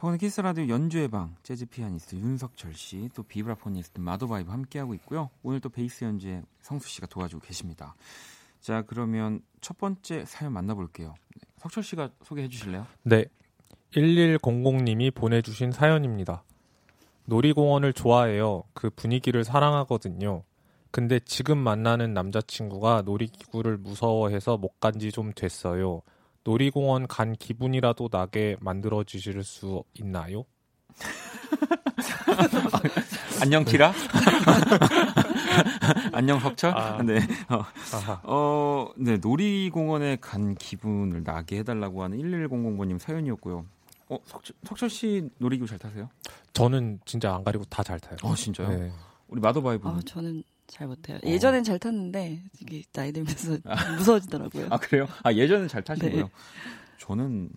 박원의 0.00 0.18
키스 0.18 0.32
더 0.32 0.40
라디오 0.40 0.66
연주회 0.66 1.08
방 1.08 1.36
재즈 1.42 1.66
피아니스트 1.66 2.16
윤석철 2.16 2.72
씨, 2.72 3.10
또 3.14 3.22
vibraphonist 3.22 4.00
마더바이브 4.00 4.50
함께하고 4.50 4.94
있고요. 4.94 5.28
오늘 5.42 5.60
또 5.60 5.68
베이스 5.68 6.04
연주에 6.04 6.42
성수 6.62 6.88
씨가 6.88 7.06
도와주고 7.06 7.42
계십니다. 7.42 7.94
자, 8.62 8.80
그러면 8.86 9.42
첫 9.60 9.76
번째 9.76 10.24
사연 10.24 10.54
만나볼게요. 10.54 11.08
네, 11.36 11.40
석철 11.58 11.82
씨가 11.82 12.08
소개해 12.22 12.48
주실래요? 12.48 12.86
네. 13.02 13.26
1100님이 13.90 15.14
보내주신 15.14 15.70
사연입니다. 15.70 16.44
놀이공원을 17.26 17.92
좋아해요. 17.92 18.62
그 18.72 18.88
분위기를 18.88 19.44
사랑하거든요. 19.44 20.44
근데 20.90 21.20
지금 21.20 21.58
만나는 21.58 22.14
남자친구가 22.14 23.02
놀이기구를 23.02 23.76
무서워해서 23.76 24.56
못 24.56 24.80
간 24.80 24.98
지 24.98 25.10
좀 25.12 25.34
됐어요. 25.34 26.00
놀이공원 26.44 27.06
간 27.06 27.34
기분이라도 27.34 28.08
나게 28.10 28.56
만들어 28.60 29.04
주실 29.04 29.42
수 29.44 29.84
있나요? 29.94 30.44
안녕 33.42 33.64
키라. 33.64 33.92
안녕 36.12 36.40
석철. 36.40 36.76
아. 36.76 37.02
네. 37.02 37.20
어. 37.48 37.64
어, 38.24 38.88
네 38.96 39.16
놀이공원에 39.18 40.16
간 40.20 40.54
기분을 40.54 41.22
나게 41.24 41.58
해달라고 41.58 42.02
하는 42.02 42.18
1100번님 42.18 42.98
사연이었고요. 42.98 43.64
어, 44.08 44.18
석철, 44.24 44.56
석철 44.64 44.90
씨 44.90 45.28
놀이기구 45.38 45.68
잘 45.68 45.78
타세요? 45.78 46.08
저는 46.52 47.00
진짜 47.04 47.34
안 47.34 47.44
가리고 47.44 47.64
다 47.66 47.82
잘 47.82 48.00
타요. 48.00 48.16
어, 48.22 48.34
진짜요? 48.34 48.68
네. 48.68 48.92
우리 49.28 49.40
마더바이브. 49.40 49.88
아, 49.88 50.00
저는 50.04 50.42
잘 50.70 50.86
못해요. 50.86 51.18
예전엔 51.24 51.64
잘 51.64 51.78
탔는데 51.78 52.42
이게 52.60 52.82
나이 52.92 53.12
들면서 53.12 53.58
무서워지더라고요. 53.98 54.68
아 54.70 54.76
그래요? 54.78 55.06
아 55.22 55.32
예전엔 55.32 55.68
잘 55.68 55.82
타시고요. 55.82 56.24
네. 56.24 56.30
저는 56.98 57.50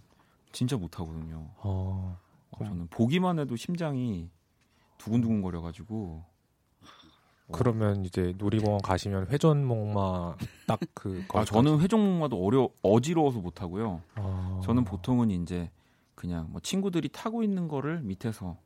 진짜 0.52 0.78
못 0.78 0.90
타거든요. 0.92 1.50
어, 1.58 2.18
어, 2.52 2.58
저는 2.66 2.88
보기만 2.88 3.40
해도 3.40 3.56
심장이 3.56 4.30
두근두근 4.98 5.42
거려가지고 5.42 6.24
그러면 7.52 8.06
이제 8.06 8.34
놀이공원 8.38 8.82
가시면 8.82 9.28
회전목마 9.28 10.36
딱 10.66 10.80
그 10.94 11.24
아 11.34 11.44
저는 11.46 11.82
회전목마도 11.82 12.44
어려 12.44 12.70
어지러워서 12.82 13.40
못 13.40 13.54
타고요. 13.54 14.02
아. 14.16 14.62
저는 14.64 14.86
보통은 14.86 15.30
이제 15.30 15.70
그냥 16.16 16.48
뭐 16.52 16.62
친구들이 16.62 17.10
타고 17.10 17.44
있는 17.44 17.68
거를 17.68 18.02
밑에서 18.02 18.58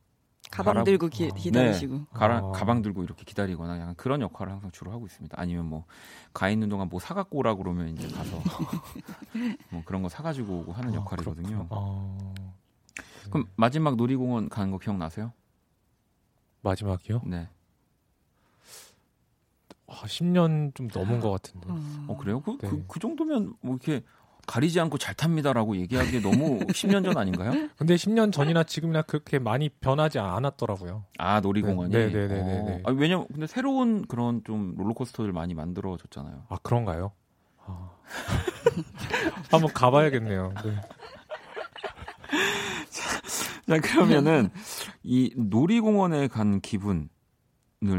가방 0.50 0.74
바라- 0.74 0.84
들고 0.84 1.08
기, 1.08 1.26
어. 1.26 1.34
기다리시고. 1.34 2.06
가라, 2.06 2.38
아. 2.38 2.52
가방 2.52 2.82
들고 2.82 3.02
이렇게 3.04 3.24
기다리거나 3.24 3.78
약간 3.80 3.94
그런 3.96 4.20
역할을 4.20 4.52
항상 4.52 4.70
주로 4.70 4.90
하고 4.92 5.06
있습니다. 5.06 5.38
아니면 5.40 5.66
뭐 5.66 5.84
가 6.32 6.50
있는 6.50 6.68
동안 6.68 6.88
뭐 6.88 7.00
사갖고 7.00 7.38
오라 7.38 7.54
그러면 7.56 7.88
이제 7.88 8.06
가서 8.08 8.38
뭐 9.70 9.82
그런 9.84 10.02
거 10.02 10.08
사가지고 10.08 10.58
오고 10.60 10.72
하는 10.72 10.92
아, 10.92 10.96
역할이거든요. 10.96 11.66
아. 11.70 12.34
그럼 13.30 13.46
마지막 13.56 13.96
놀이공원 13.96 14.48
가는 14.48 14.70
거 14.70 14.78
기억나세요? 14.78 15.32
마지막이요? 16.62 17.22
네. 17.26 17.48
아, 19.86 20.02
10년 20.04 20.74
좀 20.74 20.88
넘은 20.94 21.20
것 21.20 21.30
같은데. 21.30 21.66
어 22.08 22.16
그래요? 22.18 22.40
그, 22.42 22.56
그, 22.58 22.66
네. 22.66 22.84
그 22.86 22.98
정도면 23.00 23.54
뭐 23.60 23.74
이렇게 23.76 24.04
가리지 24.48 24.80
않고 24.80 24.96
잘 24.96 25.14
탑니다라고 25.14 25.76
얘기하기에 25.76 26.20
너무 26.20 26.58
10년 26.72 27.04
전 27.04 27.16
아닌가요? 27.18 27.52
근데 27.76 27.94
10년 27.94 28.32
전이나 28.32 28.64
지금이나 28.64 29.02
그렇게 29.02 29.38
많이 29.38 29.68
변하지 29.68 30.18
않았더라고요. 30.18 31.04
아 31.18 31.40
놀이공원이. 31.40 31.92
네, 31.92 32.06
네, 32.10 32.26
네, 32.26 32.42
네, 32.42 32.62
네. 32.62 32.82
아, 32.84 32.90
왜냐면 32.90 33.26
근데 33.28 33.46
새로운 33.46 34.06
그런 34.06 34.42
좀 34.44 34.74
롤러코스터들 34.76 35.32
많이 35.32 35.52
만들어졌잖아요. 35.54 36.46
아 36.48 36.56
그런가요? 36.62 37.12
아. 37.66 37.90
한번 39.52 39.70
가봐야겠네요. 39.72 40.54
네. 40.64 40.80
자 43.68 43.80
그러면은 43.80 44.48
이 45.02 45.30
놀이공원에 45.36 46.28
간 46.28 46.62
기분을 46.62 47.08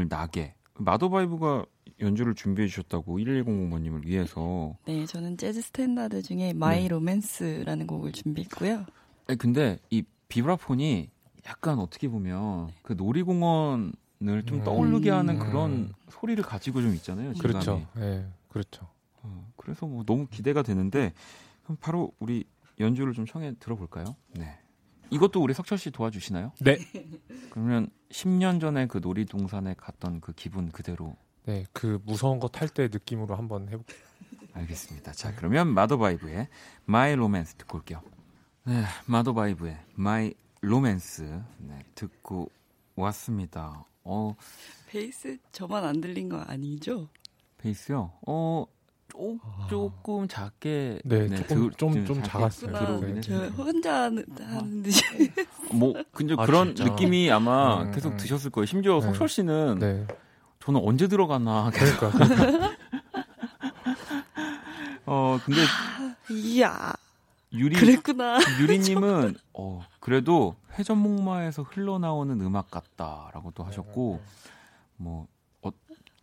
나게 0.08 0.54
마더바이브가 0.74 1.64
연주를 2.00 2.34
준비해 2.34 2.66
주셨다고 2.68 3.18
1100번님을 3.18 4.06
위해서. 4.06 4.76
네, 4.86 5.06
저는 5.06 5.36
재즈 5.36 5.60
스탠다드 5.60 6.22
중에 6.22 6.52
My 6.52 6.82
네. 6.82 6.88
Romance라는 6.88 7.86
곡을 7.86 8.12
준비했고요. 8.12 8.86
아니, 9.26 9.38
근데 9.38 9.78
이 9.90 10.02
비브라폰이 10.28 11.10
약간 11.46 11.78
어떻게 11.78 12.08
보면 12.08 12.70
그 12.82 12.94
놀이공원을 12.94 14.42
좀 14.46 14.58
음. 14.58 14.64
떠오르게 14.64 15.10
하는 15.10 15.34
음. 15.34 15.38
그런 15.40 15.92
소리를 16.08 16.42
가지고 16.42 16.80
좀 16.80 16.94
있잖아요. 16.94 17.34
질감이. 17.34 17.64
그렇죠. 17.64 17.86
예, 17.98 18.26
그렇죠. 18.48 18.88
어, 19.22 19.52
그래서 19.56 19.86
뭐 19.86 20.04
너무 20.04 20.26
기대가 20.26 20.62
되는데 20.62 21.12
그럼 21.64 21.76
바로 21.80 22.12
우리 22.18 22.44
연주를 22.78 23.12
좀 23.12 23.26
청해 23.26 23.54
들어볼까요? 23.60 24.16
네. 24.34 24.58
이것도 25.10 25.42
우리 25.42 25.54
석철 25.54 25.76
씨 25.76 25.90
도와주시나요? 25.90 26.52
네. 26.60 26.78
그러면 27.50 27.88
10년 28.10 28.60
전에 28.60 28.86
그 28.86 28.98
놀이동산에 28.98 29.74
갔던 29.76 30.20
그 30.20 30.32
기분 30.32 30.70
그대로 30.70 31.16
네, 31.50 31.64
그 31.72 32.00
무서운 32.04 32.38
거 32.38 32.46
탈 32.48 32.68
때 32.68 32.84
느낌으로 32.92 33.34
한번 33.34 33.64
해볼게요. 33.68 33.98
알겠습니다. 34.52 35.10
자, 35.12 35.34
그러면 35.34 35.66
마더바이브의 35.74 36.46
My 36.88 37.12
Romance 37.14 37.56
듣고 37.58 37.78
올게요. 37.78 38.00
네, 38.64 38.84
마더바이브의 39.06 39.76
My 39.98 40.32
Romance 40.62 41.24
네, 41.58 41.84
듣고 41.96 42.48
왔습니다. 42.94 43.84
어, 44.04 44.36
베이스 44.88 45.38
저만 45.50 45.84
안 45.84 46.00
들린 46.00 46.28
거 46.28 46.38
아니죠? 46.38 47.08
베이스요? 47.58 48.12
어, 48.26 48.64
조, 49.12 49.38
조금 49.68 50.28
작게 50.28 51.00
네, 51.04 51.28
조금 51.34 51.70
좀- 51.72 51.92
들- 51.94 52.04
좀 52.06 52.16
작게 52.22 52.28
작았어요. 52.28 53.00
네. 53.00 53.20
저. 53.22 53.46
혼자 53.48 54.02
하는, 54.04 54.24
하는 54.40 54.82
듯이 54.82 55.02
뭐 55.72 55.94
근데 56.12 56.34
아, 56.38 56.46
그런 56.46 56.74
진짜? 56.76 56.84
느낌이 56.92 57.28
아마 57.30 57.82
음, 57.82 57.90
계속 57.92 58.12
음. 58.12 58.16
드셨을 58.16 58.50
거예요. 58.50 58.66
심지어 58.66 59.00
네. 59.00 59.06
석철 59.06 59.28
씨는 59.28 59.78
네, 59.80 60.06
저는 60.60 60.80
언제 60.84 61.08
들어가나 61.08 61.70
계속 61.70 61.98
그러니까 62.00 62.76
어 65.06 65.38
근데 65.44 65.60
이야 66.30 66.92
유리 67.52 67.76
그랬구나. 67.76 68.38
유리님은 68.60 69.34
어 69.54 69.82
그래도 69.98 70.54
회전목마에서 70.78 71.62
흘러나오는 71.62 72.40
음악 72.40 72.70
같다라고도 72.70 73.64
하셨고 73.64 74.20
뭐 74.96 75.26
어, 75.62 75.70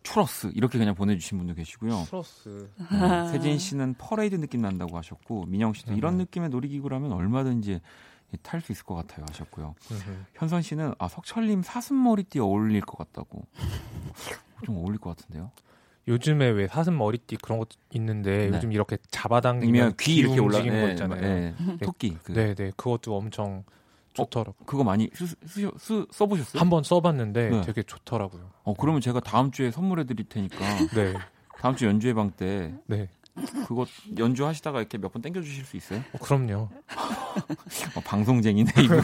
추러스 0.02 0.50
이렇게 0.54 0.78
그냥 0.78 0.94
보내주신 0.94 1.36
분도 1.36 1.54
계시고요. 1.54 2.04
추러스 2.08 2.70
네, 2.90 3.28
세진 3.32 3.58
씨는 3.58 3.94
퍼레이드 3.98 4.36
느낌 4.36 4.62
난다고 4.62 4.96
하셨고 4.96 5.46
민영 5.46 5.74
씨도 5.74 5.92
이런 5.94 6.14
음. 6.14 6.18
느낌의 6.18 6.48
놀이기구라면 6.48 7.12
얼마든지 7.12 7.80
탈 8.42 8.60
수 8.60 8.72
있을 8.72 8.84
것 8.84 8.94
같아요 8.94 9.24
하셨고요. 9.30 9.74
현선 10.34 10.62
씨는 10.62 10.94
아 10.98 11.08
석철님 11.08 11.62
사슴 11.62 12.02
머리띠 12.02 12.40
어울릴 12.40 12.80
것 12.82 12.98
같다고 12.98 13.42
좀 14.64 14.76
어울릴 14.76 14.98
것 14.98 15.16
같은데요. 15.16 15.50
요즘에 16.06 16.48
왜 16.48 16.66
사슴 16.68 16.96
머리띠 16.96 17.36
그런 17.36 17.58
것도 17.58 17.70
있는데 17.94 18.48
네. 18.50 18.56
요즘 18.56 18.72
이렇게 18.72 18.96
잡아당기면 19.10 19.94
귀 20.00 20.16
이렇게 20.16 20.40
올라 20.40 20.58
움직이는 20.58 20.74
네, 20.80 20.82
거 20.82 20.90
있잖아요. 20.92 21.20
네, 21.20 21.54
토끼 21.82 22.16
그, 22.22 22.32
네, 22.32 22.54
네, 22.54 22.72
그것도 22.76 23.14
엄청 23.16 23.62
좋더라고. 24.14 24.56
요 24.60 24.64
그거 24.66 24.84
많이 24.84 25.10
쓰, 25.14 25.26
쓰, 25.26 25.70
쓰, 25.78 26.06
써보셨어요? 26.10 26.60
한 26.60 26.70
번 26.70 26.82
써봤는데 26.82 27.50
네. 27.50 27.60
되게 27.62 27.82
좋더라고요. 27.82 28.50
어 28.64 28.74
그러면 28.74 29.00
제가 29.00 29.20
다음 29.20 29.50
주에 29.50 29.70
선물해 29.70 30.04
드릴 30.04 30.26
테니까 30.28 30.56
네, 30.96 31.14
다음 31.60 31.76
주 31.76 31.86
연주회 31.86 32.14
방때 32.14 32.74
네, 32.86 33.08
그거 33.66 33.86
연주하시다가 34.16 34.78
이렇게 34.80 34.98
몇 34.98 35.12
번 35.12 35.22
땡겨 35.22 35.42
주실 35.42 35.64
수 35.64 35.76
있어요? 35.76 36.00
어, 36.12 36.18
그럼요. 36.18 36.68
어, 37.96 38.00
방송쟁이네 38.04 38.70
이분. 38.82 39.00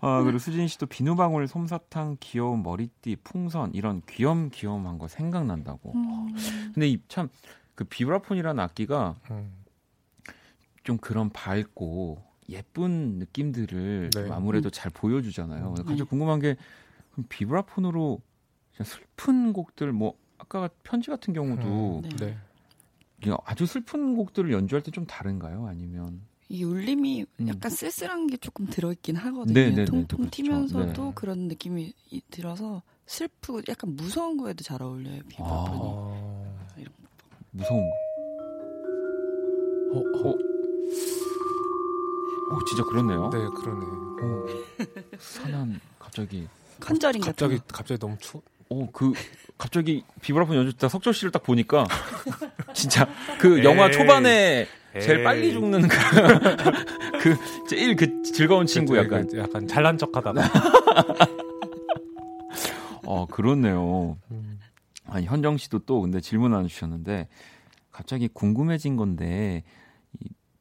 아 0.00 0.22
그리고 0.22 0.38
수진 0.38 0.66
씨도 0.68 0.86
비누방울, 0.86 1.48
솜사탕, 1.48 2.18
귀여운 2.20 2.62
머리띠, 2.62 3.16
풍선 3.24 3.72
이런 3.72 4.02
귀염귀염한 4.08 4.98
거 4.98 5.08
생각난다고. 5.08 5.92
음. 5.94 6.34
근데 6.74 6.88
이참그 6.88 7.84
비브라폰이라는 7.88 8.62
악기가 8.62 9.16
음, 9.30 9.52
좀 10.82 10.98
그런 10.98 11.30
밝고 11.30 12.22
예쁜 12.50 13.18
느낌들을 13.18 14.10
네. 14.14 14.22
좀 14.24 14.32
아무래도 14.32 14.68
잘 14.68 14.90
보여주잖아요. 14.90 15.68
음. 15.70 15.74
갑자기 15.74 16.02
궁금한 16.02 16.40
게 16.40 16.56
비브라폰으로 17.30 18.20
슬픈 18.82 19.52
곡들 19.54 19.92
뭐 19.92 20.14
아까 20.44 20.68
편지 20.82 21.10
같은 21.10 21.32
경우도 21.32 22.02
음, 22.04 22.08
네. 22.18 22.36
네. 23.26 23.32
아주 23.46 23.64
슬픈 23.66 24.14
곡들을 24.16 24.52
연주할 24.52 24.82
때 24.82 24.90
좀 24.92 25.06
다른가요? 25.06 25.66
아니면 25.66 26.20
이 26.50 26.62
울림이 26.62 27.24
음. 27.40 27.48
약간 27.48 27.70
쓸쓸한 27.70 28.26
게 28.26 28.36
조금 28.36 28.66
들어있긴 28.66 29.16
하거든요. 29.16 29.54
네, 29.54 29.70
네, 29.70 29.74
네, 29.76 29.84
통통 29.86 30.18
그렇죠. 30.18 30.30
튀면서도 30.30 31.04
네. 31.06 31.12
그런 31.14 31.38
느낌이 31.48 31.92
이- 32.10 32.20
들어서 32.30 32.82
슬프고 33.06 33.62
약간 33.68 33.96
무서운 33.96 34.36
거에도 34.36 34.62
잘 34.62 34.82
어울려요. 34.82 35.20
어, 35.38 36.54
이런 36.76 36.92
무서운 37.50 37.80
거? 37.88 37.94
어, 39.98 40.28
어, 40.28 40.30
어 42.50 42.64
진짜 42.66 42.84
그렇네요. 42.84 43.30
네, 43.30 43.38
그러네. 43.48 43.86
어, 44.22 44.46
산한 45.18 45.80
갑자기 45.98 46.46
컨저링 46.80 47.22
갑자기. 47.22 47.58
갑자기 47.68 47.98
너무 47.98 48.16
추. 48.18 48.40
어 48.70 48.88
그 48.92 49.12
갑자기 49.56 50.04
비브라폰 50.20 50.56
연주 50.56 50.72
때 50.74 50.88
석철 50.88 51.14
씨를 51.14 51.30
딱 51.30 51.42
보니까 51.42 51.86
진짜 52.74 53.08
그 53.38 53.62
영화 53.62 53.86
에이. 53.86 53.92
초반에 53.92 54.66
제일 55.00 55.18
에이. 55.18 55.24
빨리 55.24 55.52
죽는 55.52 55.88
그, 55.88 55.88
그 57.22 57.36
제일 57.68 57.96
그 57.96 58.22
즐거운 58.22 58.66
친구 58.66 58.96
약간 58.96 59.26
그 59.28 59.38
약간 59.38 59.66
잘난 59.66 59.96
척하다가. 59.98 60.42
어 63.06 63.26
그렇네요. 63.26 64.16
음, 64.30 64.58
아니 65.06 65.26
현정 65.26 65.56
씨도 65.56 65.80
또 65.80 66.00
근데 66.00 66.20
질문 66.20 66.54
하나 66.54 66.66
주셨는데 66.66 67.28
갑자기 67.92 68.28
궁금해진 68.32 68.96
건데 68.96 69.62
이 69.62 69.83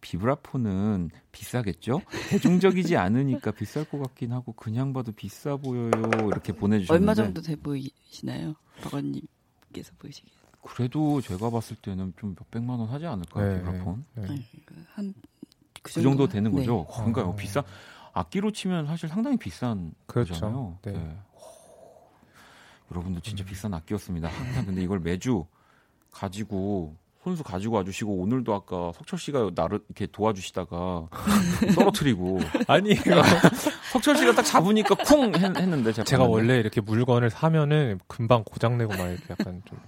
비브라폰은 0.03 1.09
비싸겠죠? 1.31 2.01
대중적이지 2.29 2.97
않으니까 2.97 3.51
비쌀 3.51 3.85
것 3.85 3.99
같긴 3.99 4.33
하고 4.33 4.51
그냥 4.51 4.91
봐도 4.91 5.13
비싸 5.13 5.55
보여요 5.55 5.89
이렇게 6.27 6.51
보내주셨는데 6.53 6.93
얼마 6.93 7.13
정도 7.15 7.41
돼 7.41 7.55
보이시나요? 7.55 8.53
박원님께서 8.81 9.93
보시기에. 9.97 10.31
그래도 10.61 11.21
제가 11.21 11.49
봤을 11.49 11.75
때는 11.77 12.13
좀 12.17 12.35
몇 12.35 12.51
백만 12.51 12.79
원 12.79 12.89
하지 12.89 13.05
않을까요 13.05 13.53
네, 13.53 13.59
비브라폰? 13.59 14.05
네. 14.15 14.23
아니, 14.27 14.45
그 14.65 14.85
한, 14.93 15.13
그, 15.81 15.93
그 15.93 16.01
정도 16.01 16.27
되는 16.27 16.51
네. 16.51 16.57
거죠. 16.57 16.85
그러니까 16.93 17.23
어. 17.23 17.35
비싸 17.35 17.63
악기로 18.13 18.51
치면 18.51 18.85
사실 18.85 19.07
상당히 19.09 19.37
비싼 19.37 19.93
그렇죠. 20.05 20.33
거잖아요. 20.33 20.77
네. 20.83 21.17
여러분도 22.91 23.21
진짜 23.21 23.43
음. 23.43 23.45
비싼 23.45 23.73
악기였습니다. 23.73 24.27
항상 24.27 24.65
근데 24.65 24.81
이걸 24.83 24.99
매주 24.99 25.45
가지고 26.11 26.95
손수 27.23 27.43
가지고 27.43 27.77
와주시고 27.77 28.17
오늘도 28.17 28.53
아까 28.53 28.91
석철 28.93 29.17
씨가 29.17 29.51
나를 29.55 29.79
이렇게 29.87 30.07
도와주시다가 30.07 31.07
떨어뜨리고 31.75 32.39
아니 32.67 32.95
석철 33.93 34.17
씨가 34.17 34.33
딱 34.33 34.43
잡으니까 34.43 34.95
쿵 34.95 35.33
했, 35.35 35.51
는데 35.51 35.93
제가, 35.93 36.03
제가. 36.03 36.25
원래 36.25 36.59
이렇게 36.59 36.81
물건을 36.81 37.29
사면은 37.29 37.99
금방 38.07 38.43
고장내고 38.43 38.93
막 38.97 39.07
이렇게 39.07 39.23
약간 39.29 39.61
좀 39.65 39.79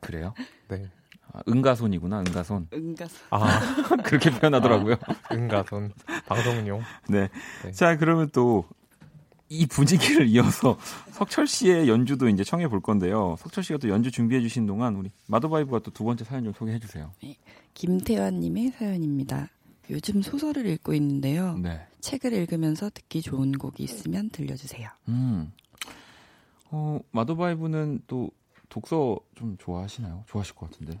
그래요? 0.00 0.34
네. 0.68 0.90
아, 1.32 1.40
은가손이구나 1.48 2.20
은가손 2.20 2.68
응가서. 2.74 3.16
아, 3.30 3.60
그렇게 4.04 4.30
표현하더라고요. 4.30 4.96
은가손 5.30 5.92
방송용. 6.26 6.82
네. 7.08 7.28
네. 7.64 7.70
자 7.70 7.96
그러면 7.96 8.30
또 8.32 8.64
이 9.52 9.66
분위기를 9.66 10.26
이어서 10.28 10.78
석철 11.10 11.46
씨의 11.46 11.88
연주도 11.88 12.28
이제 12.28 12.42
청해 12.42 12.68
볼 12.68 12.80
건데요. 12.80 13.36
석철 13.38 13.62
씨가 13.62 13.78
또 13.78 13.88
연주 13.90 14.10
준비해 14.10 14.40
주신 14.40 14.66
동안 14.66 14.96
우리 14.96 15.10
마더바이브가 15.26 15.80
또 15.80 15.90
두 15.92 16.04
번째 16.04 16.24
사연 16.24 16.44
좀 16.44 16.52
소개해 16.54 16.78
주세요. 16.78 17.12
김태환님의 17.74 18.70
사연입니다. 18.72 19.48
요즘 19.90 20.22
소설을 20.22 20.66
읽고 20.66 20.94
있는데요. 20.94 21.58
네. 21.58 21.86
책을 22.00 22.32
읽으면서 22.32 22.88
듣기 22.90 23.20
좋은 23.20 23.52
곡이 23.52 23.82
있으면 23.82 24.30
들려주세요. 24.30 24.88
음. 25.08 25.52
어, 26.70 26.98
마더바이브는 27.10 28.02
또 28.06 28.30
독서 28.70 29.18
좀 29.34 29.56
좋아하시나요? 29.58 30.24
좋아하실 30.28 30.54
것 30.54 30.70
같은데. 30.70 31.00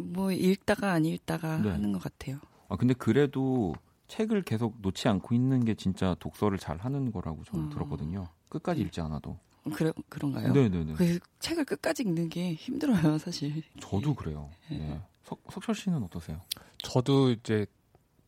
뭐 0.00 0.32
읽다가 0.32 0.92
안 0.92 1.04
읽다가 1.04 1.58
네. 1.58 1.70
하는 1.70 1.92
것 1.92 2.02
같아요. 2.02 2.38
아, 2.68 2.76
근데 2.76 2.94
그래도 2.94 3.74
책을 4.08 4.42
계속 4.42 4.76
놓지 4.80 5.08
않고 5.08 5.34
있는 5.34 5.64
게 5.64 5.74
진짜 5.74 6.14
독서를 6.18 6.58
잘 6.58 6.78
하는 6.78 7.10
거라고 7.10 7.44
저는 7.44 7.66
음. 7.66 7.70
들었거든요. 7.70 8.28
끝까지 8.48 8.80
읽지 8.82 9.00
않아도. 9.00 9.38
그래 9.74 9.92
그런가요? 10.08 10.52
네네네. 10.52 10.94
그 10.94 11.18
책을 11.40 11.64
끝까지 11.64 12.04
읽는 12.04 12.28
게 12.28 12.54
힘들어요, 12.54 13.18
사실. 13.18 13.62
저도 13.80 14.14
그래요. 14.14 14.48
네. 14.70 15.00
석, 15.24 15.42
석철 15.50 15.74
씨는 15.74 16.02
어떠세요? 16.04 16.40
저도 16.78 17.30
이제 17.32 17.66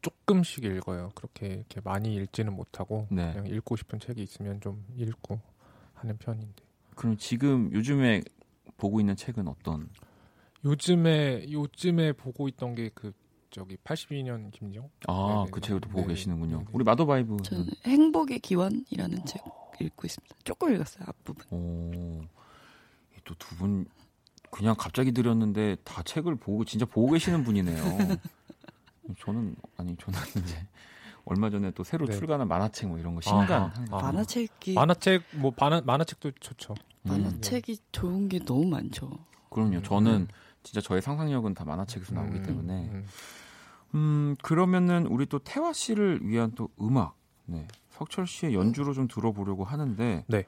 조금씩 0.03 0.65
읽어요. 0.65 1.11
그렇게 1.15 1.47
이렇게 1.47 1.81
많이 1.83 2.15
읽지는 2.17 2.55
못하고 2.55 3.07
네. 3.11 3.33
그냥 3.33 3.47
읽고 3.47 3.77
싶은 3.77 4.01
책이 4.01 4.21
있으면 4.23 4.61
좀 4.61 4.85
읽고 4.97 5.41
하는 5.95 6.17
편인데 6.19 6.65
그럼 6.97 7.17
지금 7.17 7.73
요즘에 7.73 8.23
보고 8.77 8.99
있는 8.99 9.15
책은 9.15 9.47
어떤? 9.47 9.89
요즘에 10.65 11.47
요즘에 11.51 12.13
보고 12.13 12.49
있던 12.49 12.75
게 12.75 12.91
그 12.95 13.13
저기 13.51 13.77
82년 13.79 14.51
김정 14.51 14.91
아, 15.07 15.27
네네네. 15.29 15.51
그 15.51 15.61
책을 15.61 15.81
또 15.81 15.89
보고 15.89 16.03
네네. 16.03 16.15
계시는군요. 16.15 16.57
네네. 16.59 16.71
우리 16.73 16.85
마더바이브. 16.85 17.37
저는 17.45 17.67
행복의 17.87 18.41
기원이라는 18.41 19.25
책 19.25 19.43
읽고 19.81 20.07
있습니다. 20.07 20.37
조금 20.45 20.75
읽었어요 20.75 21.05
앞부분. 21.07 21.45
오, 21.51 22.21
또 23.25 23.35
두 23.35 23.57
분 23.57 23.87
그냥 24.51 24.75
갑자기 24.79 25.13
들었는데 25.13 25.77
다 25.85 26.03
책을 26.03 26.37
보고 26.37 26.65
진짜 26.65 26.87
보고 26.87 27.13
계시는 27.13 27.45
분이네요. 27.45 27.77
저는 29.21 29.57
아니 29.77 29.97
저는 29.97 30.19
이제 30.45 30.67
얼마 31.25 31.51
전에 31.51 31.71
또 31.73 31.85
새로 31.85 32.07
네. 32.07 32.17
출간한 32.17 32.49
만화책 32.49 32.89
뭐 32.89 32.99
이런 32.99 33.15
거 33.15 33.21
신간 33.21 33.63
아하. 33.63 33.71
하는 33.75 33.91
거. 33.91 33.99
아. 33.99 34.03
만화책이 34.03 34.75
만화책 34.75 35.23
뭐 35.33 35.53
만화 35.59 35.81
만화책도 35.83 36.33
좋죠. 36.41 36.75
음, 37.05 37.09
만화책이 37.11 37.79
좋은 37.93 38.29
게 38.29 38.39
너무 38.39 38.65
많죠. 38.67 39.11
그럼요. 39.51 39.83
저는 39.83 40.29
진짜 40.63 40.81
저의 40.81 41.01
상상력은 41.03 41.55
다 41.55 41.65
만화책에서 41.65 42.15
나오기 42.15 42.39
음, 42.39 42.43
때문에 42.43 42.89
음. 42.89 43.07
음 43.95 44.37
그러면은 44.43 45.07
우리 45.07 45.27
또 45.27 45.39
태화 45.39 45.73
씨를 45.73 46.21
위한 46.23 46.53
또 46.55 46.69
음악 46.81 47.17
네 47.47 47.67
석철 47.99 48.27
씨의 48.27 48.55
연주로 48.55 48.93
좀 48.95 49.09
들어보려고 49.09 49.65
하는데 49.65 50.25
네. 50.29 50.45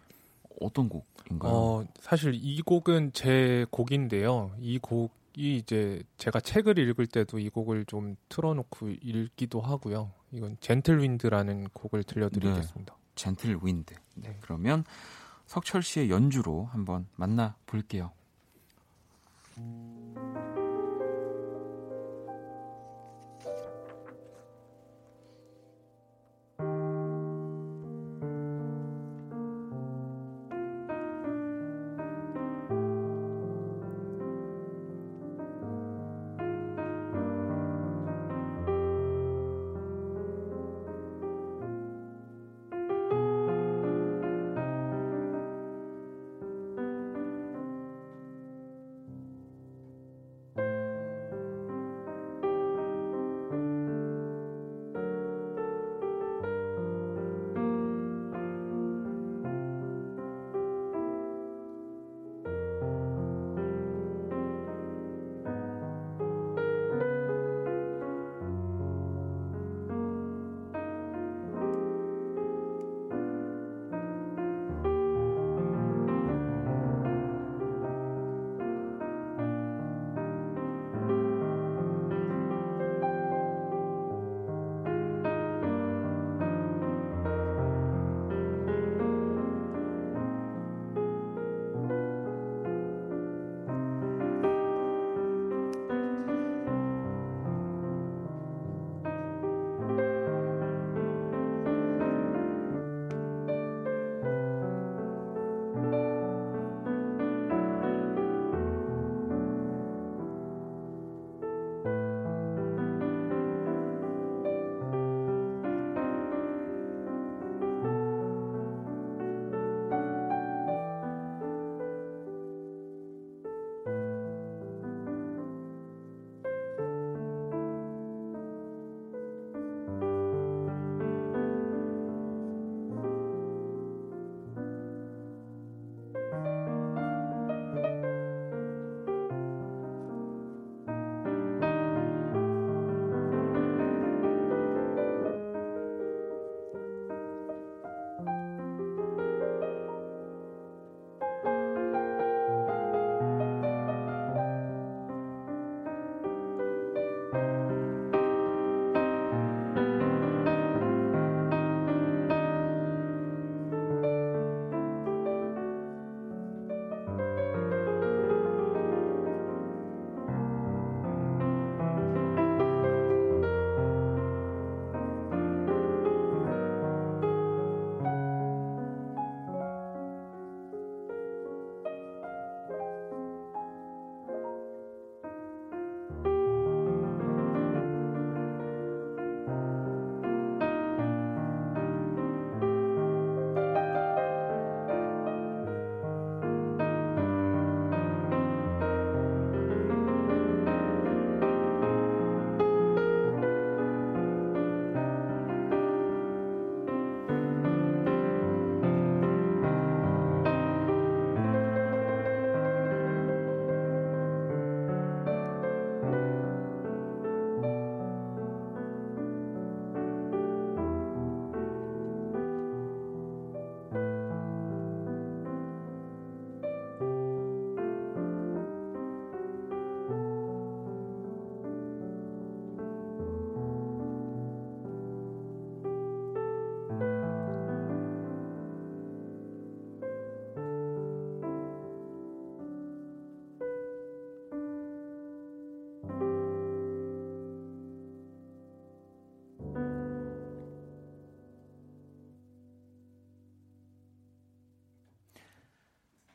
어떤 0.61 0.89
곡인가요? 0.89 1.53
어, 1.53 1.85
사실 1.99 2.35
이 2.35 2.61
곡은 2.63 3.13
제 3.13 3.67
곡인데요. 3.71 4.53
이 4.61 4.79
곡이 4.79 5.57
이제 5.57 6.03
제가 6.17 6.41
책을 6.41 6.79
읽을 6.79 7.07
때도 7.07 7.39
이 7.39 7.49
곡을 7.49 7.87
좀 7.87 8.17
틀어놓고 8.29 8.91
읽기도 9.03 9.61
하고요. 9.61 10.13
이건 10.33 10.59
젠틀 10.61 11.03
윈드라는 11.03 11.69
곡을 11.73 12.05
들려드리겠습니다. 12.05 12.95
젠틀 13.17 13.59
윈드. 13.63 13.95
네, 14.15 14.29
네. 14.29 14.39
그러면 14.41 14.85
석철 15.47 15.83
씨의 15.83 16.11
연주로 16.11 16.67
한번 16.67 17.07
만나 17.17 17.57
볼게요. 17.67 18.13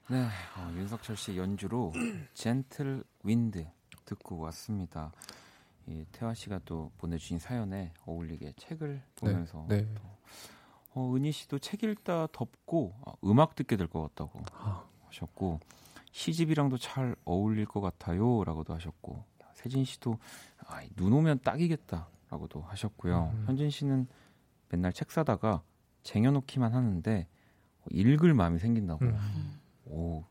네, 0.10 0.28
어, 0.58 0.72
윤석철 0.76 1.18
씨 1.18 1.38
연주로 1.38 1.92
젠틀 2.36 3.04
윈드 3.24 3.66
듣고 4.06 4.38
왔습니다. 4.40 5.12
이 5.88 6.06
태화 6.12 6.34
씨가 6.34 6.60
또 6.66 6.92
보내주신 6.98 7.40
사연에 7.40 7.92
어울리게 8.06 8.54
책을 8.58 9.02
보면서 9.16 9.66
네. 9.68 9.88
어, 10.94 11.14
은희 11.16 11.32
씨도 11.32 11.60
책 11.60 11.84
읽다 11.84 12.28
덥고 12.32 12.94
아, 13.06 13.14
음악 13.24 13.56
듣게 13.56 13.76
될 13.78 13.88
것 13.88 14.02
같다고 14.02 14.42
아. 14.54 14.86
하셨고 15.08 15.60
시집이랑도 16.12 16.78
잘 16.78 17.16
어울릴 17.26 17.66
것 17.66 17.82
같아요라고도 17.82 18.74
하셨고 18.76 19.24
세진 19.54 19.86
씨도 19.86 20.18
아, 20.68 20.82
눈 20.96 21.14
오면 21.14 21.40
딱이겠다라고도 21.44 22.62
하셨고요. 22.62 23.32
음. 23.34 23.44
현진 23.48 23.70
씨는 23.70 24.08
맨날 24.70 24.94
책 24.94 25.12
사다가 25.12 25.62
쟁여놓기만 26.04 26.74
하는데 26.74 27.28
읽을 27.92 28.34
마음이 28.34 28.60
생긴다고. 28.60 29.04
음. 29.06 29.55
오, 29.96 30.24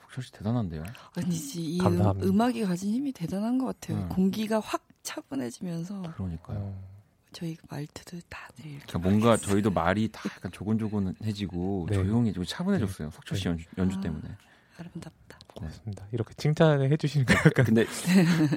석철 0.00 0.24
씨 0.24 0.32
대단한데요. 0.32 0.82
아니지 1.16 1.62
이 1.62 1.78
감사합니다. 1.78 2.28
음, 2.28 2.40
악이 2.40 2.64
가진 2.64 2.92
힘이 2.92 3.12
대단한 3.12 3.58
것 3.58 3.66
같아요. 3.66 3.98
음. 4.04 4.08
공기가 4.08 4.58
확 4.60 4.82
차분해지면서 5.02 6.02
그러니까요. 6.16 6.58
어, 6.58 6.84
저희 7.32 7.56
말투도 7.68 8.18
다들 8.28 8.66
이렇게 8.66 8.84
그러니까 8.86 8.98
뭔가 8.98 9.36
저희도 9.36 9.70
말이 9.70 10.08
다 10.10 10.22
약간 10.36 10.50
조곤조곤해지고 10.52 11.86
네. 11.90 11.94
조용해지고 11.96 12.44
차분해졌어요. 12.44 13.10
석철 13.10 13.38
씨 13.38 13.48
연주, 13.48 13.64
연주 13.78 13.98
아. 13.98 14.00
때문에. 14.00 14.28
아름답다. 14.76 15.38
고맙습니다. 15.46 16.04
이렇게 16.10 16.34
칭찬을 16.34 16.90
해주시는 16.90 17.26
거 17.26 17.34
약간. 17.34 17.64
근데 17.64 17.86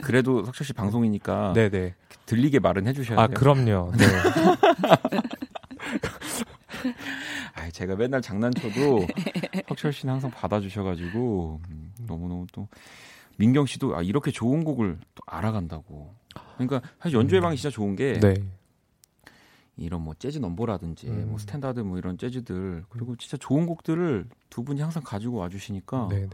그래도 0.02 0.44
석철 0.46 0.66
씨 0.66 0.74
방송이니까 0.74 1.54
네네. 1.54 1.94
들리게 2.26 2.60
말은 2.60 2.88
해주셔야 2.88 3.20
아 3.20 3.28
돼요. 3.28 3.38
그럼요. 3.38 3.92
네. 3.96 4.06
제가 7.72 7.96
맨날 7.96 8.22
장난쳐도 8.22 9.08
석철 9.70 9.94
씨는 9.94 10.14
항상 10.14 10.32
받아주셔가지고 10.32 11.62
음, 11.70 11.94
너무너무 12.06 12.46
또 12.52 12.68
민경 13.38 13.66
씨도 13.66 13.96
아, 13.96 14.02
이렇게 14.02 14.32
좋은 14.32 14.64
곡을 14.64 15.00
또 15.16 15.24
알아간다고. 15.26 16.14
그러니까 16.58 16.82
사실 17.00 17.18
연주회 17.18 17.40
방이 17.40 17.56
진짜 17.56 17.70
좋은 17.70 17.96
게 17.96 18.20
네. 18.20 18.34
이런 19.76 20.02
뭐 20.02 20.16
재즈 20.16 20.40
넘버라든지 20.40 21.08
음. 21.08 21.30
뭐 21.30 21.38
스탠다드 21.38 21.82
뭐 21.82 21.98
이런 21.98 22.18
재즈들 22.18 22.84
그리고 22.90 23.16
진짜 23.16 23.38
좋은 23.38 23.68
곡들을 23.68 24.28
두 24.50 24.64
분이 24.64 24.82
항상 24.82 25.04
가지고 25.04 25.38
와주시니까 25.38 26.08
네네. 26.10 26.30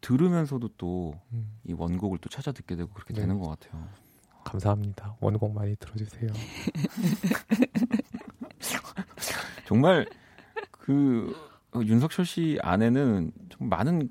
들으면서도 0.00 0.68
또이 0.76 1.14
음, 1.32 1.78
원곡을 1.78 2.18
또 2.18 2.28
찾아 2.28 2.52
듣게 2.52 2.76
되고 2.76 2.90
그렇게 2.92 3.14
네. 3.14 3.22
되는 3.22 3.38
것 3.38 3.48
같아요. 3.48 3.88
감사합니다. 4.44 5.16
원곡 5.20 5.54
많이 5.54 5.74
들어주세요. 5.76 6.28
정말 9.64 10.06
그 10.70 11.34
어, 11.74 11.80
윤석철 11.82 12.24
씨 12.24 12.58
안에는 12.62 13.32
좀 13.48 13.68
많은 13.68 14.08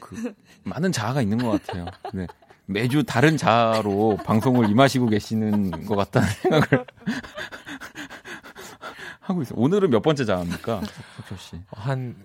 그 0.00 0.34
많은 0.64 0.92
자아가 0.92 1.20
있는 1.20 1.38
것 1.38 1.50
같아요. 1.50 1.84
네. 2.14 2.26
매주 2.66 3.04
다른 3.04 3.36
자아로 3.36 4.18
방송을 4.24 4.70
임하시고 4.70 5.08
계시는 5.08 5.84
것 5.84 5.96
같다는 5.96 6.28
생각을 6.28 6.86
하고 9.20 9.42
있어요. 9.42 9.58
오늘은 9.58 9.90
몇 9.90 10.00
번째 10.00 10.24
자아입니까, 10.24 10.80
석철 11.16 11.38
씨? 11.38 11.60
한 11.68 12.16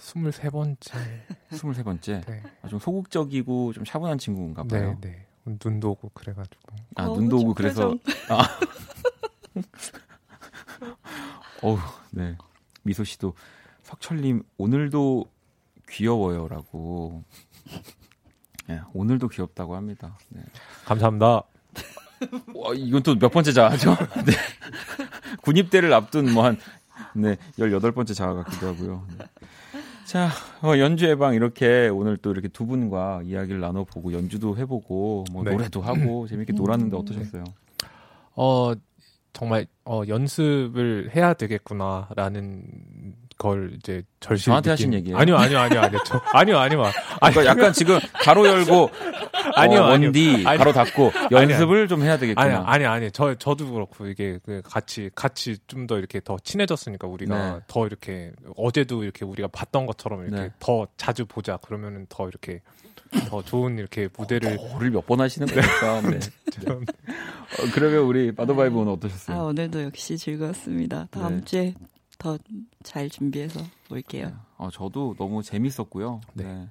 23번째. 0.00 0.96
23번째. 1.50 2.26
네. 2.26 2.42
아, 2.62 2.68
좀 2.68 2.78
소극적이고 2.78 3.72
좀 3.72 3.84
차분한 3.84 4.18
친구인가 4.18 4.64
봐요. 4.64 4.96
네, 5.00 5.10
네. 5.10 5.26
눈도 5.64 5.90
오고 5.90 6.10
그래가지고. 6.14 6.56
아, 6.96 7.06
눈도 7.06 7.36
오고 7.36 7.46
좀 7.46 7.54
그래서 7.54 7.88
표정. 7.88 7.98
어우, 11.62 11.78
네. 12.10 12.36
미소 12.82 13.04
씨도 13.04 13.34
석철님 13.82 14.42
오늘도 14.56 15.26
귀여워요라고. 15.88 17.24
네, 18.68 18.80
오늘도 18.94 19.28
귀엽다고 19.28 19.74
합니다. 19.76 20.16
네. 20.28 20.42
감사합니다. 20.84 21.26
와, 22.54 22.74
이건 22.74 23.02
또 23.02 23.14
몇 23.16 23.30
번째 23.30 23.52
자아죠? 23.52 23.96
네. 24.26 24.32
군입대를 25.42 25.92
앞둔 25.92 26.32
뭐한 26.32 26.58
네, 27.14 27.36
18번째 27.58 28.14
자아 28.14 28.34
같기도 28.34 28.68
하고요. 28.68 29.06
네. 29.18 29.24
자, 30.04 30.28
어, 30.62 30.76
연주 30.78 31.06
예방 31.06 31.34
이렇게 31.34 31.88
오늘 31.88 32.16
또 32.16 32.30
이렇게 32.32 32.48
두 32.48 32.66
분과 32.66 33.22
이야기를 33.24 33.60
나눠보고 33.60 34.12
연주도 34.12 34.56
해보고 34.56 35.24
뭐 35.32 35.44
네. 35.44 35.50
노래도 35.52 35.80
하고 35.82 36.26
재밌게 36.28 36.52
놀았는데 36.52 36.96
어떠셨어요? 36.96 37.44
어 38.36 38.72
정말 39.32 39.66
어 39.84 40.02
연습을 40.08 41.10
해야 41.14 41.34
되겠구나라는 41.34 42.62
걸 43.38 43.72
이제 43.76 44.02
절실 44.20 44.46
저한테 44.46 44.70
느낀- 44.70 44.72
하신 44.72 44.94
얘기예요? 44.94 45.16
아니요 45.16 45.36
아니요 45.36 45.58
아니요 45.60 45.80
아니요 45.80 45.98
저, 46.04 46.20
아니요 46.34 46.58
아니요 46.58 46.82
아니 47.20 47.34
그러니까 47.34 47.46
약간 47.46 47.72
지금 47.72 47.98
가로 48.12 48.46
열고 48.46 48.90
아니요, 49.54 49.80
어, 49.80 49.84
아니요. 49.84 50.04
원디 50.06 50.42
아니요. 50.46 50.58
가로 50.58 50.72
닫고 50.72 51.10
연습을 51.30 51.88
좀 51.88 52.02
해야 52.02 52.18
되겠구나. 52.18 52.44
아니 52.46 52.84
아니 52.84 52.84
아니 52.86 53.10
저 53.10 53.34
저도 53.34 53.72
그렇고 53.72 54.06
이게 54.08 54.38
그 54.44 54.60
같이 54.64 55.10
같이 55.14 55.56
좀 55.66 55.86
더 55.86 55.98
이렇게 55.98 56.20
더 56.20 56.36
친해졌으니까 56.44 57.08
우리가 57.08 57.52
네. 57.54 57.60
더 57.66 57.86
이렇게 57.86 58.30
어제도 58.56 59.02
이렇게 59.02 59.24
우리가 59.24 59.48
봤던 59.48 59.86
것처럼 59.86 60.26
이렇게 60.26 60.42
네. 60.42 60.50
더 60.60 60.86
자주 60.98 61.24
보자 61.24 61.56
그러면은 61.56 62.04
더 62.10 62.28
이렇게 62.28 62.60
더 63.28 63.42
좋은 63.42 63.78
이렇게 63.78 64.08
무대를 64.16 64.56
뭐를 64.56 64.90
몇 64.90 65.06
번 65.06 65.20
하시는 65.20 65.46
겁니까? 65.46 66.00
네. 66.02 66.20
죄송합니다. 66.52 66.92
어, 67.10 67.70
그러면 67.74 68.00
우리 68.04 68.32
마더바이브 68.32 68.76
오늘 68.78 68.92
어떠셨어요? 68.92 69.36
아 69.36 69.42
오늘도 69.44 69.82
역시 69.82 70.16
즐거웠습니다. 70.18 71.08
다음 71.10 71.38
네. 71.38 71.44
주에 71.44 71.74
더 72.18 72.38
잘 72.82 73.08
준비해서 73.10 73.60
올게요. 73.90 74.32
어, 74.56 74.68
저도 74.70 75.14
너무 75.18 75.42
재밌었고요. 75.42 76.20
네. 76.34 76.44
네. 76.44 76.68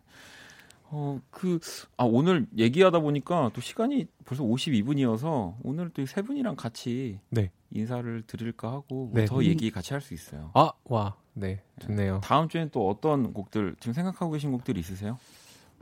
어, 0.92 1.20
그, 1.30 1.60
아, 1.98 2.04
오늘 2.04 2.48
얘기하다 2.58 3.00
보니까 3.02 3.52
또 3.54 3.62
시간이 3.62 4.08
벌써 4.26 4.44
52분이어서 4.44 5.54
오늘 5.64 5.90
또 5.92 6.04
세 6.08 6.24
분이랑 6.24 6.56
같이 6.56 7.20
네. 7.30 7.52
인사를 7.72 8.24
드릴까 8.26 8.72
하고 8.72 9.12
네. 9.14 9.26
더 9.26 9.44
얘기 9.44 9.70
같이 9.70 9.94
할 9.94 10.02
수 10.02 10.16
있어요. 10.16 10.50
아, 10.56 10.72
와. 10.86 11.16
네. 11.34 11.62
좋네요. 11.80 12.22
다음 12.24 12.50
주엔 12.50 12.70
또 12.72 12.90
어떤 12.90 13.34
곡들, 13.34 13.76
지금 13.80 13.94
생각하고 13.94 14.32
계신 14.32 14.52
곡들이 14.52 14.80
있으세요? 14.80 15.20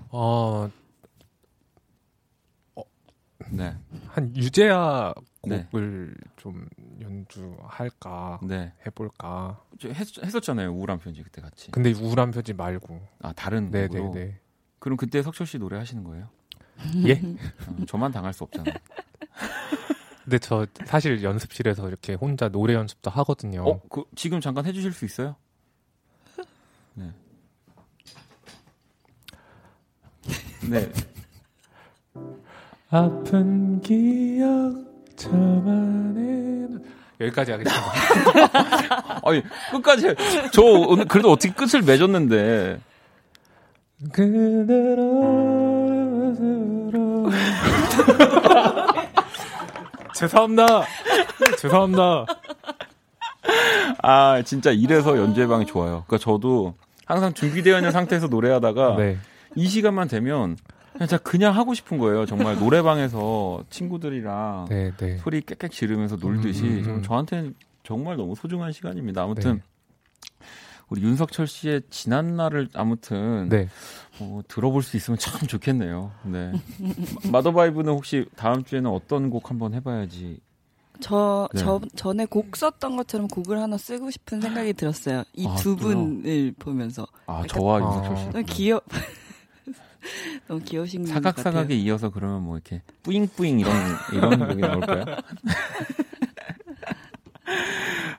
어, 0.10 0.70
네. 3.52 3.76
한 4.08 4.36
유재하 4.36 5.14
네. 5.44 5.68
곡을 5.72 6.16
좀 6.38 6.68
연주할까 7.02 8.40
네. 8.44 8.74
해볼까. 8.86 9.62
저 9.80 9.90
했, 9.90 10.08
했었잖아요. 10.24 10.72
우울한 10.72 11.00
편지 11.00 11.24
그때 11.24 11.42
같이. 11.42 11.72
근데 11.72 11.92
우울한 11.94 12.32
편지 12.32 12.54
말고. 12.54 13.02
아, 13.22 13.34
다른 13.34 13.72
네, 13.72 13.88
곡으로. 13.88 14.14
네, 14.14 14.26
네. 14.26 14.40
그럼 14.80 14.98
그때 14.98 15.22
석철 15.22 15.48
씨 15.48 15.58
노래 15.58 15.78
하시는 15.78 16.04
거예요? 16.04 16.30
예? 17.08 17.14
어, 17.14 17.86
저만 17.88 18.12
당할 18.12 18.34
수 18.34 18.44
없잖아요. 18.44 18.76
근데 20.24 20.40
저 20.40 20.68
사실 20.86 21.24
연습실에서 21.24 21.88
이렇게 21.88 22.14
혼자 22.14 22.50
노래 22.50 22.74
연습도 22.74 23.10
하거든요. 23.10 23.64
어, 23.66 23.82
그, 23.90 24.04
지금 24.16 24.42
잠깐 24.42 24.66
해주실 24.66 24.92
수 24.92 25.06
있어요? 25.06 25.36
네. 26.96 27.12
네. 30.70 30.92
아픈 32.90 33.82
기억 33.82 34.74
저만의 35.16 36.68
여기까지 37.20 37.52
하겠습니다. 37.54 37.92
아니, 39.26 39.42
끝까지. 39.72 40.14
저 40.52 40.62
오늘 40.62 41.06
그래도 41.06 41.32
어떻게 41.32 41.52
끝을 41.54 41.82
맺었는데. 41.82 42.80
그대로 44.12 45.48
죄송합니다. 50.14 50.84
죄송합니다. 51.60 52.26
아, 54.04 54.42
진짜 54.46 54.70
이래서 54.72 55.18
연주회방이 55.18 55.66
좋아요. 55.66 56.04
그러니까 56.08 56.24
저도 56.24 56.76
항상 57.06 57.34
준비되어 57.34 57.78
있는 57.78 57.92
상태에서 57.92 58.28
노래하다가 58.28 58.96
네. 58.98 59.18
이 59.56 59.68
시간만 59.68 60.08
되면 60.08 60.58
그냥 60.98 61.20
그냥 61.24 61.56
하고 61.56 61.74
싶은 61.74 61.98
거예요. 62.00 62.26
정말 62.26 62.58
노래방에서 62.58 63.64
친구들이랑 63.70 64.66
네, 64.70 64.92
네. 64.98 65.18
소리 65.18 65.42
깨끗 65.42 65.72
지르면서 65.72 66.16
놀듯이 66.16 66.64
음, 66.64 66.78
음, 66.80 66.84
좀 66.84 66.96
음. 66.96 67.04
저한테는 67.04 67.56
정말 67.84 68.18
너무 68.18 68.36
소중한 68.36 68.72
시간입니다. 68.72 69.24
아무튼 69.24 69.56
네. 69.56 69.62
우리 70.90 71.02
윤석철 71.02 71.48
씨의 71.48 71.82
지난 71.90 72.36
날을 72.36 72.70
아무튼 72.74 73.50
네. 73.50 73.68
어, 74.20 74.42
들어볼 74.48 74.82
수 74.84 74.98
있으면 74.98 75.18
참 75.20 75.40
좋겠네요. 75.48 76.12
네. 76.24 76.52
마더바이브는 77.32 77.92
혹시 77.92 78.26
다음 78.36 78.64
주에는 78.64 78.90
어떤 78.90 79.30
곡 79.30 79.50
한번 79.50 79.74
해봐야지. 79.74 80.40
저, 81.00 81.48
네. 81.54 81.60
저 81.62 81.80
전에 81.96 82.26
곡 82.26 82.56
썼던 82.58 82.96
것처럼 82.96 83.28
곡을 83.28 83.60
하나 83.62 83.78
쓰고 83.78 84.10
싶은 84.10 84.42
생각이 84.42 84.74
들었어요. 84.74 85.24
이 85.34 85.46
아, 85.46 85.56
두? 85.56 85.76
분을 85.76 86.54
보면서 86.58 87.06
아 87.28 87.36
약간- 87.44 87.48
저와 87.50 87.78
아. 87.78 87.82
윤석철 88.08 88.46
씨 88.48 88.54
귀여 88.56 88.82
너무 90.48 90.62
귀여우신 90.62 91.04
것 91.04 91.10
사각사각에 91.10 91.64
같아요. 91.64 91.78
이어서 91.78 92.10
그러면 92.10 92.44
뭐 92.44 92.56
이렇게 92.56 92.82
뿌잉뿌잉 93.04 93.60
이런 93.60 93.74
이런 94.14 94.40
곡이 94.48 94.62
나올까요? 94.62 95.06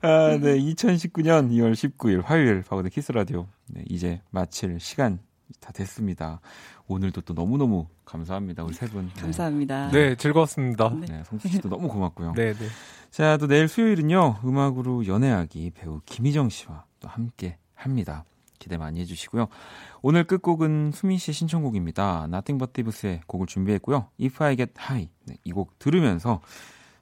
아, 0.00 0.38
네. 0.40 0.56
2019년 0.58 1.50
2월 1.50 1.72
19일 1.72 2.22
화요일 2.24 2.62
박원의 2.62 2.90
키스 2.90 3.10
라디오 3.12 3.46
네, 3.66 3.82
이제 3.88 4.20
마칠 4.30 4.78
시간 4.80 5.18
다 5.60 5.72
됐습니다. 5.72 6.40
오늘도 6.86 7.22
또 7.22 7.34
너무너무 7.34 7.86
감사합니다. 8.04 8.64
우리 8.64 8.72
세 8.74 8.86
분. 8.86 9.10
네. 9.14 9.20
감사합니다. 9.20 9.90
네, 9.90 10.14
즐거웠습니다. 10.14 10.90
네. 11.00 11.06
네, 11.06 11.22
성수 11.24 11.48
씨도 11.48 11.68
너무 11.68 11.88
고맙고요. 11.88 12.32
네, 12.34 12.54
네. 12.54 12.66
자, 13.10 13.36
또 13.36 13.46
내일 13.46 13.68
수요일은요. 13.68 14.40
음악으로 14.44 15.06
연애하기 15.06 15.72
배우 15.74 16.00
김희정 16.06 16.48
씨와 16.48 16.84
또 17.00 17.08
함께 17.08 17.58
합니다. 17.74 18.24
기대 18.58 18.76
많이 18.76 19.00
해주시고요. 19.00 19.48
오늘 20.02 20.24
끝곡은 20.24 20.92
수민 20.92 21.18
씨의 21.18 21.34
신청곡입니다. 21.34 22.24
Nothing 22.28 22.58
But 22.58 22.72
Thieves의 22.72 23.22
곡을 23.26 23.46
준비했고요. 23.46 24.08
If 24.20 24.42
I 24.42 24.56
Get 24.56 24.72
High 24.78 25.10
네, 25.26 25.36
이곡 25.44 25.78
들으면서 25.78 26.40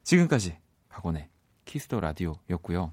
지금까지 0.02 0.56
박원의 0.88 1.28
키스 1.64 1.87
더 1.87 2.00
라디오였고요. 2.00 2.92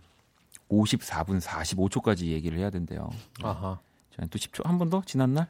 54분 0.69 1.39
45초까지 1.41 2.25
얘기를 2.27 2.57
해야 2.57 2.69
된대요. 2.69 3.09
아하. 3.43 3.79
자, 4.15 4.25
또 4.29 4.37
10초 4.39 4.65
한 4.65 4.77
번 4.77 4.89
더 4.89 5.01
지난 5.05 5.33
날 5.33 5.47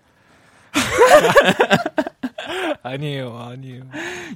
아니에요, 2.83 3.37
아니에요. 3.37 3.83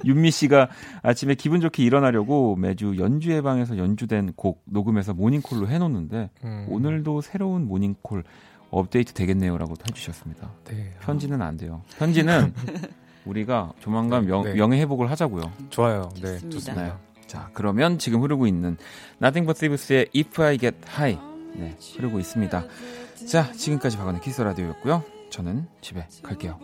윤미 0.04 0.30
씨가 0.30 0.68
아침에 1.02 1.34
기분 1.34 1.60
좋게 1.60 1.82
일어나려고 1.82 2.56
매주 2.56 2.96
연주회 2.98 3.42
방에서 3.42 3.76
연주된 3.76 4.32
곡 4.36 4.62
녹음해서 4.64 5.12
모닝콜로 5.14 5.68
해놓는데 5.68 6.30
음, 6.44 6.66
오늘도 6.70 7.20
새로운 7.20 7.66
모닝콜 7.66 8.24
업데이트 8.70 9.12
되겠네요라고 9.14 9.74
해주셨습니다. 9.88 10.50
네. 10.64 10.94
편지는 11.00 11.40
안 11.42 11.56
돼요. 11.56 11.82
편지는 11.98 12.52
우리가 13.24 13.72
조만간 13.80 14.26
명, 14.26 14.42
네. 14.44 14.54
명예 14.54 14.80
회복을 14.80 15.10
하자고요. 15.10 15.52
좋아요. 15.70 16.10
네, 16.14 16.34
좋습니다. 16.34 16.50
좋습니다. 16.50 16.82
네. 16.84 16.92
자, 17.26 17.50
그러면 17.52 17.98
지금 17.98 18.22
흐르고 18.22 18.46
있는 18.46 18.76
Nothing 19.22 19.46
But 19.46 19.58
Thieves의 19.60 20.08
If 20.16 20.42
I 20.42 20.58
Get 20.58 20.76
High 20.88 21.20
네, 21.54 21.76
흐르고 21.96 22.18
있습니다. 22.20 22.64
자, 23.30 23.52
지금까지 23.52 23.96
박원의 23.96 24.20
키스 24.22 24.33
더 24.33 24.40
라디오였고요. 24.40 25.02
저는 25.30 25.66
집에 25.80 26.06
갈게요. 26.22 26.58